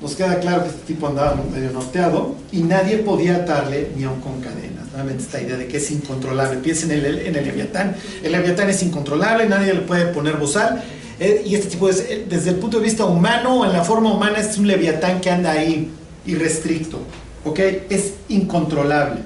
Nos 0.02 0.16
queda 0.16 0.40
claro 0.40 0.64
que 0.64 0.70
este 0.70 0.94
tipo 0.94 1.08
andaba 1.08 1.36
medio 1.52 1.72
norteado 1.72 2.36
y 2.52 2.62
nadie 2.62 3.00
podía 3.00 3.38
atarle 3.38 3.92
ni 3.98 4.06
aun 4.06 4.22
con 4.22 4.40
cadenas. 4.40 4.88
Nuevamente 4.92 5.24
esta 5.24 5.42
idea 5.42 5.58
de 5.58 5.68
que 5.68 5.78
es 5.78 5.92
incontrolable. 5.92 6.60
Piensen 6.60 6.92
en 6.92 7.06
el, 7.06 7.18
el 7.20 7.34
Leviatán. 7.34 7.96
El 8.24 8.32
Leviatán 8.32 8.70
es 8.70 8.82
incontrolable, 8.82 9.48
nadie 9.48 9.74
le 9.74 9.82
puede 9.82 10.06
poner 10.14 10.38
bozal. 10.38 10.82
Eh, 11.20 11.44
y 11.46 11.56
este 11.56 11.68
tipo 11.70 11.90
es, 11.90 12.00
eh, 12.10 12.26
desde 12.30 12.52
el 12.52 12.56
punto 12.56 12.78
de 12.78 12.84
vista 12.84 13.04
humano, 13.04 13.66
en 13.66 13.74
la 13.74 13.84
forma 13.84 14.14
humana, 14.14 14.40
es 14.40 14.58
un 14.58 14.68
Leviatán 14.68 15.20
que 15.20 15.30
anda 15.30 15.52
ahí 15.52 15.92
irrestricto. 16.26 17.00
¿Ok? 17.44 17.60
Es 17.90 18.14
incontrolable. 18.30 19.22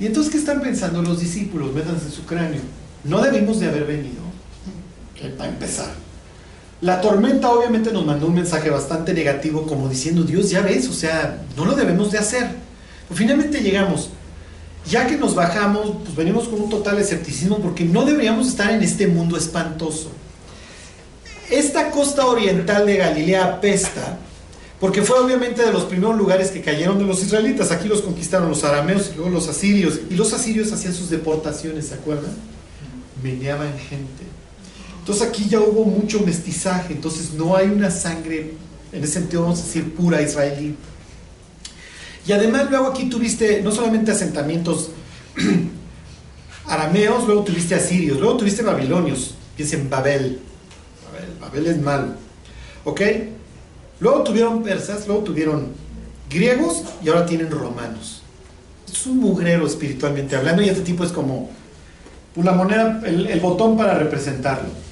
¿Y 0.00 0.06
entonces 0.06 0.32
qué 0.32 0.38
están 0.38 0.62
pensando 0.62 1.02
los 1.02 1.20
discípulos? 1.20 1.72
Métanse 1.74 2.06
en 2.06 2.12
su 2.12 2.24
cráneo. 2.24 2.60
No 3.04 3.20
debimos 3.20 3.60
de 3.60 3.68
haber 3.68 3.84
venido. 3.84 4.22
Que 5.14 5.28
para 5.28 5.50
empezar. 5.50 6.05
La 6.82 7.00
tormenta 7.00 7.50
obviamente 7.50 7.90
nos 7.90 8.04
mandó 8.04 8.26
un 8.26 8.34
mensaje 8.34 8.68
bastante 8.68 9.14
negativo 9.14 9.66
como 9.66 9.88
diciendo, 9.88 10.22
Dios, 10.22 10.50
ya 10.50 10.60
ves, 10.60 10.88
o 10.88 10.92
sea, 10.92 11.42
no 11.56 11.64
lo 11.64 11.74
debemos 11.74 12.12
de 12.12 12.18
hacer. 12.18 12.48
Pero 13.08 13.18
finalmente 13.18 13.60
llegamos, 13.60 14.10
ya 14.88 15.06
que 15.06 15.16
nos 15.16 15.34
bajamos, 15.34 15.96
pues 16.04 16.14
venimos 16.14 16.48
con 16.48 16.60
un 16.60 16.68
total 16.68 16.98
escepticismo 16.98 17.58
porque 17.58 17.84
no 17.84 18.04
deberíamos 18.04 18.48
estar 18.48 18.70
en 18.72 18.82
este 18.82 19.06
mundo 19.06 19.38
espantoso. 19.38 20.10
Esta 21.50 21.90
costa 21.90 22.26
oriental 22.26 22.86
de 22.86 22.96
Galilea 22.96 23.44
apesta, 23.44 24.18
porque 24.78 25.00
fue 25.00 25.18
obviamente 25.18 25.64
de 25.64 25.72
los 25.72 25.84
primeros 25.84 26.16
lugares 26.16 26.50
que 26.50 26.60
cayeron 26.60 26.98
de 26.98 27.04
los 27.04 27.22
israelitas. 27.22 27.70
Aquí 27.70 27.88
los 27.88 28.02
conquistaron 28.02 28.50
los 28.50 28.64
arameos 28.64 29.10
y 29.12 29.16
luego 29.16 29.30
los 29.30 29.48
asirios. 29.48 30.00
Y 30.10 30.14
los 30.14 30.34
asirios 30.34 30.70
hacían 30.72 30.92
sus 30.92 31.08
deportaciones, 31.08 31.86
¿se 31.86 31.94
acuerdan? 31.94 32.32
Meneaban 33.22 33.72
gente. 33.78 34.35
Entonces 35.06 35.28
aquí 35.28 35.48
ya 35.48 35.60
hubo 35.60 35.84
mucho 35.84 36.18
mestizaje, 36.18 36.92
entonces 36.92 37.32
no 37.34 37.54
hay 37.54 37.68
una 37.68 37.92
sangre, 37.92 38.54
en 38.90 39.04
ese 39.04 39.12
sentido 39.12 39.42
vamos 39.42 39.60
a 39.60 39.62
decir, 39.62 39.94
pura 39.94 40.20
israelí. 40.20 40.74
Y 42.26 42.32
además 42.32 42.68
luego 42.70 42.88
aquí 42.88 43.08
tuviste 43.08 43.62
no 43.62 43.70
solamente 43.70 44.10
asentamientos 44.10 44.90
arameos, 46.66 47.24
luego 47.24 47.44
tuviste 47.44 47.76
asirios, 47.76 48.18
luego 48.18 48.36
tuviste 48.38 48.64
babilonios, 48.64 49.36
piensen 49.54 49.88
Babel. 49.88 50.40
Babel, 51.04 51.30
Babel 51.40 51.66
es 51.68 51.80
malo. 51.80 52.08
¿Ok? 52.82 53.00
Luego 54.00 54.24
tuvieron 54.24 54.64
persas, 54.64 55.06
luego 55.06 55.22
tuvieron 55.22 55.68
griegos 56.28 56.82
y 57.00 57.10
ahora 57.10 57.26
tienen 57.26 57.52
romanos. 57.52 58.22
Es 58.92 59.06
un 59.06 59.18
mugrero 59.18 59.68
espiritualmente 59.68 60.34
hablando 60.34 60.62
y 60.62 60.68
este 60.68 60.82
tipo 60.82 61.04
es 61.04 61.12
como 61.12 61.48
una 62.34 62.50
moneda, 62.50 63.00
el, 63.06 63.28
el 63.28 63.38
botón 63.38 63.76
para 63.76 63.94
representarlo. 63.94 64.85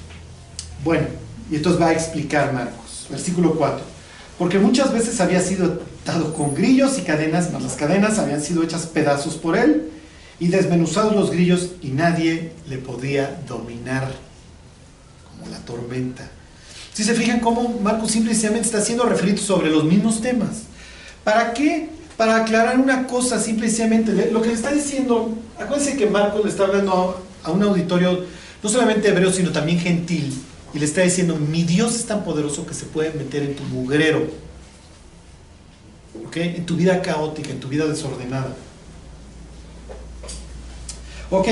Bueno, 0.83 1.07
y 1.49 1.55
entonces 1.55 1.81
va 1.81 1.87
a 1.87 1.93
explicar 1.93 2.53
Marcos, 2.53 3.07
versículo 3.09 3.55
4. 3.55 3.95
Porque 4.37 4.59
muchas 4.59 4.91
veces 4.91 5.19
había 5.21 5.41
sido 5.41 5.81
atado 6.03 6.33
con 6.33 6.53
grillos 6.53 6.97
y 6.97 7.01
cadenas, 7.01 7.49
mas 7.51 7.63
las 7.63 7.73
cadenas 7.73 8.19
habían 8.19 8.41
sido 8.41 8.63
hechas 8.63 8.85
pedazos 8.85 9.35
por 9.35 9.57
él 9.57 9.91
y 10.39 10.47
desmenuzados 10.47 11.15
los 11.15 11.31
grillos 11.31 11.71
y 11.81 11.89
nadie 11.89 12.51
le 12.67 12.77
podía 12.77 13.41
dominar 13.47 14.11
como 15.31 15.49
la 15.49 15.59
tormenta. 15.59 16.29
Si 16.93 17.03
se 17.03 17.13
fijan 17.13 17.39
cómo 17.39 17.79
Marcos 17.81 18.11
simplemente 18.11 18.61
está 18.61 18.79
haciendo 18.79 19.05
referido 19.05 19.37
sobre 19.37 19.69
los 19.69 19.83
mismos 19.83 20.21
temas. 20.21 20.63
¿Para 21.23 21.53
qué? 21.53 21.89
Para 22.17 22.37
aclarar 22.37 22.79
una 22.79 23.07
cosa 23.07 23.39
simplemente. 23.39 24.31
Lo 24.31 24.41
que 24.41 24.49
le 24.49 24.53
está 24.53 24.71
diciendo, 24.71 25.33
acuérdense 25.59 25.97
que 25.97 26.05
Marcos 26.05 26.43
le 26.43 26.49
está 26.49 26.63
hablando 26.63 27.21
a 27.43 27.51
un 27.51 27.63
auditorio 27.63 28.25
no 28.61 28.69
solamente 28.69 29.09
hebreo, 29.09 29.31
sino 29.31 29.51
también 29.51 29.79
gentil 29.79 30.33
y 30.75 30.79
le 30.79 30.85
está 30.85 31.01
diciendo, 31.01 31.37
mi 31.37 31.63
Dios 31.63 31.95
es 31.95 32.05
tan 32.05 32.25
poderoso 32.25 32.67
que 32.67 32.73
se 32.73 32.85
puede 32.85 33.13
meter 33.13 33.43
en 33.43 33.55
tu 33.55 33.63
mugrero, 33.63 34.27
¿ok? 36.27 36.35
En 36.35 36.65
tu 36.65 36.75
vida 36.75 37.01
caótica, 37.01 37.49
en 37.51 37.61
tu 37.61 37.69
vida 37.69 37.85
desordenada. 37.85 38.53
Ok, 41.31 41.47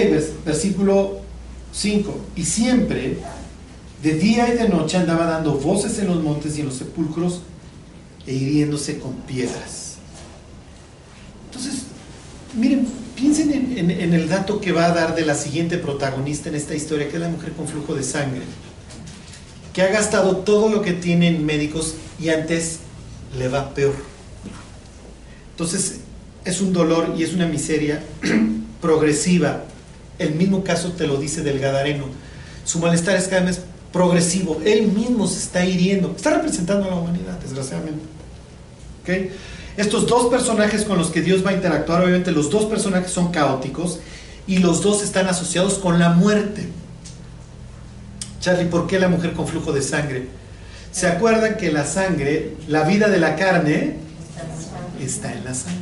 versículo 0.45 1.21
5. 1.71 2.17
Y 2.35 2.43
siempre, 2.43 3.17
de 4.03 4.13
día 4.15 4.53
y 4.53 4.57
de 4.57 4.67
noche, 4.67 4.97
andaba 4.97 5.25
dando 5.25 5.53
voces 5.53 5.97
en 5.99 6.07
los 6.07 6.21
montes 6.21 6.57
y 6.57 6.59
en 6.59 6.65
los 6.65 6.75
sepulcros 6.75 7.43
e 8.27 8.33
hiriéndose 8.33 8.99
con 8.99 9.13
piedras. 9.21 9.95
Entonces, 11.45 11.83
miren, 12.55 12.85
piensen 13.15 13.53
en, 13.53 13.89
en, 13.89 14.13
el 14.13 14.27
dato 14.27 14.59
que 14.59 14.73
va 14.73 14.87
a 14.87 14.93
dar 14.93 15.15
de 15.15 15.25
la 15.25 15.35
siguiente 15.35 15.77
protagonista 15.77 16.49
en 16.49 16.55
esta 16.55 16.75
historia, 16.75 17.07
que 17.07 17.15
es 17.15 17.21
la 17.21 17.29
mujer 17.29 17.53
con 17.53 17.69
flujo 17.69 17.95
de 17.95 18.03
sangre 18.03 18.41
que 19.73 19.81
ha 19.81 19.87
gastado 19.87 20.37
todo 20.37 20.69
lo 20.69 20.81
que 20.81 20.93
tienen 20.93 21.45
médicos 21.45 21.95
y 22.19 22.29
antes 22.29 22.79
le 23.37 23.47
va 23.47 23.73
peor. 23.73 23.95
Entonces 25.51 26.01
es 26.45 26.61
un 26.61 26.73
dolor 26.73 27.15
y 27.17 27.23
es 27.23 27.33
una 27.33 27.47
miseria 27.47 28.03
progresiva. 28.81 29.63
El 30.19 30.35
mismo 30.35 30.63
caso 30.63 30.91
te 30.91 31.07
lo 31.07 31.17
dice 31.17 31.41
del 31.41 31.59
Gadareno. 31.59 32.05
Su 32.65 32.79
malestar 32.79 33.15
es 33.15 33.27
cada 33.27 33.45
vez 33.45 33.61
progresivo. 33.91 34.61
Él 34.63 34.87
mismo 34.87 35.27
se 35.27 35.39
está 35.39 35.65
hiriendo. 35.65 36.13
Está 36.15 36.35
representando 36.35 36.85
a 36.85 36.89
la 36.91 36.95
humanidad, 36.95 37.39
desgraciadamente. 37.39 38.03
¿Okay? 39.01 39.31
Estos 39.75 40.05
dos 40.07 40.27
personajes 40.27 40.83
con 40.83 40.97
los 40.97 41.09
que 41.09 41.21
Dios 41.21 41.45
va 41.45 41.49
a 41.49 41.53
interactuar, 41.53 42.03
obviamente 42.03 42.31
los 42.31 42.49
dos 42.49 42.65
personajes 42.65 43.11
son 43.11 43.31
caóticos 43.31 43.99
y 44.45 44.59
los 44.59 44.81
dos 44.83 45.01
están 45.03 45.27
asociados 45.27 45.75
con 45.75 45.97
la 45.97 46.09
muerte. 46.09 46.67
Charlie, 48.43 48.65
¿por 48.65 48.87
qué 48.87 48.99
la 48.99 49.07
mujer 49.07 49.31
con 49.31 49.47
flujo 49.47 49.71
de 49.71 49.81
sangre? 49.81 50.27
¿Se 50.91 51.07
acuerdan 51.07 51.55
que 51.55 51.71
la 51.71 51.85
sangre, 51.85 52.57
la 52.67 52.83
vida 52.83 53.07
de 53.07 53.17
la 53.17 53.37
carne, 53.37 53.93
está 54.99 55.31
en 55.31 55.45
la 55.45 55.53
sangre? 55.53 55.79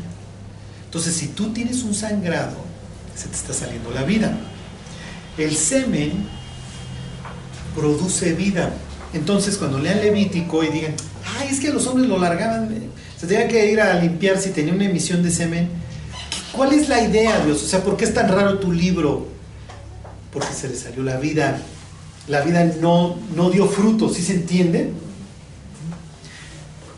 Entonces, 0.85 1.15
si 1.15 1.29
tú 1.29 1.53
tienes 1.53 1.81
un 1.81 1.95
sangrado, 1.95 2.57
se 3.15 3.27
te 3.29 3.35
está 3.35 3.51
saliendo 3.51 3.89
la 3.89 4.03
vida. 4.03 4.37
El 5.39 5.55
semen 5.55 6.27
produce 7.75 8.33
vida. 8.33 8.71
Entonces, 9.11 9.57
cuando 9.57 9.79
lean 9.79 9.99
Levítico 9.99 10.63
y 10.63 10.67
digan, 10.67 10.93
ay, 11.39 11.47
es 11.49 11.59
que 11.59 11.73
los 11.73 11.87
hombres 11.87 12.07
lo 12.07 12.19
largaban, 12.19 12.69
se 13.17 13.25
tenían 13.25 13.47
que 13.47 13.71
ir 13.71 13.81
a 13.81 13.95
limpiar 13.95 14.37
si 14.37 14.51
tenía 14.51 14.71
una 14.71 14.85
emisión 14.85 15.23
de 15.23 15.31
semen. 15.31 15.67
¿Cuál 16.51 16.73
es 16.73 16.87
la 16.89 17.01
idea, 17.01 17.43
Dios? 17.43 17.63
O 17.63 17.67
sea, 17.67 17.83
¿por 17.83 17.97
qué 17.97 18.05
es 18.05 18.13
tan 18.13 18.29
raro 18.29 18.59
tu 18.59 18.71
libro? 18.71 19.29
Porque 20.31 20.53
se 20.53 20.69
le 20.69 20.75
salió 20.75 21.01
la 21.01 21.17
vida 21.17 21.59
la 22.27 22.41
vida 22.41 22.63
no, 22.79 23.17
no 23.35 23.49
dio 23.49 23.67
fruto, 23.67 24.09
¿sí 24.09 24.21
se 24.21 24.33
entiende? 24.33 24.91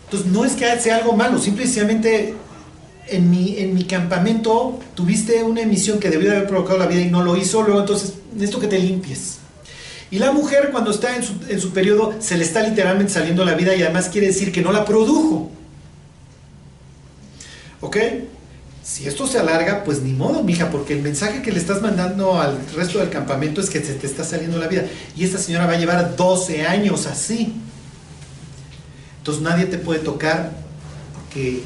Entonces 0.05 0.31
no 0.31 0.45
es 0.45 0.53
que 0.53 0.79
sea 0.79 0.97
algo 0.97 1.13
malo, 1.13 1.39
simplemente 1.39 2.35
en 3.07 3.29
mi, 3.29 3.57
en 3.57 3.73
mi 3.73 3.83
campamento 3.85 4.79
tuviste 4.95 5.43
una 5.43 5.61
emisión 5.61 5.99
que 5.99 6.09
debió 6.09 6.31
haber 6.31 6.47
provocado 6.47 6.77
la 6.77 6.87
vida 6.87 7.01
y 7.01 7.09
no 7.09 7.23
lo 7.23 7.35
hizo, 7.35 7.63
luego 7.63 7.79
entonces 7.79 8.13
necesito 8.33 8.59
que 8.59 8.67
te 8.67 8.79
limpies. 8.79 9.37
Y 10.11 10.19
la 10.19 10.31
mujer 10.31 10.69
cuando 10.71 10.91
está 10.91 11.15
en 11.15 11.23
su, 11.23 11.33
en 11.49 11.59
su 11.59 11.71
periodo 11.71 12.13
se 12.19 12.37
le 12.37 12.43
está 12.43 12.61
literalmente 12.61 13.11
saliendo 13.11 13.43
la 13.43 13.55
vida 13.55 13.75
y 13.75 13.81
además 13.81 14.09
quiere 14.09 14.27
decir 14.27 14.51
que 14.51 14.61
no 14.61 14.71
la 14.71 14.85
produjo. 14.85 15.49
¿Ok? 17.81 17.97
Si 18.83 19.07
esto 19.07 19.25
se 19.27 19.39
alarga, 19.39 19.85
pues 19.85 20.01
ni 20.01 20.11
modo, 20.11 20.43
mija, 20.43 20.69
porque 20.69 20.93
el 20.93 21.01
mensaje 21.01 21.41
que 21.41 21.53
le 21.53 21.59
estás 21.59 21.81
mandando 21.81 22.39
al 22.39 22.59
resto 22.75 22.99
del 22.99 23.09
campamento 23.09 23.61
es 23.61 23.69
que 23.69 23.81
se 23.81 23.93
te 23.93 24.05
está 24.05 24.25
saliendo 24.25 24.57
la 24.57 24.67
vida. 24.67 24.83
Y 25.15 25.23
esta 25.23 25.37
señora 25.37 25.65
va 25.65 25.73
a 25.73 25.77
llevar 25.77 26.17
12 26.17 26.67
años 26.67 27.07
así. 27.07 27.53
Entonces 29.19 29.41
nadie 29.41 29.67
te 29.67 29.77
puede 29.77 30.01
tocar 30.01 30.51
porque 31.15 31.63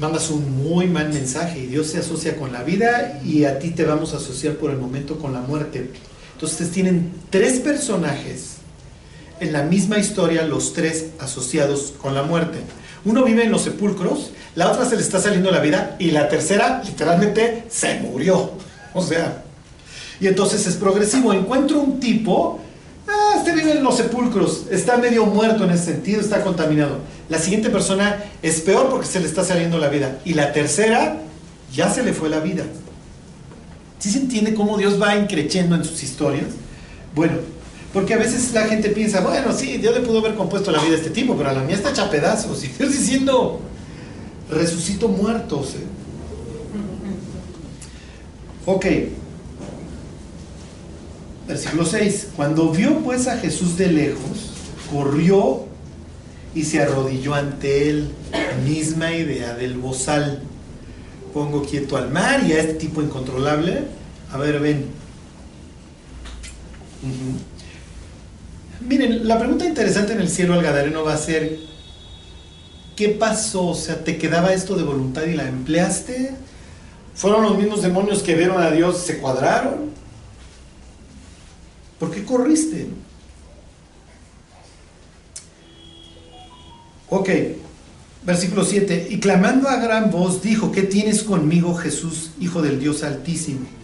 mandas 0.00 0.28
un 0.30 0.64
muy 0.64 0.88
mal 0.88 1.12
mensaje 1.12 1.60
y 1.60 1.66
Dios 1.66 1.86
se 1.86 1.98
asocia 1.98 2.36
con 2.36 2.52
la 2.52 2.64
vida 2.64 3.20
y 3.24 3.44
a 3.44 3.60
ti 3.60 3.70
te 3.70 3.84
vamos 3.84 4.12
a 4.12 4.16
asociar 4.16 4.54
por 4.54 4.72
el 4.72 4.78
momento 4.78 5.20
con 5.20 5.32
la 5.32 5.40
muerte. 5.40 5.92
Entonces 6.34 6.72
tienen 6.72 7.12
tres 7.30 7.60
personajes 7.60 8.56
en 9.38 9.52
la 9.52 9.62
misma 9.62 9.98
historia, 9.98 10.42
los 10.42 10.72
tres 10.72 11.10
asociados 11.20 11.94
con 11.96 12.16
la 12.16 12.24
muerte. 12.24 12.58
Uno 13.04 13.24
vive 13.24 13.44
en 13.44 13.50
los 13.50 13.62
sepulcros, 13.62 14.30
la 14.54 14.70
otra 14.70 14.84
se 14.84 14.96
le 14.96 15.02
está 15.02 15.20
saliendo 15.20 15.50
la 15.50 15.60
vida 15.60 15.96
y 15.98 16.10
la 16.10 16.28
tercera 16.28 16.82
literalmente 16.84 17.64
se 17.68 18.00
murió. 18.00 18.52
O 18.94 19.02
sea, 19.02 19.42
y 20.20 20.28
entonces 20.28 20.66
es 20.66 20.76
progresivo. 20.76 21.32
Encuentro 21.32 21.80
un 21.80 21.98
tipo, 21.98 22.60
ah, 23.08 23.34
este 23.38 23.52
vive 23.52 23.72
en 23.72 23.82
los 23.82 23.96
sepulcros, 23.96 24.66
está 24.70 24.96
medio 24.98 25.26
muerto 25.26 25.64
en 25.64 25.70
ese 25.70 25.86
sentido, 25.86 26.20
está 26.20 26.42
contaminado. 26.42 26.98
La 27.28 27.38
siguiente 27.38 27.70
persona 27.70 28.22
es 28.42 28.60
peor 28.60 28.88
porque 28.88 29.06
se 29.06 29.18
le 29.18 29.26
está 29.26 29.42
saliendo 29.42 29.78
la 29.78 29.88
vida. 29.88 30.18
Y 30.24 30.34
la 30.34 30.52
tercera, 30.52 31.16
ya 31.72 31.90
se 31.90 32.04
le 32.04 32.12
fue 32.12 32.28
la 32.28 32.38
vida. 32.38 32.64
¿Sí 33.98 34.10
se 34.10 34.18
entiende 34.18 34.54
cómo 34.54 34.78
Dios 34.78 35.00
va 35.00 35.16
increciendo 35.16 35.74
en 35.74 35.84
sus 35.84 36.02
historias? 36.02 36.46
Bueno, 37.14 37.38
porque 37.92 38.14
a 38.14 38.16
veces 38.16 38.52
la 38.54 38.64
gente 38.64 38.88
piensa, 38.88 39.20
bueno, 39.20 39.52
sí, 39.52 39.76
Dios 39.76 39.94
le 39.94 40.00
pudo 40.00 40.20
haber 40.20 40.34
compuesto 40.34 40.70
la 40.70 40.82
vida 40.82 40.94
a 40.94 40.96
este 40.96 41.10
tipo, 41.10 41.36
pero 41.36 41.50
a 41.50 41.52
la 41.52 41.62
mía 41.62 41.76
está 41.76 41.90
hecha 41.90 42.10
pedazos. 42.10 42.64
Y 42.64 42.68
Dios 42.68 42.90
diciendo, 42.92 43.60
resucito 44.50 45.08
muertos. 45.08 45.74
¿eh? 45.74 45.84
Ok. 48.64 48.86
Versículo 51.46 51.84
6. 51.84 52.28
Cuando 52.34 52.70
vio 52.70 53.00
pues 53.00 53.28
a 53.28 53.36
Jesús 53.36 53.76
de 53.76 53.88
lejos, 53.88 54.52
corrió 54.90 55.66
y 56.54 56.64
se 56.64 56.80
arrodilló 56.80 57.34
ante 57.34 57.90
él. 57.90 58.10
Misma 58.64 59.12
idea 59.12 59.54
del 59.54 59.76
bozal. 59.76 60.42
Pongo 61.34 61.62
quieto 61.62 61.98
al 61.98 62.10
mar 62.10 62.42
y 62.46 62.52
a 62.52 62.60
este 62.60 62.74
tipo 62.74 63.02
incontrolable. 63.02 63.84
A 64.32 64.38
ver, 64.38 64.60
ven. 64.60 64.86
Miren, 68.86 69.26
la 69.26 69.38
pregunta 69.38 69.64
interesante 69.64 70.12
en 70.12 70.20
el 70.20 70.28
cielo 70.28 70.54
al 70.54 70.62
Gadareno 70.62 71.04
va 71.04 71.14
a 71.14 71.18
ser, 71.18 71.58
¿qué 72.96 73.08
pasó? 73.10 73.68
O 73.68 73.74
sea, 73.74 74.02
¿te 74.02 74.18
quedaba 74.18 74.52
esto 74.52 74.76
de 74.76 74.82
voluntad 74.82 75.24
y 75.24 75.34
la 75.34 75.48
empleaste? 75.48 76.34
¿Fueron 77.14 77.42
los 77.42 77.56
mismos 77.56 77.82
demonios 77.82 78.22
que 78.22 78.34
vieron 78.34 78.62
a 78.62 78.70
Dios 78.70 78.98
se 78.98 79.18
cuadraron? 79.18 79.90
¿Por 81.98 82.10
qué 82.10 82.24
corriste? 82.24 82.88
Ok, 87.08 87.28
versículo 88.24 88.64
7. 88.64 89.08
Y 89.10 89.20
clamando 89.20 89.68
a 89.68 89.76
gran 89.76 90.10
voz 90.10 90.42
dijo, 90.42 90.72
¿qué 90.72 90.82
tienes 90.82 91.22
conmigo 91.22 91.74
Jesús, 91.74 92.30
Hijo 92.40 92.62
del 92.62 92.80
Dios 92.80 93.04
Altísimo? 93.04 93.81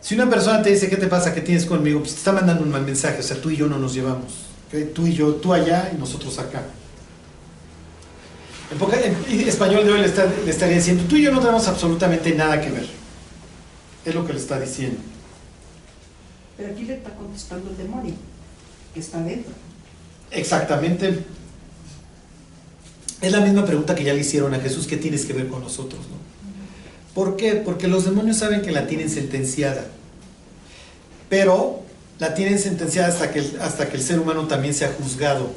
Si 0.00 0.14
una 0.14 0.28
persona 0.30 0.62
te 0.62 0.70
dice, 0.70 0.88
¿qué 0.88 0.96
te 0.96 1.06
pasa? 1.06 1.34
¿Qué 1.34 1.40
tienes 1.40 1.66
conmigo? 1.66 2.00
Pues 2.00 2.12
te 2.12 2.18
está 2.18 2.32
mandando 2.32 2.62
un 2.62 2.70
mal 2.70 2.82
mensaje. 2.82 3.20
O 3.20 3.22
sea, 3.22 3.40
tú 3.40 3.50
y 3.50 3.56
yo 3.56 3.66
no 3.66 3.78
nos 3.78 3.94
llevamos. 3.94 4.32
Tú 4.94 5.06
y 5.06 5.14
yo, 5.14 5.34
tú 5.34 5.52
allá 5.52 5.90
y 5.94 5.98
nosotros 5.98 6.38
acá. 6.38 6.62
En, 8.70 9.48
español 9.48 9.84
de 9.84 9.92
hoy 9.92 10.00
le, 10.00 10.08
le 10.08 10.50
estaría 10.50 10.76
diciendo, 10.76 11.04
tú 11.08 11.16
y 11.16 11.22
yo 11.22 11.32
no 11.32 11.40
tenemos 11.40 11.66
absolutamente 11.66 12.34
nada 12.34 12.60
que 12.60 12.70
ver. 12.70 12.86
Es 14.04 14.14
lo 14.14 14.26
que 14.26 14.34
le 14.34 14.38
está 14.38 14.60
diciendo. 14.60 15.00
Pero 16.56 16.72
aquí 16.72 16.84
le 16.84 16.94
está 16.94 17.10
contestando 17.14 17.70
el 17.70 17.76
demonio, 17.76 18.14
que 18.92 19.00
está 19.00 19.22
dentro. 19.22 19.52
Exactamente. 20.30 21.24
Es 23.20 23.32
la 23.32 23.40
misma 23.40 23.64
pregunta 23.64 23.94
que 23.94 24.04
ya 24.04 24.12
le 24.12 24.20
hicieron 24.20 24.52
a 24.54 24.60
Jesús, 24.60 24.86
¿qué 24.86 24.96
tienes 24.96 25.24
que 25.24 25.32
ver 25.32 25.48
con 25.48 25.62
nosotros? 25.62 26.00
No? 26.08 26.17
¿Por 27.14 27.36
qué? 27.36 27.54
Porque 27.54 27.88
los 27.88 28.04
demonios 28.04 28.38
saben 28.38 28.62
que 28.62 28.70
la 28.70 28.86
tienen 28.86 29.10
sentenciada. 29.10 29.84
Pero 31.28 31.82
la 32.18 32.34
tienen 32.34 32.58
sentenciada 32.58 33.08
hasta 33.08 33.30
que, 33.30 33.44
hasta 33.60 33.88
que 33.88 33.96
el 33.96 34.02
ser 34.02 34.18
humano 34.18 34.46
también 34.46 34.74
sea 34.74 34.92
juzgado. 34.98 35.50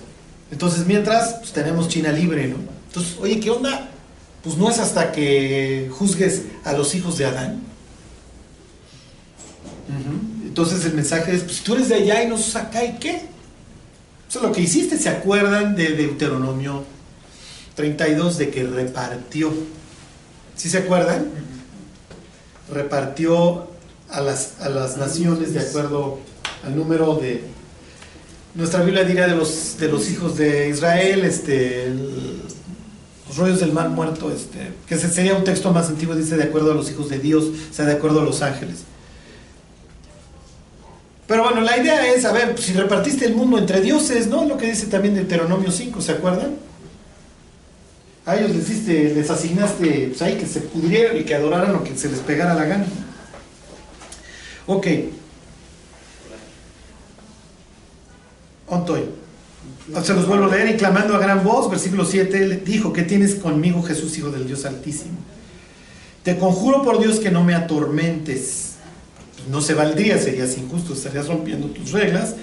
Entonces, 0.52 0.86
mientras, 0.86 1.36
pues 1.36 1.52
tenemos 1.52 1.88
China 1.88 2.12
libre, 2.12 2.48
¿no? 2.48 2.58
Entonces, 2.88 3.16
oye, 3.20 3.40
¿qué 3.40 3.50
onda? 3.50 3.90
Pues 4.44 4.58
no 4.58 4.70
es 4.70 4.80
hasta 4.80 5.12
que 5.12 5.90
juzgues 5.92 6.44
a 6.64 6.74
los 6.74 6.94
hijos 6.96 7.18
de 7.18 7.26
Adán. 7.26 7.62
Entonces 10.44 10.84
el 10.86 10.94
mensaje 10.94 11.34
es, 11.34 11.44
pues 11.44 11.62
tú 11.62 11.76
eres 11.76 11.90
de 11.90 11.96
allá 11.96 12.24
y 12.24 12.28
nosotros 12.28 12.56
acá, 12.58 12.84
¿y 12.84 12.98
qué? 12.98 13.22
Eso 14.30 14.40
es 14.40 14.42
lo 14.42 14.52
que 14.52 14.62
hiciste, 14.62 14.98
¿se 14.98 15.10
acuerdan 15.10 15.76
de 15.76 15.90
Deuteronomio 15.90 16.84
32 17.76 18.38
de 18.38 18.50
que 18.50 18.64
repartió? 18.64 19.52
¿Sí 20.62 20.70
se 20.70 20.78
acuerdan? 20.78 21.26
Repartió 22.72 23.66
a 24.12 24.22
las, 24.22 24.62
a 24.62 24.70
las 24.70 24.96
naciones 24.96 25.56
de 25.56 25.60
acuerdo 25.60 26.20
al 26.64 26.76
número 26.76 27.16
de... 27.16 27.42
Nuestra 28.54 28.84
Biblia 28.84 29.04
diría 29.04 29.26
de 29.26 29.36
los, 29.36 29.80
de 29.80 29.88
los 29.88 30.08
hijos 30.12 30.38
de 30.38 30.70
Israel, 30.70 31.26
este, 31.26 31.88
los 33.28 33.38
rollos 33.38 33.60
del 33.60 33.74
mar 33.74 33.90
muerto, 33.90 34.32
este, 34.32 34.72
que 34.86 35.00
sería 35.00 35.34
un 35.34 35.44
texto 35.44 35.72
más 35.74 35.90
antiguo, 35.90 36.14
dice 36.14 36.38
de 36.38 36.44
acuerdo 36.44 36.74
a 36.74 36.76
los 36.76 36.92
hijos 36.92 37.10
de 37.10 37.18
Dios, 37.18 37.46
o 37.46 37.74
sea, 37.74 37.86
de 37.86 37.94
acuerdo 37.94 38.22
a 38.22 38.24
los 38.24 38.44
ángeles. 38.44 38.84
Pero 41.26 41.42
bueno, 41.42 41.62
la 41.62 41.76
idea 41.76 42.14
es, 42.14 42.24
a 42.24 42.34
ver, 42.34 42.56
si 42.60 42.74
repartiste 42.74 43.26
el 43.26 43.34
mundo 43.34 43.58
entre 43.58 43.82
dioses, 43.82 44.28
¿no? 44.28 44.46
Lo 44.46 44.58
que 44.58 44.68
dice 44.68 44.86
también 44.86 45.16
Deuteronomio 45.16 45.72
5, 45.72 46.00
¿se 46.02 46.12
acuerdan? 46.12 46.52
A 48.26 48.36
ellos 48.36 48.52
les, 48.52 48.70
diste, 48.70 49.14
les 49.14 49.30
asignaste 49.30 50.08
pues 50.10 50.22
ahí 50.22 50.38
que 50.38 50.46
se 50.46 50.62
pudrieran 50.62 51.18
y 51.18 51.24
que 51.24 51.36
adoraran 51.36 51.76
o 51.76 51.84
que 51.84 51.98
se 51.98 52.10
les 52.10 52.20
pegara 52.20 52.54
la 52.54 52.66
gana. 52.66 52.86
Ok. 54.68 54.88
Ontoy. 58.68 59.06
Se 60.04 60.14
los 60.14 60.28
vuelvo 60.28 60.46
a 60.46 60.56
leer 60.56 60.76
y 60.76 60.78
clamando 60.78 61.16
a 61.16 61.20
gran 61.20 61.44
voz, 61.44 61.70
versículo 61.70 62.06
7, 62.06 62.48
le 62.48 62.58
dijo, 62.58 62.94
¿qué 62.94 63.04
tienes 63.04 63.36
conmigo 63.36 63.82
Jesús, 63.84 64.18
Hijo 64.18 64.30
del 64.30 64.48
Dios 64.48 64.66
Altísimo? 64.66 65.18
Te 66.24 66.38
conjuro 66.38 66.84
por 66.84 67.00
Dios 67.00 67.20
que 67.20 67.32
no 67.32 67.44
me 67.44 67.56
atormentes 67.56 68.72
no 69.50 69.62
se 69.62 69.74
valdría, 69.74 70.18
serías 70.18 70.58
injusto, 70.58 70.94
estarías 70.94 71.28
rompiendo 71.28 71.68
tus 71.68 71.92
reglas, 71.92 72.36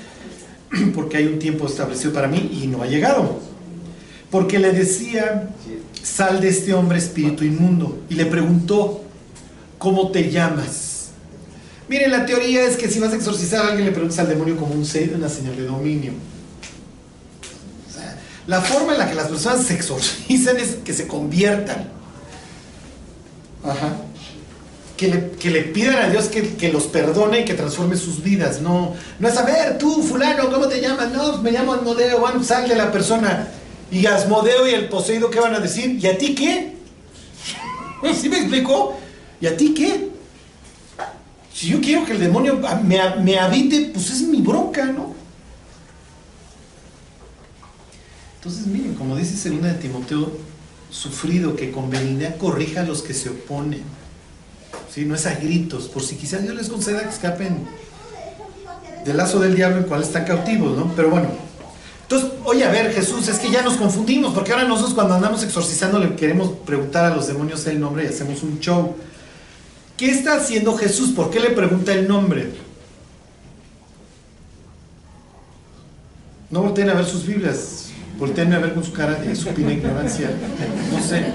porque 0.94 1.18
hay 1.18 1.26
un 1.26 1.38
tiempo 1.38 1.66
establecido 1.66 2.12
para 2.12 2.28
mí 2.28 2.58
y 2.62 2.66
no 2.66 2.82
ha 2.82 2.86
llegado. 2.86 3.40
Porque 4.30 4.58
le 4.58 4.72
decía, 4.72 5.50
sal 6.02 6.40
de 6.40 6.48
este 6.48 6.74
hombre 6.74 6.98
espíritu 6.98 7.44
inmundo. 7.44 8.02
Y 8.08 8.14
le 8.14 8.26
preguntó, 8.26 9.02
¿cómo 9.78 10.10
te 10.10 10.30
llamas? 10.30 11.10
Miren, 11.88 12.10
la 12.10 12.26
teoría 12.26 12.64
es 12.64 12.76
que 12.76 12.88
si 12.88 12.98
vas 12.98 13.12
a 13.12 13.16
exorcizar 13.16 13.64
a 13.64 13.68
alguien, 13.68 13.86
le 13.86 13.92
preguntas 13.92 14.18
al 14.18 14.28
demonio 14.28 14.56
como 14.56 14.74
un 14.74 14.86
una 15.14 15.28
señal 15.28 15.56
de 15.56 15.64
dominio. 15.64 16.12
la 18.46 18.62
forma 18.62 18.92
en 18.92 18.98
la 18.98 19.08
que 19.08 19.14
las 19.14 19.28
personas 19.28 19.66
se 19.66 19.74
exorcizan 19.74 20.56
es 20.58 20.76
que 20.84 20.92
se 20.92 21.06
conviertan. 21.06 21.88
Ajá 23.64 23.96
que 24.98 25.50
le, 25.50 25.62
pidan 25.62 25.96
a 25.96 26.08
Dios 26.08 26.26
que, 26.26 26.72
los 26.72 26.84
perdone 26.84 27.40
y 27.40 27.44
que 27.44 27.54
transforme 27.54 27.96
sus 27.96 28.22
vidas. 28.22 28.60
No, 28.60 28.94
no 29.20 29.28
es 29.28 29.36
a 29.36 29.44
ver, 29.44 29.78
tú, 29.78 30.02
fulano, 30.02 30.50
¿cómo 30.50 30.66
te 30.66 30.80
llamas? 30.80 31.12
No, 31.12 31.30
pues 31.30 31.42
me 31.42 31.52
llamo 31.52 31.72
Asmodeo. 31.72 32.18
Bueno, 32.18 32.42
sale 32.42 32.74
la 32.74 32.90
persona. 32.90 33.48
Y 33.91 34.07
Asmodeo 34.07 34.68
y 34.68 34.74
el 34.74 34.89
poseído, 34.89 35.30
¿qué 35.30 35.41
van 35.41 35.55
a 35.55 35.61
decir? 35.61 35.99
¿Y 36.03 36.07
a 36.07 36.18
ti 36.18 36.34
qué? 36.34 36.76
¿Sí 38.14 38.28
me 38.28 38.39
explicó? 38.39 38.99
¿Y 39.41 39.47
a 39.47 39.57
ti 39.57 39.72
qué? 39.74 40.11
Si 41.53 41.68
yo 41.68 41.80
quiero 41.80 42.05
que 42.05 42.12
el 42.12 42.20
demonio 42.20 42.61
me, 42.84 43.16
me 43.16 43.39
habite, 43.39 43.91
pues 43.93 44.11
es 44.11 44.22
mi 44.22 44.41
bronca, 44.41 44.84
¿no? 44.86 45.14
Entonces, 48.36 48.66
miren, 48.66 48.95
como 48.95 49.16
dice 49.16 49.36
segunda 49.36 49.68
de 49.68 49.74
Timoteo, 49.74 50.30
sufrido 50.91 51.57
que 51.57 51.72
con 51.72 51.91
benignidad 51.91 52.36
corrija 52.36 52.82
a 52.82 52.84
los 52.84 53.03
que 53.03 53.14
se 53.14 53.30
oponen 53.30 53.99
no 55.05 55.14
es 55.14 55.26
a 55.26 55.34
gritos, 55.34 55.89
por 55.89 56.03
si 56.03 56.16
quizás 56.16 56.43
Dios 56.43 56.55
les 56.55 56.68
conceda 56.68 57.03
que 57.03 57.09
escapen 57.09 57.66
del 59.05 59.16
lazo 59.16 59.41
del 59.41 59.55
diablo 59.55 59.78
en 59.78 59.84
cual 59.84 60.03
están 60.03 60.24
cautivos, 60.24 60.76
¿no? 60.76 60.93
Pero 60.95 61.11
bueno. 61.11 61.47
Entonces, 62.11 62.30
oye, 62.44 62.64
a 62.64 62.70
ver, 62.70 62.90
Jesús, 62.94 63.28
es 63.28 63.38
que 63.38 63.50
ya 63.50 63.61
nos 63.61 63.76
confundimos, 63.76 64.32
porque 64.32 64.52
ahora 64.52 64.66
nosotros 64.66 64.94
cuando 64.94 65.12
andamos 65.12 65.42
exorcizando 65.42 65.98
le 65.98 66.16
queremos 66.16 66.52
preguntar 66.64 67.04
a 67.04 67.14
los 67.14 67.26
demonios 67.26 67.66
el 67.66 67.78
nombre 67.78 68.04
y 68.04 68.06
hacemos 68.06 68.42
un 68.42 68.59
show. 68.61 68.96
¿Qué 69.94 70.11
está 70.11 70.36
haciendo 70.36 70.74
Jesús? 70.78 71.11
¿Por 71.11 71.28
qué 71.28 71.38
le 71.38 71.50
pregunta 71.50 71.92
el 71.92 72.09
nombre? 72.09 72.50
No 76.50 76.62
volteen 76.62 76.88
a 76.88 76.94
ver 76.94 77.04
sus 77.04 77.26
Biblias, 77.26 77.90
volteen 78.18 78.54
a 78.54 78.59
ver 78.59 78.72
con 78.72 78.82
su 78.82 78.94
cara 78.94 79.16
de 79.16 79.36
supina 79.36 79.70
ignorancia. 79.70 80.30
No 80.90 81.02
sé. 81.02 81.26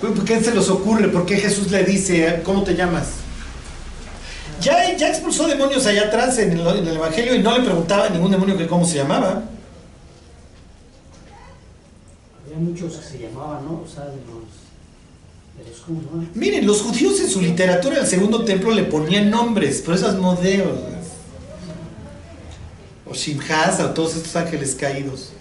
¿Por 0.00 0.24
qué 0.24 0.40
se 0.40 0.54
les 0.54 0.68
ocurre? 0.68 1.08
¿Por 1.08 1.26
qué 1.26 1.38
Jesús 1.38 1.72
le 1.72 1.82
dice, 1.82 2.40
¿cómo 2.44 2.62
te 2.62 2.76
llamas? 2.76 3.14
Ya, 4.60 4.96
ya 4.96 5.08
expulsó 5.08 5.46
demonios 5.48 5.86
allá 5.86 6.06
atrás 6.06 6.38
en 6.38 6.52
el, 6.52 6.88
Evangelio 6.88 7.34
y 7.34 7.38
no 7.38 7.56
le 7.56 7.64
preguntaba 7.64 8.06
a 8.06 8.10
ningún 8.10 8.30
demonio 8.30 8.56
que 8.56 8.66
cómo 8.66 8.84
se 8.84 8.96
llamaba. 8.96 9.42
muchos 12.60 12.96
que 12.96 13.08
se 13.08 13.18
llamaban, 13.18 13.64
¿no? 13.64 13.82
O 13.84 13.88
sea, 13.88 14.04
de 14.04 14.16
los. 14.16 14.44
De 15.58 15.70
los 15.70 15.80
¿cómo 15.80 16.00
se 16.00 16.06
llama? 16.06 16.28
Miren, 16.34 16.66
los 16.66 16.82
judíos 16.82 17.20
en 17.20 17.28
su 17.28 17.40
literatura 17.40 17.96
del 17.96 18.06
segundo 18.06 18.44
templo 18.44 18.70
le 18.72 18.84
ponían 18.84 19.30
nombres, 19.30 19.82
pero 19.84 19.96
esas 19.96 20.16
modelos. 20.16 20.78
O 23.06 23.14
Shimhaz, 23.14 23.80
o 23.80 23.90
todos 23.90 24.16
estos 24.16 24.36
ángeles 24.36 24.74
caídos. 24.74 25.32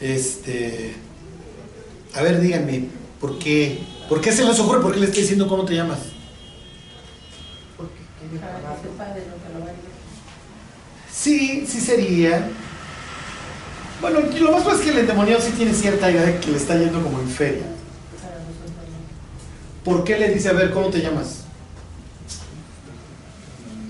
Este. 0.00 0.94
A 2.14 2.22
ver, 2.22 2.40
díganme, 2.40 2.88
¿por 3.20 3.38
qué? 3.38 3.80
¿Por 4.08 4.20
qué 4.20 4.32
se 4.32 4.44
les 4.44 4.58
ocurre? 4.60 4.80
¿Por 4.80 4.92
qué 4.94 5.00
le 5.00 5.06
estoy 5.06 5.22
diciendo 5.22 5.48
cómo 5.48 5.64
te 5.64 5.74
llamas? 5.74 5.98
Porque 7.76 7.94
quiere 8.18 8.38
Para 8.38 8.58
pagar. 8.58 8.76
que 8.76 8.88
sepa 8.88 9.04
de 9.14 9.20
lo 9.20 9.34
que 9.42 9.52
lo 9.52 9.64
va 9.64 9.70
a 9.70 9.72
ir. 9.72 9.78
Sí, 11.24 11.64
sí 11.66 11.80
sería. 11.80 12.50
Bueno, 14.02 14.20
lo 14.20 14.52
más 14.52 14.60
probable 14.60 14.82
es 14.82 14.84
que 14.84 14.90
el 14.90 14.98
endemoniado 14.98 15.40
sí 15.40 15.52
tiene 15.52 15.72
cierta 15.72 16.10
idea 16.10 16.20
de 16.20 16.36
que 16.38 16.50
le 16.50 16.58
está 16.58 16.76
yendo 16.76 17.02
como 17.02 17.18
en 17.18 17.28
feria. 17.28 17.62
¿Por 19.82 20.04
qué 20.04 20.18
le 20.18 20.34
dice, 20.34 20.50
a 20.50 20.52
ver, 20.52 20.70
¿cómo 20.70 20.88
te 20.88 21.00
llamas? 21.00 21.44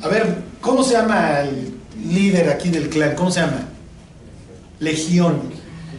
A 0.01 0.07
ver, 0.07 0.43
¿cómo 0.61 0.85
se 0.85 0.93
llama 0.93 1.41
el 1.41 1.74
líder 2.09 2.51
aquí 2.51 2.68
del 2.68 2.89
clan? 2.89 3.16
¿Cómo 3.16 3.32
se 3.32 3.41
llama? 3.41 3.66
Legión. 4.78 5.41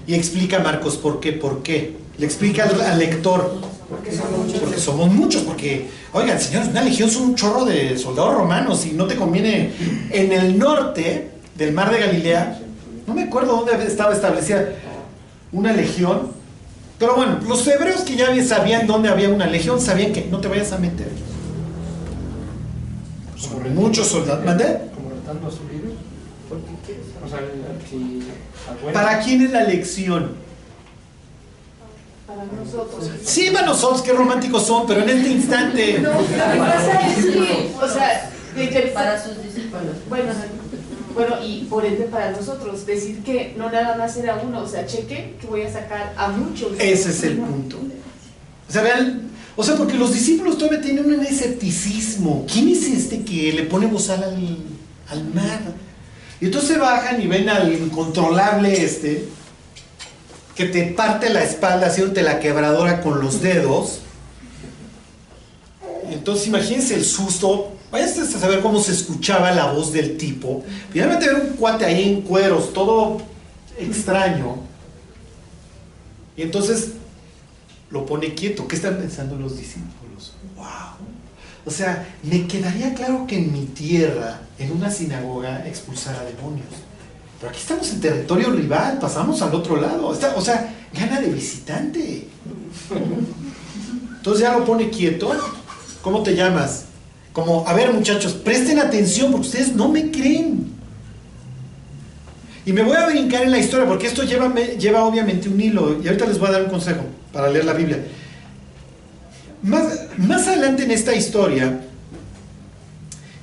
Y 0.08 0.14
explica 0.14 0.58
a 0.58 0.60
Marcos 0.62 0.96
por 0.96 1.20
qué, 1.20 1.34
por 1.34 1.64
qué. 1.64 1.98
Le 2.18 2.26
explica 2.26 2.64
al, 2.64 2.80
al 2.80 2.98
lector. 2.98 3.60
Porque 3.90 4.14
son 4.14 4.32
muchos. 4.38 4.65
Somos 4.78 5.12
muchos, 5.12 5.44
porque, 5.44 5.90
oigan, 6.14 6.40
señores, 6.40 6.70
una 6.70 6.82
legión 6.82 7.10
son 7.10 7.24
un 7.24 7.36
chorro 7.36 7.66
de 7.66 7.98
soldados 7.98 8.36
romanos 8.36 8.86
y 8.86 8.92
no 8.92 9.08
te 9.08 9.16
conviene. 9.16 9.72
En 10.12 10.32
el 10.32 10.58
norte 10.58 11.32
del 11.58 11.74
mar 11.74 11.92
de 11.92 12.00
Galilea, 12.00 12.60
no 13.08 13.14
me 13.14 13.24
acuerdo 13.24 13.64
dónde 13.66 13.86
estaba 13.86 14.14
establecida 14.14 14.74
una 15.52 15.72
legión, 15.74 16.32
pero 17.00 17.16
bueno, 17.16 17.40
los 17.48 17.66
hebreos 17.68 18.02
que 18.02 18.16
ya 18.16 18.28
sabían 18.44 18.88
dónde 18.88 19.10
había 19.10 19.30
una 19.30 19.48
legión, 19.48 19.80
sabían 19.82 20.14
que 20.14 20.26
no 20.26 20.40
te 20.40 20.48
vayas 20.48 20.72
a 20.72 20.78
meter. 20.78 21.10
Son 23.38 23.76
muchos 23.76 24.08
soldados. 24.08 24.46
¿Mandé? 24.46 24.80
¿Para 28.94 29.20
quién 29.20 29.42
es 29.42 29.52
la 29.52 29.64
lección? 29.64 30.45
Para 32.36 32.52
nosotros. 32.52 33.10
Sí, 33.24 33.50
para 33.54 33.66
nosotros, 33.66 34.02
qué 34.02 34.12
románticos 34.12 34.68
son, 34.68 34.86
pero 34.86 35.02
en 35.04 35.10
este 35.10 35.30
instante. 35.30 36.00
No, 36.00 36.14
lo 36.14 36.28
que 36.28 36.36
pasa 36.36 37.08
es 37.08 37.26
que, 37.26 37.72
o 37.82 37.88
sea, 37.88 38.32
de 38.56 38.70
que 38.70 38.80
Para 38.94 39.24
sus 39.24 39.42
discípulos. 39.42 39.96
bueno, 40.10 40.32
bueno, 41.14 41.36
y 41.42 41.64
por 41.70 41.86
ende 41.86 42.06
para 42.06 42.32
nosotros, 42.32 42.86
decir 42.86 43.24
que 43.24 43.54
no 43.58 43.72
nada 43.72 43.96
más 43.96 44.18
era 44.18 44.42
uno, 44.46 44.62
o 44.62 44.68
sea, 44.68 44.86
cheque 44.86 45.36
que 45.40 45.48
voy 45.48 45.62
a 45.62 45.72
sacar 45.72 46.14
a 46.18 46.28
muchos. 46.28 46.74
Ese 46.78 47.10
es 47.10 47.24
el 47.24 47.38
punto. 47.38 47.78
O 48.68 48.72
sea, 48.72 48.82
vean, 48.82 49.30
o 49.56 49.64
sea, 49.64 49.76
porque 49.76 49.94
los 49.94 50.14
discípulos 50.14 50.58
todavía 50.58 50.82
tienen 50.82 51.06
un 51.06 51.26
escepticismo. 51.26 52.46
¿Quién 52.52 52.68
es 52.68 52.84
este 52.84 53.24
que 53.24 53.54
le 53.54 53.64
pone 53.64 53.88
bozal 53.88 54.24
al, 54.24 54.58
al 55.10 55.24
mar? 55.34 55.62
Y 56.42 56.46
entonces 56.46 56.78
bajan 56.78 57.22
y 57.22 57.28
ven 57.28 57.48
al 57.48 57.72
incontrolable 57.72 58.84
este, 58.84 59.26
que 60.56 60.66
te 60.66 60.86
parte 60.86 61.30
la 61.30 61.44
espalda 61.44 61.88
haciéndote 61.88 62.22
la 62.22 62.40
quebradora 62.40 63.02
con 63.02 63.22
los 63.22 63.42
dedos. 63.42 64.00
Entonces 66.10 66.48
imagínense 66.48 66.96
el 66.96 67.04
susto. 67.04 67.74
Váyanse 67.92 68.22
a 68.22 68.40
saber 68.40 68.62
cómo 68.62 68.80
se 68.80 68.94
escuchaba 68.94 69.52
la 69.52 69.72
voz 69.72 69.92
del 69.92 70.18
tipo. 70.18 70.64
Finalmente 70.92 71.28
ver 71.28 71.42
un 71.42 71.58
cuate 71.58 71.86
ahí 71.86 72.10
en 72.10 72.22
cueros, 72.22 72.74
todo 72.74 73.22
extraño. 73.78 74.58
Y 76.38 76.44
entonces 76.44 76.92
lo 77.90 78.06
pone 78.06 78.34
quieto. 78.34 78.68
¿Qué 78.68 78.78
están 78.78 78.98
pensando 78.98 79.36
los 79.36 79.58
discípulos? 79.58 80.34
¡Wow! 80.56 80.66
O 81.66 81.72
sea, 81.72 82.08
me 82.24 82.48
quedaría 82.48 82.94
claro 82.94 83.26
que 83.28 83.38
en 83.38 83.52
mi 83.52 83.66
tierra, 83.66 84.40
en 84.58 84.72
una 84.72 84.90
sinagoga, 84.90 85.68
expulsara 85.68 86.24
demonios. 86.24 86.85
Pero 87.40 87.50
aquí 87.50 87.60
estamos 87.60 87.92
en 87.92 88.02
territorio 88.02 88.52
rival, 88.52 89.00
pasamos 89.00 89.42
al 89.42 89.54
otro 89.54 89.80
lado. 89.80 90.08
O 90.08 90.42
sea, 90.42 90.74
gana 90.94 91.20
de 91.20 91.28
visitante. 91.28 92.28
Entonces 94.18 94.42
ya 94.42 94.58
lo 94.58 94.66
pone 94.66 94.90
quieto. 94.90 95.32
¿Cómo 96.02 96.24
te 96.24 96.36
llamas? 96.36 96.86
Como, 97.34 97.68
a 97.68 97.74
ver 97.74 97.92
muchachos, 97.92 98.34
presten 98.34 98.80
atención 98.80 99.32
porque 99.32 99.48
ustedes 99.48 99.76
no 99.76 99.90
me 99.90 100.12
creen. 100.12 100.74
Y 102.66 102.74
me 102.74 102.82
voy 102.82 102.96
a 102.96 103.08
brincar 103.08 103.44
en 103.44 103.52
la 103.52 103.60
historia 103.60 103.86
porque 103.86 104.08
esto 104.08 104.24
lleva, 104.24 104.54
lleva 104.56 105.04
obviamente 105.04 105.50
un 105.50 105.60
hilo. 105.60 106.02
Y 106.02 106.08
ahorita 106.08 106.26
les 106.26 106.40
voy 106.40 106.50
a 106.50 106.54
dar 106.54 106.64
un 106.64 106.70
consejo 106.70 107.02
para 107.32 107.50
leer 107.50 107.66
la 107.66 107.74
Biblia. 107.74 108.04
Más, 109.62 109.84
más 110.18 110.48
adelante 110.48 110.84
en 110.84 110.92
esta 110.92 111.14
historia, 111.14 111.85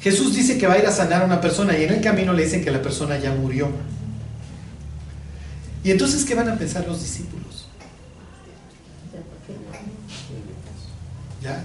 Jesús 0.02 0.34
dice 0.34 0.58
que 0.58 0.66
va 0.66 0.74
a 0.74 0.78
ir 0.78 0.86
a 0.86 0.90
sanar 0.90 1.22
a 1.22 1.24
una 1.24 1.40
persona 1.40 1.78
y 1.78 1.84
en 1.84 1.92
el 1.92 2.00
camino 2.00 2.32
le 2.32 2.44
dicen 2.44 2.64
que 2.64 2.72
la 2.72 2.82
persona 2.82 3.18
ya 3.18 3.32
murió. 3.32 3.68
Y 5.84 5.92
entonces, 5.92 6.24
¿qué 6.24 6.34
van 6.34 6.48
a 6.48 6.56
pensar 6.56 6.86
los 6.86 7.00
discípulos? 7.00 7.68
¿Ya? 11.40 11.64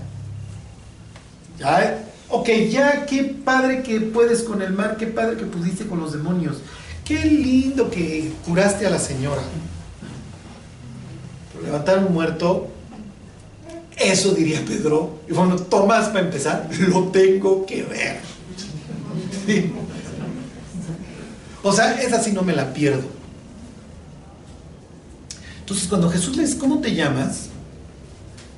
¿Ya? 1.60 2.04
Ok, 2.30 2.50
ya, 2.70 3.06
qué 3.06 3.24
padre 3.24 3.82
que 3.82 4.02
puedes 4.02 4.44
con 4.44 4.62
el 4.62 4.74
mar, 4.74 4.98
qué 4.98 5.08
padre 5.08 5.38
que 5.38 5.46
pudiste 5.46 5.88
con 5.88 6.00
los 6.00 6.14
demonios. 6.14 6.58
Qué 7.06 7.26
lindo 7.26 7.90
que 7.90 8.34
curaste 8.46 8.86
a 8.86 8.90
la 8.92 9.00
señora. 9.00 9.42
Pero 11.54 11.66
levantar 11.66 12.00
un 12.00 12.14
muerto, 12.14 12.70
eso 13.98 14.34
diría 14.34 14.64
Pedro. 14.66 15.20
Y 15.28 15.34
bueno, 15.34 15.56
Tomás, 15.56 16.10
para 16.10 16.22
empezar, 16.22 16.70
lo 16.88 17.06
tengo 17.06 17.66
que 17.66 17.84
ver. 17.84 18.18
O 21.64 21.74
sea, 21.74 22.00
esa 22.02 22.22
sí 22.22 22.32
no 22.32 22.44
me 22.44 22.54
la 22.54 22.74
pierdo. 22.74 23.06
Entonces, 25.60 25.88
cuando 25.88 26.10
Jesús 26.10 26.38
les 26.38 26.56
¿cómo 26.56 26.80
te 26.80 26.94
llamas? 26.94 27.50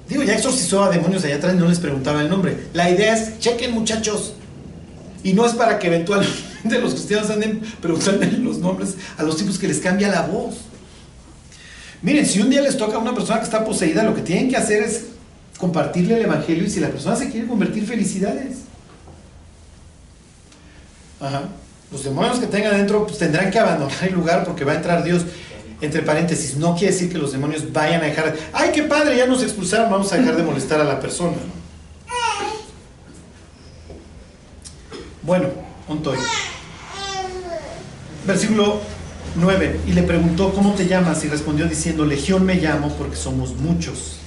Digo, 0.07 0.23
ya 0.23 0.35
exorcizó 0.35 0.83
a 0.83 0.89
demonios 0.89 1.23
allá 1.23 1.35
atrás 1.35 1.53
y 1.55 1.57
no 1.57 1.67
les 1.67 1.79
preguntaba 1.79 2.21
el 2.21 2.29
nombre. 2.29 2.67
La 2.73 2.89
idea 2.89 3.15
es, 3.15 3.39
chequen 3.39 3.71
muchachos. 3.71 4.33
Y 5.23 5.33
no 5.33 5.45
es 5.45 5.53
para 5.53 5.79
que 5.79 5.87
eventualmente 5.87 6.39
los 6.81 6.93
cristianos 6.93 7.29
anden 7.29 7.61
preguntando 7.81 8.25
los 8.39 8.59
nombres 8.59 8.95
a 9.17 9.23
los 9.23 9.37
tipos 9.37 9.57
que 9.57 9.67
les 9.67 9.79
cambia 9.79 10.09
la 10.09 10.23
voz. 10.23 10.55
Miren, 12.01 12.25
si 12.25 12.41
un 12.41 12.49
día 12.49 12.61
les 12.61 12.77
toca 12.77 12.95
a 12.95 12.99
una 12.99 13.13
persona 13.13 13.39
que 13.39 13.45
está 13.45 13.65
poseída, 13.65 14.03
lo 14.03 14.15
que 14.15 14.21
tienen 14.21 14.49
que 14.49 14.55
hacer 14.55 14.83
es 14.83 15.05
compartirle 15.59 16.15
el 16.15 16.23
evangelio 16.23 16.63
y 16.63 16.69
si 16.69 16.79
la 16.79 16.89
persona 16.89 17.15
se 17.15 17.29
quiere 17.29 17.47
convertir, 17.47 17.85
felicidades. 17.85 18.59
Los 21.91 22.03
demonios 22.03 22.39
que 22.39 22.47
tengan 22.47 22.77
dentro 22.77 23.05
pues, 23.05 23.17
tendrán 23.17 23.51
que 23.51 23.59
abandonar 23.59 24.03
el 24.03 24.13
lugar 24.13 24.45
porque 24.45 24.63
va 24.63 24.71
a 24.73 24.75
entrar 24.75 25.03
Dios. 25.03 25.23
Entre 25.81 26.01
paréntesis, 26.01 26.57
no 26.57 26.75
quiere 26.75 26.93
decir 26.93 27.09
que 27.09 27.17
los 27.17 27.31
demonios 27.31 27.71
vayan 27.71 28.01
a 28.01 28.05
dejar. 28.05 28.35
¡Ay, 28.51 28.71
qué 28.73 28.83
padre! 28.83 29.17
Ya 29.17 29.25
nos 29.27 29.41
expulsaron, 29.43 29.89
vamos 29.89 30.11
a 30.11 30.17
dejar 30.17 30.35
de 30.35 30.43
molestar 30.43 30.81
a 30.81 30.83
la 30.83 30.99
persona. 30.99 31.37
Bueno, 35.21 35.47
ontoy. 35.87 36.17
Versículo 38.27 38.81
9. 39.35 39.79
Y 39.87 39.93
le 39.93 40.03
preguntó, 40.03 40.53
¿cómo 40.53 40.73
te 40.73 40.85
llamas? 40.85 41.23
Y 41.23 41.29
respondió 41.29 41.65
diciendo, 41.65 42.05
Legión 42.05 42.45
me 42.45 42.55
llamo 42.55 42.93
porque 42.97 43.15
somos 43.15 43.55
muchos. 43.55 44.18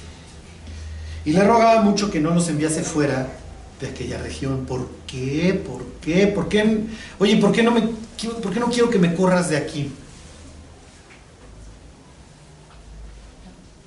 Y 1.25 1.31
le 1.31 1.43
rogaba 1.43 1.81
mucho 1.81 2.11
que 2.11 2.19
no 2.19 2.31
los 2.33 2.49
enviase 2.49 2.83
fuera 2.83 3.27
de 3.79 3.87
aquella 3.87 4.17
región. 4.21 4.65
¿Por 4.65 4.87
qué? 5.07 5.53
¿Por 5.65 5.83
qué? 6.01 6.27
¿Por 6.27 6.49
qué? 6.49 6.81
Oye, 7.19 7.37
¿por 7.37 7.51
qué 7.51 7.63
no, 7.63 7.71
me, 7.71 7.81
por 8.41 8.51
qué 8.53 8.59
no 8.59 8.67
quiero 8.69 8.89
que 8.89 8.99
me 8.99 9.13
corras 9.15 9.49
de 9.49 9.57
aquí? 9.57 9.89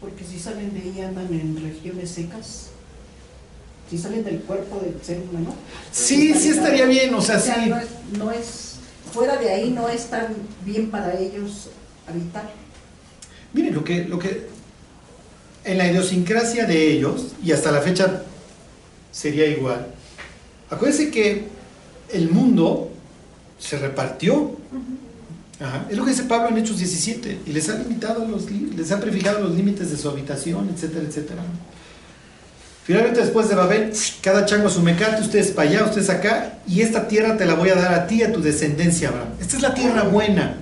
Porque 0.00 0.24
si 0.24 0.38
salen 0.38 0.72
de 0.74 0.80
ahí 0.80 1.00
andan 1.00 1.26
en 1.32 1.60
regiones 1.62 2.10
secas. 2.10 2.68
Si 3.90 3.98
salen 3.98 4.24
del 4.24 4.40
cuerpo 4.40 4.80
del 4.80 4.96
ser 5.02 5.20
humano. 5.30 5.54
Sí, 5.92 6.34
sí 6.34 6.48
estaría 6.50 6.86
bien, 6.86 7.14
o 7.14 7.20
sea, 7.20 7.36
O 7.36 7.40
sea, 7.40 7.62
sí. 7.62 7.70
no 7.70 7.78
es, 7.78 7.86
no 8.18 8.30
es- 8.32 8.72
fuera 9.12 9.36
de 9.36 9.50
ahí 9.50 9.70
no 9.70 9.88
es 9.88 10.06
tan 10.10 10.34
bien 10.64 10.90
para 10.90 11.18
ellos 11.18 11.68
habitar. 12.08 12.50
Miren, 13.52 13.74
lo 13.74 13.84
que, 13.84 14.04
lo 14.04 14.18
que 14.18 14.48
en 15.66 15.78
la 15.78 15.90
idiosincrasia 15.90 16.64
de 16.64 16.92
ellos, 16.92 17.32
y 17.44 17.52
hasta 17.52 17.70
la 17.70 17.80
fecha 17.80 18.22
sería 19.12 19.46
igual, 19.46 19.88
acuérdense 20.70 21.10
que 21.10 21.44
el 22.12 22.30
mundo 22.30 22.90
se 23.58 23.78
repartió. 23.78 24.56
Ajá. 25.58 25.86
Es 25.90 25.96
lo 25.96 26.04
que 26.04 26.10
dice 26.10 26.24
Pablo 26.24 26.48
en 26.48 26.58
Hechos 26.58 26.78
17, 26.78 27.40
y 27.46 27.52
les 27.52 27.68
ha 27.68 27.78
limitado 27.78 28.26
los, 28.26 28.50
les 28.50 28.92
ha 28.92 29.00
prefijado 29.00 29.40
los 29.40 29.54
límites 29.54 29.90
de 29.90 29.96
su 29.96 30.08
habitación, 30.08 30.70
etcétera, 30.74 31.04
etcétera. 31.06 31.42
Finalmente 32.84 33.20
después 33.20 33.48
de 33.48 33.56
Babel, 33.56 33.92
cada 34.22 34.46
chango 34.46 34.68
su 34.68 34.80
mecate, 34.80 35.20
ustedes 35.20 35.50
para 35.50 35.68
allá, 35.68 35.84
ustedes 35.84 36.08
acá, 36.08 36.58
y 36.68 36.82
esta 36.82 37.08
tierra 37.08 37.36
te 37.36 37.44
la 37.44 37.54
voy 37.54 37.70
a 37.70 37.74
dar 37.74 37.92
a 37.92 38.06
ti 38.06 38.16
y 38.16 38.22
a 38.22 38.32
tu 38.32 38.40
descendencia, 38.40 39.08
Abraham. 39.08 39.30
Esta 39.40 39.56
es 39.56 39.62
la 39.62 39.74
tierra 39.74 40.04
buena. 40.04 40.58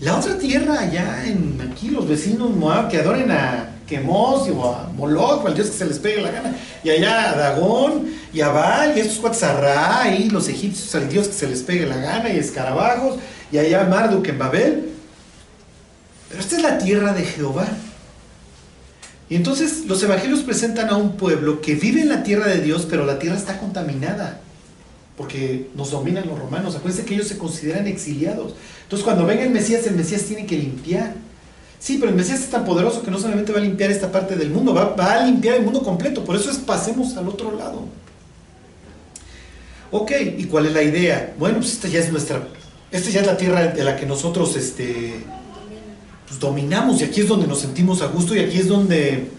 La 0.00 0.16
otra 0.16 0.38
tierra 0.38 0.80
allá 0.80 1.24
en 1.26 1.70
aquí, 1.70 1.88
los 1.88 2.08
vecinos 2.08 2.50
Moab 2.50 2.90
que 2.90 2.98
adoren 2.98 3.30
a 3.30 3.68
Quemos 3.86 4.48
o 4.48 4.74
a 4.74 4.90
Moloch 4.94 5.44
o 5.44 5.46
al 5.46 5.54
dios 5.54 5.68
que 5.68 5.76
se 5.76 5.84
les 5.84 5.98
pegue 5.98 6.22
la 6.22 6.30
gana, 6.30 6.56
y 6.82 6.90
allá 6.90 7.30
a 7.30 7.36
Dagón 7.36 8.08
y 8.32 8.40
a 8.40 8.48
Baal 8.48 8.96
y 8.96 9.00
estos 9.00 9.40
Ra 9.42 10.14
y 10.18 10.30
los 10.30 10.48
egipcios 10.48 10.94
al 10.94 11.08
dios 11.08 11.28
que 11.28 11.34
se 11.34 11.46
les 11.46 11.62
pegue 11.62 11.86
la 11.86 11.96
gana 11.96 12.30
y 12.32 12.38
escarabajos 12.38 13.18
y 13.52 13.58
allá 13.58 13.84
Marduk 13.84 14.26
en 14.28 14.38
Babel. 14.38 14.88
Pero 16.28 16.40
esta 16.40 16.56
es 16.56 16.62
la 16.62 16.78
tierra 16.78 17.12
de 17.12 17.24
Jehová. 17.24 17.66
Y 19.28 19.36
entonces 19.36 19.84
los 19.86 20.02
evangelios 20.02 20.40
presentan 20.40 20.88
a 20.88 20.96
un 20.96 21.16
pueblo 21.16 21.60
que 21.60 21.74
vive 21.74 22.00
en 22.00 22.08
la 22.08 22.22
tierra 22.22 22.48
de 22.48 22.60
Dios, 22.60 22.86
pero 22.88 23.04
la 23.06 23.18
tierra 23.18 23.36
está 23.36 23.58
contaminada, 23.58 24.40
porque 25.16 25.70
nos 25.74 25.90
dominan 25.90 26.26
los 26.26 26.38
romanos. 26.38 26.74
Acuérdense 26.76 27.06
que 27.06 27.14
ellos 27.14 27.28
se 27.28 27.38
consideran 27.38 27.86
exiliados. 27.86 28.54
Entonces 28.92 29.06
cuando 29.06 29.24
venga 29.24 29.42
el 29.42 29.48
Mesías, 29.48 29.86
el 29.86 29.94
Mesías 29.94 30.20
tiene 30.24 30.44
que 30.44 30.54
limpiar. 30.54 31.14
Sí, 31.78 31.96
pero 31.96 32.10
el 32.10 32.14
Mesías 32.14 32.40
es 32.40 32.50
tan 32.50 32.62
poderoso 32.62 33.02
que 33.02 33.10
no 33.10 33.18
solamente 33.18 33.50
va 33.50 33.58
a 33.58 33.62
limpiar 33.62 33.90
esta 33.90 34.12
parte 34.12 34.36
del 34.36 34.50
mundo, 34.50 34.74
va, 34.74 34.94
va 34.94 35.14
a 35.14 35.24
limpiar 35.24 35.54
el 35.54 35.62
mundo 35.62 35.82
completo. 35.82 36.22
Por 36.22 36.36
eso 36.36 36.50
es 36.50 36.58
pasemos 36.58 37.16
al 37.16 37.26
otro 37.26 37.56
lado. 37.56 37.86
Ok, 39.90 40.12
¿y 40.36 40.44
cuál 40.44 40.66
es 40.66 40.74
la 40.74 40.82
idea? 40.82 41.32
Bueno, 41.38 41.56
pues 41.56 41.72
esta 41.72 41.88
ya 41.88 42.00
es 42.00 42.12
nuestra, 42.12 42.46
esta 42.90 43.08
ya 43.08 43.22
es 43.22 43.26
la 43.26 43.38
tierra 43.38 43.68
de 43.68 43.82
la 43.82 43.96
que 43.96 44.04
nosotros 44.04 44.56
este, 44.56 45.24
pues, 46.28 46.38
dominamos 46.38 47.00
y 47.00 47.04
aquí 47.04 47.22
es 47.22 47.28
donde 47.28 47.46
nos 47.46 47.60
sentimos 47.60 48.02
a 48.02 48.08
gusto 48.08 48.36
y 48.36 48.40
aquí 48.40 48.58
es 48.58 48.68
donde, 48.68 49.30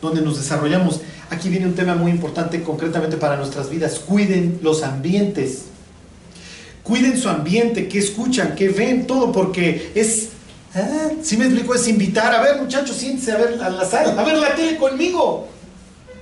donde 0.00 0.22
nos 0.22 0.38
desarrollamos. 0.38 1.02
Aquí 1.28 1.50
viene 1.50 1.66
un 1.66 1.74
tema 1.74 1.96
muy 1.96 2.12
importante 2.12 2.62
concretamente 2.62 3.18
para 3.18 3.36
nuestras 3.36 3.68
vidas. 3.68 3.98
Cuiden 3.98 4.58
los 4.62 4.82
ambientes. 4.82 5.64
Cuiden 6.90 7.16
su 7.16 7.28
ambiente, 7.28 7.86
qué 7.86 8.00
escuchan, 8.00 8.56
qué 8.56 8.68
ven, 8.68 9.06
todo, 9.06 9.30
porque 9.30 9.92
es, 9.94 10.30
ah, 10.74 11.10
si 11.22 11.36
me 11.36 11.44
explico, 11.44 11.72
es 11.72 11.86
invitar, 11.86 12.34
a 12.34 12.42
ver 12.42 12.60
muchachos, 12.60 12.96
siéntense 12.96 13.30
a 13.30 13.36
ver 13.36 13.62
a 13.62 13.70
la 13.70 13.84
sala, 13.84 14.20
a 14.20 14.24
ver 14.24 14.36
la 14.36 14.56
tele 14.56 14.76
conmigo. 14.76 15.46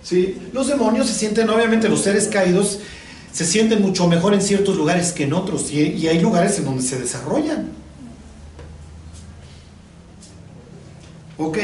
¿Sí? 0.02 0.36
Los 0.52 0.68
demonios 0.68 1.06
se 1.06 1.14
sienten, 1.14 1.48
obviamente 1.48 1.88
los 1.88 2.02
seres 2.02 2.28
caídos, 2.28 2.80
se 3.32 3.46
sienten 3.46 3.80
mucho 3.80 4.06
mejor 4.08 4.34
en 4.34 4.42
ciertos 4.42 4.76
lugares 4.76 5.12
que 5.12 5.24
en 5.24 5.32
otros 5.32 5.70
y, 5.72 5.80
y 5.80 6.06
hay 6.06 6.20
lugares 6.20 6.58
en 6.58 6.66
donde 6.66 6.82
se 6.82 6.98
desarrollan. 6.98 7.70
Ok. 11.38 11.56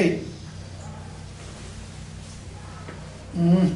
Mm, 3.35 3.74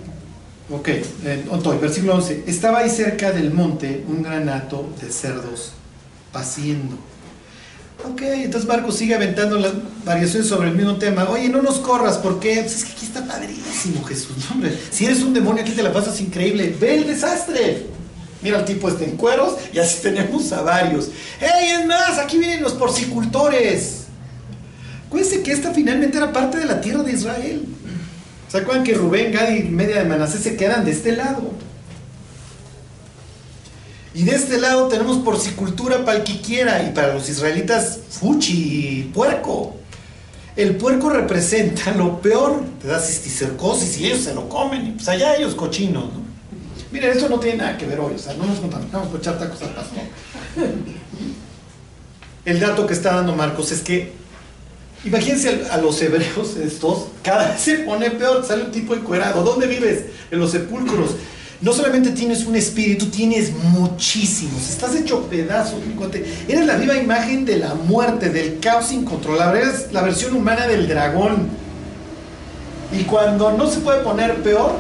ok, 0.91 1.25
eh, 1.25 1.45
Ontoy, 1.51 1.79
versículo 1.79 2.15
11. 2.15 2.45
Estaba 2.47 2.79
ahí 2.79 2.91
cerca 2.91 3.33
del 3.33 3.53
monte 3.53 4.05
un 4.09 4.23
gran 4.23 4.49
hato 4.49 4.89
de 5.01 5.11
cerdos 5.11 5.73
paciendo. 6.33 6.97
Ok, 8.05 8.23
entonces 8.23 8.69
Marcos 8.69 8.97
sigue 8.97 9.15
aventando 9.15 9.59
las 9.59 9.73
variaciones 10.05 10.49
sobre 10.49 10.69
el 10.69 10.77
mismo 10.77 10.97
tema. 10.97 11.29
Oye, 11.31 11.49
no 11.49 11.63
nos 11.63 11.79
corras, 11.79 12.17
¿por 12.19 12.39
qué? 12.39 12.61
Pues 12.61 12.77
es 12.77 12.85
que 12.85 12.93
aquí 12.93 13.07
está 13.07 13.27
padrísimo, 13.27 14.05
Jesús. 14.05 14.37
Hombre, 14.53 14.79
si 14.91 15.05
eres 15.05 15.21
un 15.23 15.35
demonio, 15.35 15.63
aquí 15.63 15.73
te 15.73 15.83
la 15.83 15.93
pasas 15.93 16.21
increíble. 16.21 16.77
Ve 16.81 16.99
el 16.99 17.07
desastre. 17.07 17.87
Mira 18.41 18.61
el 18.61 18.65
tipo 18.65 18.89
este 18.89 19.05
en 19.05 19.17
cueros 19.17 19.57
y 19.73 19.79
así 19.79 19.99
tenemos 20.03 20.53
a 20.53 20.63
varios. 20.63 21.09
¡Ey, 21.41 21.71
es 21.71 21.87
más! 21.87 22.19
Aquí 22.19 22.39
vienen 22.39 22.63
los 22.63 22.75
porcicultores. 22.75 24.05
Acuérdense 25.09 25.43
que 25.43 25.53
esta 25.53 25.73
finalmente 25.73 26.19
era 26.19 26.33
parte 26.33 26.59
de 26.59 26.67
la 26.67 26.81
tierra 26.81 27.03
de 27.03 27.13
Israel. 27.13 27.67
¿Se 28.49 28.57
acuerdan 28.57 28.83
que 28.83 28.95
Rubén, 28.95 29.31
Gad 29.31 29.51
y 29.51 29.65
media 29.65 29.99
de 29.99 30.05
Manasés 30.05 30.43
se 30.43 30.57
quedan 30.57 30.85
de 30.85 30.93
este 30.93 31.13
lado? 31.13 31.53
Y 34.15 34.25
de 34.25 34.35
este 34.35 34.59
lado 34.59 34.89
tenemos 34.89 35.19
porcicultura 35.19 36.05
para 36.05 36.19
el 36.19 36.25
que 36.25 36.41
quiera 36.41 36.83
y 36.83 36.93
para 36.93 37.15
los 37.15 37.29
israelitas 37.29 38.01
fuchi 38.09 39.01
y 39.01 39.03
puerco. 39.15 39.77
El 40.57 40.77
puerco 40.77 41.11
representa 41.11 41.93
lo 41.93 42.21
peor, 42.21 42.63
te 42.83 42.89
da 42.89 42.99
cisticercosis 42.99 43.99
y 43.99 44.07
ellos 44.07 44.21
se 44.25 44.35
lo 44.35 44.49
comen 44.49 44.89
y 44.89 44.91
pues 44.93 45.09
allá 45.09 45.37
ellos 45.37 45.55
cochinos, 45.55 46.05
¿no? 46.05 46.29
Miren, 46.91 47.13
esto 47.13 47.29
no 47.29 47.39
tiene 47.39 47.59
nada 47.59 47.77
que 47.77 47.87
ver 47.87 48.01
hoy, 48.01 48.15
o 48.15 48.19
sea, 48.19 48.33
no 48.35 48.47
nos 48.47 48.59
contaminamos 48.59 49.09
por 49.09 49.21
echar 49.21 49.39
tacos 49.39 49.61
al 49.63 49.75
pastor. 49.75 50.03
El 52.45 52.61
dato 52.61 52.87
que 52.87 52.95
está 52.95 53.15
dando 53.15 53.37
Marcos 53.37 53.71
es 53.73 53.83
que 53.83 54.13
Imagínense 55.05 55.63
a 55.71 55.77
los 55.77 56.01
hebreos 56.03 56.57
estos, 56.57 57.07
cada 57.23 57.53
vez 57.53 57.61
se 57.61 57.79
pone 57.79 58.11
peor, 58.11 58.45
sale 58.45 58.65
un 58.65 58.71
tipo 58.73 58.95
encuerado. 58.95 59.43
¿Dónde 59.43 59.67
vives? 59.67 60.05
En 60.31 60.41
los 60.41 60.51
sepulcros. 60.51 61.11
No 61.61 61.73
solamente 61.73 62.11
tienes 62.11 62.47
un 62.47 62.55
espíritu, 62.55 63.07
tienes 63.07 63.53
muchísimos. 63.53 64.69
Estás 64.69 64.95
hecho 64.95 65.23
pedazos. 65.23 65.81
Eres 66.47 66.67
la 66.67 66.77
viva 66.77 66.97
imagen 66.97 67.45
de 67.45 67.59
la 67.59 67.75
muerte, 67.75 68.31
del 68.31 68.61
caos 68.61 68.93
incontrolable. 68.93 69.63
Eres 69.63 69.93
la 69.93 70.03
versión 70.03 70.37
humana 70.37 70.67
del 70.69 70.87
dragón. 70.87 71.49
Y 72.93 73.03
cuando 73.05 73.53
no 73.53 73.69
se 73.69 73.81
puede 73.81 74.03
poner 74.03 74.37
peor, 74.43 74.77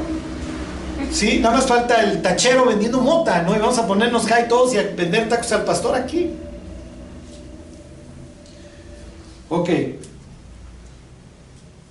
¿sí? 1.12 1.40
Nada 1.40 1.56
más 1.56 1.66
falta 1.66 2.02
el 2.02 2.22
tachero 2.22 2.64
vendiendo 2.64 3.00
mota, 3.00 3.42
¿no? 3.42 3.56
Y 3.56 3.58
vamos 3.58 3.78
a 3.78 3.86
ponernos 3.86 4.26
high 4.26 4.48
todos 4.48 4.72
y 4.74 4.78
a 4.78 4.82
vender 4.82 5.28
tacos 5.28 5.50
al 5.52 5.64
pastor 5.64 5.96
aquí. 5.96 6.30
Ok. 9.48 9.70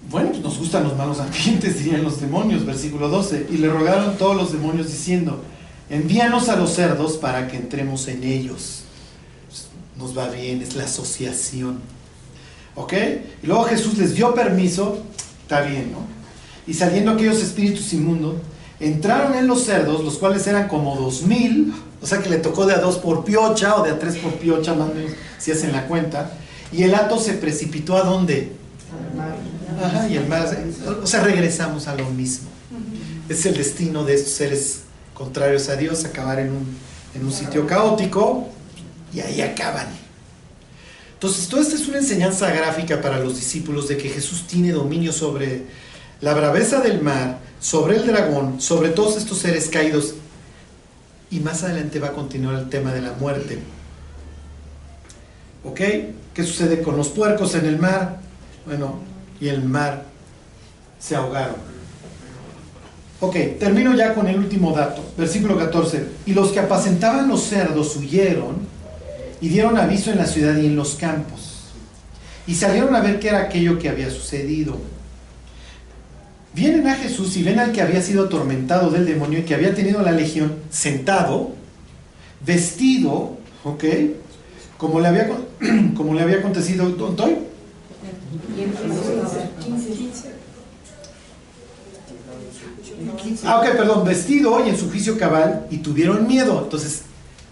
Bueno, 0.10 0.30
pues 0.30 0.42
nos 0.42 0.58
gustan 0.58 0.86
los 0.86 0.96
malos 0.96 1.20
ambientes, 1.20 1.80
dirían 1.84 2.04
los 2.04 2.22
demonios, 2.22 2.66
versículo 2.66 3.10
12. 3.10 3.48
Y 3.52 3.58
le 3.58 3.70
rogaron 3.70 4.18
todos 4.18 4.36
los 4.36 4.54
demonios 4.54 4.88
diciendo, 4.88 5.42
envíanos 5.90 6.50
a 6.50 6.56
los 6.56 6.74
cerdos 6.74 7.18
para 7.18 7.48
que 7.48 7.58
entremos 7.58 8.08
en 8.08 8.24
ellos. 8.24 8.84
Pues, 9.48 9.68
nos 9.98 10.18
va 10.18 10.30
bien, 10.30 10.62
es 10.62 10.76
la 10.76 10.86
asociación. 10.86 11.80
¿Ok? 12.76 12.94
Y 13.44 13.48
luego 13.48 13.64
Jesús 13.64 13.98
les 13.98 14.16
dio 14.16 14.34
permiso, 14.34 15.00
está 15.42 15.62
bien, 15.62 15.92
¿no? 15.92 16.00
Y 16.68 16.74
saliendo 16.74 17.12
aquellos 17.12 17.42
espíritus 17.42 17.92
inmundos, 17.94 18.36
entraron 18.80 19.36
en 19.36 19.48
los 19.48 19.64
cerdos, 19.64 20.04
los 20.04 20.18
cuales 20.18 20.46
eran 20.48 20.68
como 20.68 20.96
dos 20.96 21.24
mil, 21.24 21.74
o 22.02 22.06
sea 22.06 22.22
que 22.22 22.30
le 22.30 22.38
tocó 22.38 22.66
de 22.66 22.76
a 22.76 22.80
dos 22.80 22.98
por 22.98 23.24
piocha 23.26 23.76
o 23.76 23.84
de 23.84 23.92
a 23.92 24.00
tres 24.00 24.18
por 24.18 24.34
piocha, 24.34 24.76
más 24.76 24.90
o 24.90 24.94
menos, 24.94 25.12
si 25.40 25.52
hacen 25.52 25.72
la 25.72 25.88
cuenta. 25.88 26.32
Y 26.72 26.84
el 26.84 26.94
hato 26.94 27.18
se 27.18 27.34
precipitó 27.34 27.96
a 27.96 28.04
dónde? 28.04 28.52
Ajá, 29.84 30.08
y 30.08 30.18
el 30.18 30.28
mar, 30.28 30.48
o 31.02 31.08
sea, 31.08 31.24
regresamos 31.24 31.88
a 31.88 31.96
lo 31.96 32.10
mismo. 32.10 32.50
Es 33.30 33.46
el 33.46 33.56
destino 33.56 34.06
de 34.06 34.16
estos 34.16 34.34
seres 34.34 34.82
contrarios 35.14 35.70
a 35.70 35.76
Dios, 35.76 36.06
acabar 36.06 36.40
en 36.40 36.52
un, 36.52 36.78
en 37.16 37.26
un 37.26 37.32
sitio 37.32 37.68
caótico 37.68 38.48
y 39.14 39.20
ahí 39.20 39.42
acaban. 39.42 39.88
Entonces, 41.14 41.48
toda 41.48 41.64
esta 41.64 41.76
es 41.76 41.88
una 41.88 41.98
enseñanza 41.98 42.52
gráfica 42.52 43.02
para 43.02 43.20
los 43.20 43.36
discípulos 43.36 43.88
de 43.88 43.98
que 43.98 44.10
Jesús 44.10 44.46
tiene 44.46 44.72
dominio 44.72 45.12
sobre 45.12 45.64
la 46.22 46.34
braveza 46.34 46.80
del 46.80 47.02
mar, 47.02 47.40
sobre 47.60 47.98
el 47.98 48.06
dragón, 48.06 48.62
sobre 48.62 48.90
todos 48.90 49.18
estos 49.18 49.40
seres 49.40 49.68
caídos. 49.68 50.14
Y 51.32 51.40
más 51.40 51.64
adelante 51.64 52.00
va 52.00 52.10
a 52.10 52.14
continuar 52.14 52.56
el 52.56 52.70
tema 52.70 52.94
de 52.94 53.02
la 53.02 53.14
muerte. 53.14 53.60
¿Ok? 55.64 55.82
¿Qué 56.34 56.44
sucede 56.44 56.82
con 56.82 56.96
los 56.96 57.10
puercos 57.10 57.56
en 57.56 57.66
el 57.66 57.80
mar? 57.80 58.20
Bueno, 58.68 59.00
y 59.40 59.48
el 59.48 59.64
mar 59.64 60.04
se 61.00 61.16
ahogaron. 61.16 61.56
Ok, 63.22 63.36
termino 63.58 63.96
ya 63.96 64.14
con 64.14 64.28
el 64.28 64.38
último 64.38 64.74
dato, 64.74 65.02
versículo 65.18 65.58
14. 65.58 66.06
Y 66.26 66.34
los 66.34 66.52
que 66.52 66.60
apacentaban 66.60 67.30
los 67.30 67.44
cerdos 67.44 67.96
huyeron 67.96 68.58
y 69.40 69.48
dieron 69.48 69.78
aviso 69.78 70.12
en 70.12 70.18
la 70.18 70.26
ciudad 70.26 70.58
y 70.58 70.66
en 70.66 70.76
los 70.76 70.96
campos. 70.96 71.70
Y 72.46 72.56
salieron 72.56 72.94
a 72.94 73.00
ver 73.00 73.20
qué 73.20 73.30
era 73.30 73.44
aquello 73.44 73.80
que 73.80 73.88
había 73.88 74.10
sucedido. 74.10 74.78
Vienen 76.54 76.88
a 76.88 76.96
Jesús 76.96 77.38
y 77.38 77.44
ven 77.44 77.60
al 77.60 77.72
que 77.72 77.82
había 77.82 78.02
sido 78.02 78.26
atormentado 78.26 78.92
del 78.92 79.06
demonio 79.06 79.40
y 79.40 79.44
que 79.44 79.56
había 79.56 79.74
tenido 79.74 80.02
la 80.02 80.12
legión 80.12 80.56
sentado, 80.70 81.52
vestido, 82.46 83.38
¿ok? 83.64 83.84
Como 84.78 85.00
le 85.00 85.08
había, 85.08 85.30
como 85.96 86.14
le 86.14 86.22
había 86.22 86.38
acontecido, 86.40 86.90
¿Don 86.90 87.16
Toy? 87.16 87.47
Ah, 93.44 93.60
ok, 93.60 93.78
perdón, 93.78 94.06
vestido 94.06 94.66
y 94.66 94.70
en 94.70 94.78
su 94.78 94.90
juicio 94.90 95.18
cabal 95.18 95.68
y 95.70 95.78
tuvieron 95.78 96.28
miedo. 96.28 96.62
Entonces, 96.64 97.04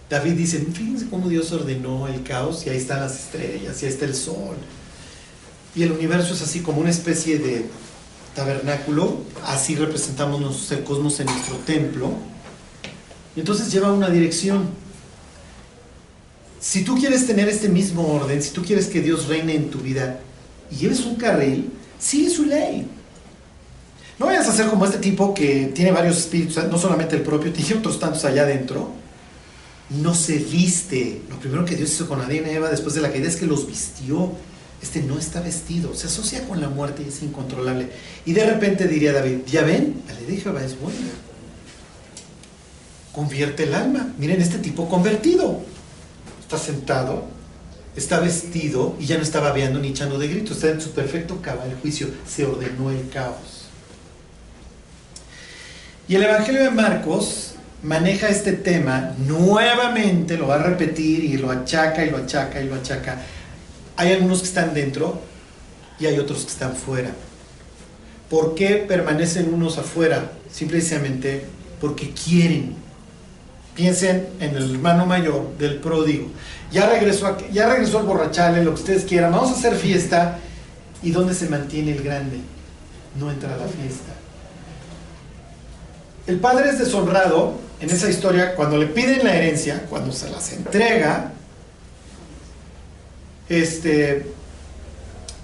David 0.10 0.34
dice, 0.34 0.60
fíjense 0.60 1.08
cómo 1.10 1.30
Dios 1.30 1.52
ordenó 1.52 2.08
el 2.08 2.24
caos 2.24 2.66
y 2.66 2.70
ahí 2.70 2.78
están 2.78 3.02
las 3.02 3.16
estrellas 3.16 3.82
y 3.82 3.86
ahí 3.86 3.92
está 3.92 4.06
el 4.06 4.16
sol. 4.16 4.56
Y 5.76 5.84
el 5.84 5.92
universo 5.92 6.34
es 6.34 6.42
así 6.42 6.62
como 6.62 6.82
una 6.82 6.90
especie 6.90 7.38
de 7.38 7.66
tabernáculo, 8.34 9.22
así 9.46 9.76
representamos 9.76 10.42
nosotros 10.42 10.72
el 10.72 10.84
cosmos 10.84 11.20
en 11.20 11.28
nuestro 11.28 11.56
templo. 11.58 12.12
Y 13.36 13.40
entonces 13.40 13.72
lleva 13.72 13.92
una 13.92 14.10
dirección. 14.10 14.70
Si 16.60 16.84
tú 16.84 16.96
quieres 16.96 17.28
tener 17.28 17.48
este 17.50 17.70
mismo 17.70 18.08
orden, 18.08 18.42
si 18.42 18.52
tú 18.52 18.64
quieres 18.64 18.88
que 18.88 19.02
Dios 19.02 19.28
reine 19.28 19.56
en 19.56 19.70
tu 19.70 19.80
vida 19.80 20.20
y 20.72 20.76
lleves 20.76 21.06
un 21.06 21.16
carril, 21.16 21.72
sigue 22.00 22.30
su 22.30 22.46
ley. 22.46 22.88
No 24.18 24.28
vayas 24.28 24.48
a 24.48 24.54
ser 24.54 24.68
como 24.68 24.86
este 24.86 25.00
tipo 25.00 25.34
que 25.34 25.72
tiene 25.74 25.92
varios 25.92 26.18
espíritus, 26.18 26.64
no 26.72 26.78
solamente 26.78 27.16
el 27.16 27.22
propio, 27.22 27.52
tiene 27.54 27.80
otros 27.80 28.00
tantos 28.00 28.24
allá 28.26 28.44
adentro. 28.44 28.92
no 29.90 30.14
se 30.14 30.38
viste. 30.38 31.22
Lo 31.30 31.38
primero 31.38 31.66
que 31.66 31.76
Dios 31.76 31.92
hizo 31.92 32.08
con 32.08 32.22
Adán 32.22 32.32
y 32.34 32.50
Eva 32.50 32.70
después 32.70 32.96
de 32.96 33.02
la 33.02 33.12
caída 33.12 33.28
es 33.28 33.36
que 33.36 33.46
los 33.46 33.68
vistió. 33.68 34.32
Este 34.82 35.02
no 35.02 35.18
está 35.18 35.42
vestido, 35.42 35.96
se 35.96 36.08
asocia 36.08 36.48
con 36.48 36.62
la 36.62 36.70
muerte 36.70 37.02
y 37.04 37.10
es 37.10 37.24
incontrolable. 37.24 37.90
Y 38.26 38.34
de 38.34 38.46
repente 38.46 38.88
diría 38.88 39.14
David, 39.14 39.40
ya 39.48 39.64
ven, 39.64 40.04
la 40.08 40.14
ley 40.14 40.26
de 40.26 40.38
Jehová 40.38 40.64
es 40.64 40.80
buena. 40.80 41.00
Convierte 43.12 43.64
el 43.64 43.74
alma. 43.74 44.14
Miren 44.18 44.42
este 44.42 44.60
tipo 44.60 44.88
convertido. 44.88 45.62
Está 46.42 46.58
sentado, 46.58 47.26
está 47.96 48.20
vestido 48.20 48.96
y 49.00 49.06
ya 49.06 49.18
no 49.18 49.24
está 49.24 49.40
babeando 49.40 49.80
ni 49.80 49.90
echando 49.90 50.18
de 50.20 50.28
gritos. 50.28 50.58
Está 50.58 50.70
en 50.70 50.82
su 50.82 50.92
perfecto 50.92 51.42
cabal 51.42 51.76
juicio. 51.82 52.08
Se 52.28 52.46
ordenó 52.46 52.92
el 52.92 53.10
caos. 53.10 53.68
Y 56.08 56.16
el 56.16 56.24
Evangelio 56.24 56.64
de 56.64 56.72
Marcos 56.72 57.56
maneja 57.82 58.30
este 58.30 58.54
tema 58.54 59.14
nuevamente, 59.28 60.38
lo 60.38 60.48
va 60.48 60.56
a 60.56 60.64
repetir 60.64 61.24
y 61.24 61.38
lo 61.38 61.52
achaca 61.52 62.06
y 62.06 62.10
lo 62.10 62.18
achaca 62.18 62.62
y 62.62 62.68
lo 62.68 62.76
achaca. 62.76 63.22
Hay 63.98 64.12
algunos 64.12 64.40
que 64.40 64.48
están 64.48 64.74
dentro 64.74 65.22
y 66.00 66.06
hay 66.06 66.20
otros 66.20 66.44
que 66.44 66.52
están 66.52 66.76
fuera. 66.76 67.12
¿Por 68.30 68.56
qué 68.56 68.86
permanecen 68.88 69.54
unos 69.54 69.78
afuera? 69.78 70.32
Simplemente 70.52 71.46
porque 71.80 72.12
quieren. 72.12 72.85
Piensen 73.76 74.28
en 74.40 74.56
el 74.56 74.76
hermano 74.76 75.06
mayor 75.06 75.58
del 75.58 75.78
pródigo. 75.78 76.28
Ya 76.72 76.88
regresó, 76.90 77.38
ya 77.52 77.68
regresó 77.68 78.00
el 78.00 78.06
borrachal, 78.06 78.64
lo 78.64 78.74
que 78.74 78.82
ustedes 78.82 79.04
quieran. 79.04 79.32
Vamos 79.32 79.52
a 79.52 79.54
hacer 79.54 79.76
fiesta. 79.76 80.40
¿Y 81.04 81.12
dónde 81.12 81.34
se 81.34 81.50
mantiene 81.50 81.92
el 81.92 82.02
grande? 82.02 82.40
No 83.20 83.30
entra 83.30 83.54
a 83.54 83.58
la 83.58 83.68
fiesta. 83.68 84.14
El 86.26 86.40
padre 86.40 86.70
es 86.70 86.80
deshonrado 86.80 87.54
en 87.80 87.90
esa 87.90 88.10
historia 88.10 88.56
cuando 88.56 88.78
le 88.78 88.88
piden 88.88 89.24
la 89.24 89.36
herencia, 89.36 89.86
cuando 89.90 90.12
se 90.12 90.30
las 90.32 90.54
entrega, 90.54 91.34
este, 93.48 94.26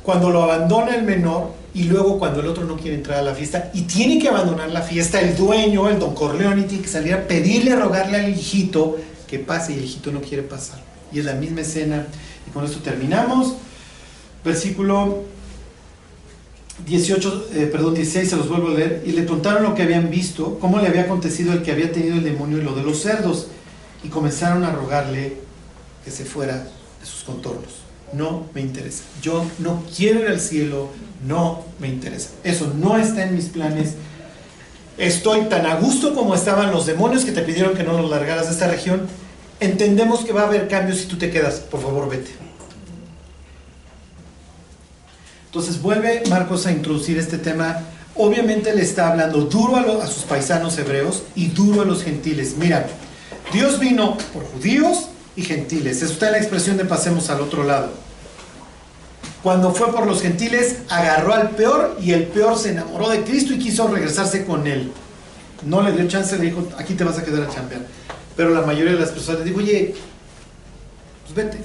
cuando 0.02 0.32
lo 0.32 0.44
abandona 0.44 0.96
el 0.96 1.04
menor 1.04 1.61
y 1.74 1.84
luego 1.84 2.20
cuando 2.20 2.42
el 2.42 2.48
otro 2.48 2.66
no 2.66 2.76
quiere 2.78 2.98
entrar 2.98 3.20
a 3.20 3.22
la 3.22 3.34
fiesta 3.34 3.72
y 3.74 3.84
tiene 3.84 4.20
que 4.20 4.28
abandonar 4.28 4.70
la 4.70 4.82
fiesta, 4.82 5.22
el 5.22 5.36
dueño, 5.38 5.90
el 5.90 6.00
don 6.00 6.14
Corleone, 6.14 6.64
tiene 6.64 6.84
que 6.84 6.90
salir 6.90 7.14
a 7.14 7.28
pedirle, 7.28 7.72
a 7.72 7.78
rogarle 7.78 8.18
al 8.18 8.30
hijito 8.30 8.98
que 9.28 9.40
pase 9.40 9.74
y 9.74 9.78
el 9.78 9.86
hijito 9.86 10.12
no 10.12 10.22
quiere 10.22 10.44
pasar. 10.44 10.80
Y 11.12 11.20
es 11.20 11.26
la 11.26 11.34
misma 11.34 11.62
escena. 11.62 12.08
Y 12.48 12.52
con 12.52 12.66
esto 12.66 12.80
terminamos. 12.80 13.56
Versículo 14.44 15.24
18, 16.86 17.50
eh, 17.54 17.70
perdón, 17.72 17.94
16, 17.94 18.30
se 18.30 18.36
los 18.36 18.50
vuelvo 18.50 18.70
a 18.70 18.72
leer, 18.72 19.04
y 19.06 19.12
le 19.12 19.26
contaron 19.26 19.64
lo 19.64 19.76
que 19.76 19.84
habían 19.84 20.10
visto, 20.10 20.58
cómo 20.60 20.80
le 20.80 20.88
había 20.88 21.04
acontecido 21.04 21.54
el 21.54 21.62
que 21.62 21.72
había 21.72 21.92
tenido 21.92 22.16
el 22.16 22.24
demonio 22.24 22.58
y 22.58 22.64
lo 22.64 22.74
de 22.74 22.84
los 22.84 23.02
cerdos, 23.02 23.48
y 24.04 24.10
comenzaron 24.10 24.64
a 24.64 24.72
rogarle 24.72 25.38
que 26.04 26.12
se 26.12 26.26
fuera 26.26 26.58
de 26.58 27.06
sus 27.06 27.24
contornos. 27.24 27.82
No 28.14 28.46
me 28.54 28.62
interesa. 28.62 29.04
Yo 29.22 29.46
no 29.60 29.84
quiero 29.96 30.22
ir 30.22 30.28
al 30.28 30.40
cielo, 30.40 30.90
no 31.26 31.64
me 31.80 31.88
interesa. 31.88 32.30
Eso 32.44 32.74
no 32.76 32.98
está 32.98 33.24
en 33.24 33.36
mis 33.36 33.46
planes. 33.46 33.94
Estoy 34.98 35.42
tan 35.46 35.66
a 35.66 35.76
gusto 35.76 36.14
como 36.14 36.36
estaban 36.36 36.72
los 36.72 36.86
demonios 36.86 37.26
que 37.26 37.32
te 37.32 37.42
pidieron 37.42 37.76
que 37.76 37.84
no 37.84 37.94
nos 37.94 38.10
largaras 38.10 38.48
de 38.48 38.54
esta 38.54 38.68
región. 38.68 39.08
Entendemos 39.60 40.26
que 40.26 40.34
va 40.34 40.42
a 40.42 40.48
haber 40.48 40.68
cambios 40.68 41.00
si 41.00 41.06
tú 41.06 41.18
te 41.18 41.30
quedas. 41.30 41.56
Por 41.56 41.82
favor, 41.82 42.10
vete. 42.10 42.32
Entonces 45.46 45.82
vuelve 45.82 46.24
Marcos 46.30 46.66
a 46.66 46.72
introducir 46.72 47.18
este 47.18 47.38
tema. 47.38 47.82
Obviamente 48.16 48.74
le 48.76 48.82
está 48.82 49.10
hablando 49.10 49.42
duro 49.42 49.76
a, 49.76 50.04
a 50.04 50.08
sus 50.08 50.24
paisanos 50.24 50.78
hebreos 50.78 51.24
y 51.36 51.48
duro 51.48 51.82
a 51.82 51.86
los 51.86 52.04
gentiles. 52.04 52.56
Mira, 52.58 52.88
Dios 53.54 53.80
vino 53.80 54.18
por 54.34 54.44
judíos 54.46 55.08
y 55.36 55.44
gentiles. 55.44 56.02
Está 56.02 56.28
en 56.28 56.34
la 56.34 56.38
expresión 56.38 56.78
de 56.78 56.86
pasemos 56.86 57.30
al 57.30 57.42
otro 57.42 57.64
lado. 57.64 57.92
Cuando 59.44 59.74
fue 59.74 59.92
por 59.92 60.06
los 60.06 60.22
gentiles, 60.22 60.78
agarró 60.90 61.34
al 61.34 61.52
peor 61.52 61.98
y 62.02 62.12
el 62.12 62.28
peor 62.28 62.58
se 62.58 62.72
enamoró 62.72 63.10
de 63.10 63.24
Cristo 63.24 63.54
y 63.54 63.60
quiso 63.60 63.88
regresarse 63.88 64.46
con 64.46 64.68
él. 64.68 64.92
No 65.66 65.82
le 65.82 65.92
dio 65.92 66.08
chance, 66.08 66.38
le 66.38 66.46
dijo, 66.46 66.68
aquí 66.78 66.94
te 66.94 67.04
vas 67.04 67.18
a 67.18 67.24
quedar 67.24 67.44
a 67.44 67.50
chambear. 67.50 67.82
Pero 68.36 68.52
la 68.52 68.62
mayoría 68.62 68.94
de 68.94 69.00
las 69.00 69.10
personas 69.10 69.40
le 69.40 69.48
dijo, 69.48 69.60
oye, 69.60 69.96
pues 71.24 71.36
vete. 71.36 71.58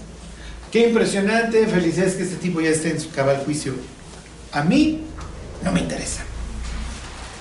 Qué 0.73 0.89
impresionante, 0.89 1.67
felicidades 1.67 2.15
que 2.15 2.23
este 2.23 2.37
tipo 2.37 2.61
ya 2.61 2.71
esté 2.71 2.91
en 2.91 3.01
su 3.01 3.11
cabal 3.11 3.43
juicio. 3.45 3.75
A 4.53 4.63
mí 4.63 5.03
no 5.63 5.73
me 5.73 5.81
interesa. 5.81 6.25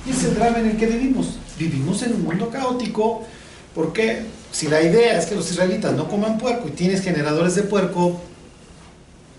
Y 0.06 0.12
es 0.12 0.24
el 0.24 0.36
drama 0.36 0.60
en 0.60 0.72
el 0.72 0.78
que 0.78 0.86
vivimos. 0.86 1.38
Vivimos 1.58 2.04
en 2.04 2.14
un 2.14 2.24
mundo 2.24 2.50
caótico 2.50 3.26
porque 3.74 4.24
si 4.52 4.68
la 4.68 4.82
idea 4.82 5.18
es 5.18 5.26
que 5.26 5.36
los 5.36 5.50
israelitas 5.50 5.94
no 5.94 6.08
coman 6.08 6.38
puerco 6.38 6.68
y 6.68 6.72
tienes 6.72 7.02
generadores 7.02 7.56
de 7.56 7.64
puerco, 7.64 8.22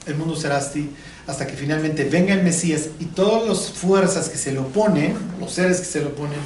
el 0.07 0.15
mundo 0.15 0.37
será 0.37 0.59
así 0.59 0.91
hasta 1.27 1.47
que 1.47 1.55
finalmente 1.55 2.05
venga 2.05 2.35
el 2.35 2.43
Mesías 2.43 2.89
y 3.01 3.07
todas 3.07 3.49
las 3.49 3.71
fuerzas 3.73 4.29
que 4.29 4.39
se 4.39 4.53
le 4.53 4.59
oponen, 4.59 5.17
los 5.41 5.53
seres 5.53 5.81
que 5.81 5.87
se 5.87 6.01
le 6.01 6.07
oponen, 6.07 6.39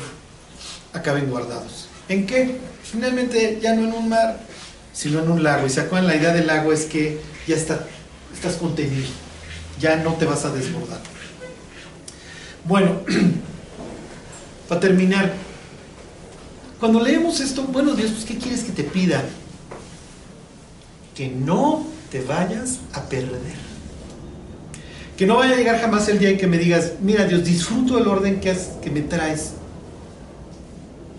acaben 0.93 1.29
guardados. 1.29 1.89
¿En 2.09 2.27
qué? 2.27 2.57
Finalmente 2.83 3.59
ya 3.63 3.75
no 3.75 3.85
en 3.85 3.93
un 3.93 4.09
mar, 4.09 4.41
sino 4.93 5.21
en 5.21 5.31
un 5.31 5.43
lago. 5.43 5.67
Y 5.67 5.71
se 5.71 5.83
acuerdan, 5.83 6.09
la 6.09 6.17
idea 6.17 6.33
del 6.33 6.47
lago 6.47 6.73
es 6.73 6.87
que 6.87 7.21
ya 7.47 7.57
está, 7.57 7.87
estás 8.33 8.57
contenido, 8.57 9.07
ya 9.79 9.97
no 9.97 10.15
te 10.15 10.25
vas 10.25 10.45
a 10.45 10.51
desbordar. 10.51 11.01
Bueno, 12.65 13.01
para 14.69 14.81
terminar, 14.81 15.33
cuando 16.79 17.01
leemos 17.01 17.41
esto, 17.41 17.65
bueno 17.65 17.93
Dios, 17.93 18.13
pues 18.13 18.25
¿qué 18.25 18.39
quieres 18.39 18.65
que 18.65 18.73
te 18.73 18.85
pida? 18.85 19.23
Que 21.15 21.29
no 21.29 21.87
te 22.11 22.23
vayas 22.23 22.79
a 22.93 23.03
perder. 23.03 23.71
Que 25.17 25.27
no 25.27 25.37
vaya 25.37 25.55
a 25.55 25.57
llegar 25.57 25.81
jamás 25.81 26.09
el 26.09 26.19
día 26.19 26.31
en 26.31 26.39
que 26.39 26.47
me 26.47 26.59
digas, 26.59 26.93
mira 27.01 27.25
Dios, 27.27 27.45
disfruto 27.45 27.99
el 27.99 28.09
orden 28.09 28.41
que, 28.41 28.91
me 28.91 29.03
traes, 29.03 29.53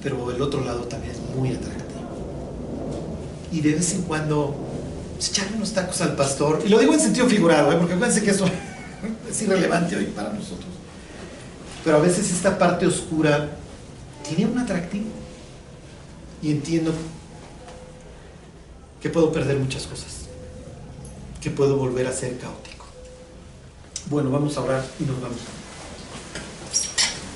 pero 0.02 0.32
el 0.32 0.42
otro 0.42 0.64
lado 0.64 0.82
también 0.86 1.14
es 1.14 1.36
muy 1.36 1.50
atractivo. 1.50 2.10
Y 3.52 3.62
de 3.62 3.76
vez 3.76 3.94
en 3.94 4.02
cuando 4.04 4.56
pues, 5.16 5.30
echarle 5.30 5.58
unos 5.58 5.72
tacos 5.74 6.02
al 6.02 6.16
pastor, 6.16 6.64
y 6.66 6.70
lo 6.70 6.80
digo 6.80 6.94
en 6.94 7.00
sentido 7.00 7.28
figurado, 7.28 7.72
¿eh? 7.72 7.76
porque 7.78 7.94
acuérdense 7.94 8.24
que 8.24 8.32
eso 8.32 8.46
es 9.30 9.42
irrelevante 9.42 9.96
hoy 9.96 10.06
para 10.06 10.34
nosotros. 10.34 10.72
Pero 11.84 11.98
a 11.98 12.00
veces 12.00 12.32
esta 12.32 12.58
parte 12.58 12.86
oscura 12.86 13.50
tiene 14.28 14.52
un 14.52 14.58
atractivo. 14.58 15.06
Y 16.44 16.50
entiendo 16.50 16.92
que 19.02 19.10
puedo 19.10 19.32
perder 19.32 19.58
muchas 19.58 19.86
cosas, 19.86 20.21
que 21.42 21.50
puedo 21.50 21.76
volver 21.76 22.08
a 22.08 22.14
ser 22.14 22.38
caótico. 22.38 22.86
Bueno, 24.10 24.30
vamos 24.30 24.56
a 24.58 24.62
orar 24.62 24.86
y 25.00 25.04
nos 25.04 25.20
vamos. 25.20 25.40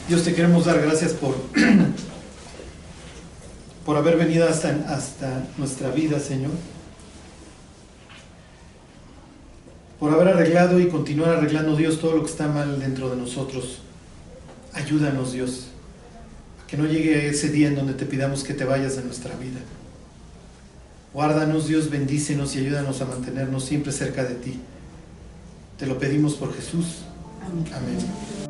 Dios, 0.07 0.23
te 0.23 0.35
queremos 0.35 0.65
dar 0.65 0.79
gracias 0.79 1.13
por, 1.13 1.35
por 3.85 3.97
haber 3.97 4.17
venido 4.17 4.47
hasta, 4.47 4.69
hasta 4.87 5.47
nuestra 5.57 5.89
vida, 5.89 6.19
Señor. 6.19 6.51
Por 9.99 10.13
haber 10.13 10.27
arreglado 10.27 10.79
y 10.79 10.87
continuar 10.87 11.31
arreglando, 11.31 11.75
Dios, 11.75 11.99
todo 11.99 12.17
lo 12.17 12.23
que 12.23 12.29
está 12.29 12.47
mal 12.47 12.79
dentro 12.79 13.09
de 13.09 13.15
nosotros. 13.15 13.79
Ayúdanos, 14.73 15.31
Dios, 15.31 15.67
a 16.63 16.67
que 16.67 16.77
no 16.77 16.85
llegue 16.85 17.29
ese 17.29 17.49
día 17.49 17.69
en 17.69 17.75
donde 17.75 17.93
te 17.93 18.05
pidamos 18.05 18.43
que 18.43 18.53
te 18.53 18.65
vayas 18.65 18.97
de 18.97 19.03
nuestra 19.03 19.33
vida. 19.35 19.61
Guárdanos, 21.15 21.69
Dios, 21.69 21.89
bendícenos 21.89 22.57
y 22.57 22.59
ayúdanos 22.59 22.99
a 22.99 23.05
mantenernos 23.05 23.63
siempre 23.63 23.93
cerca 23.93 24.25
de 24.25 24.35
ti. 24.35 24.59
Te 25.79 25.85
lo 25.85 25.97
pedimos 25.97 26.33
por 26.33 26.53
Jesús. 26.53 27.03
Amén. 27.41 27.65
Amén. 27.73 28.44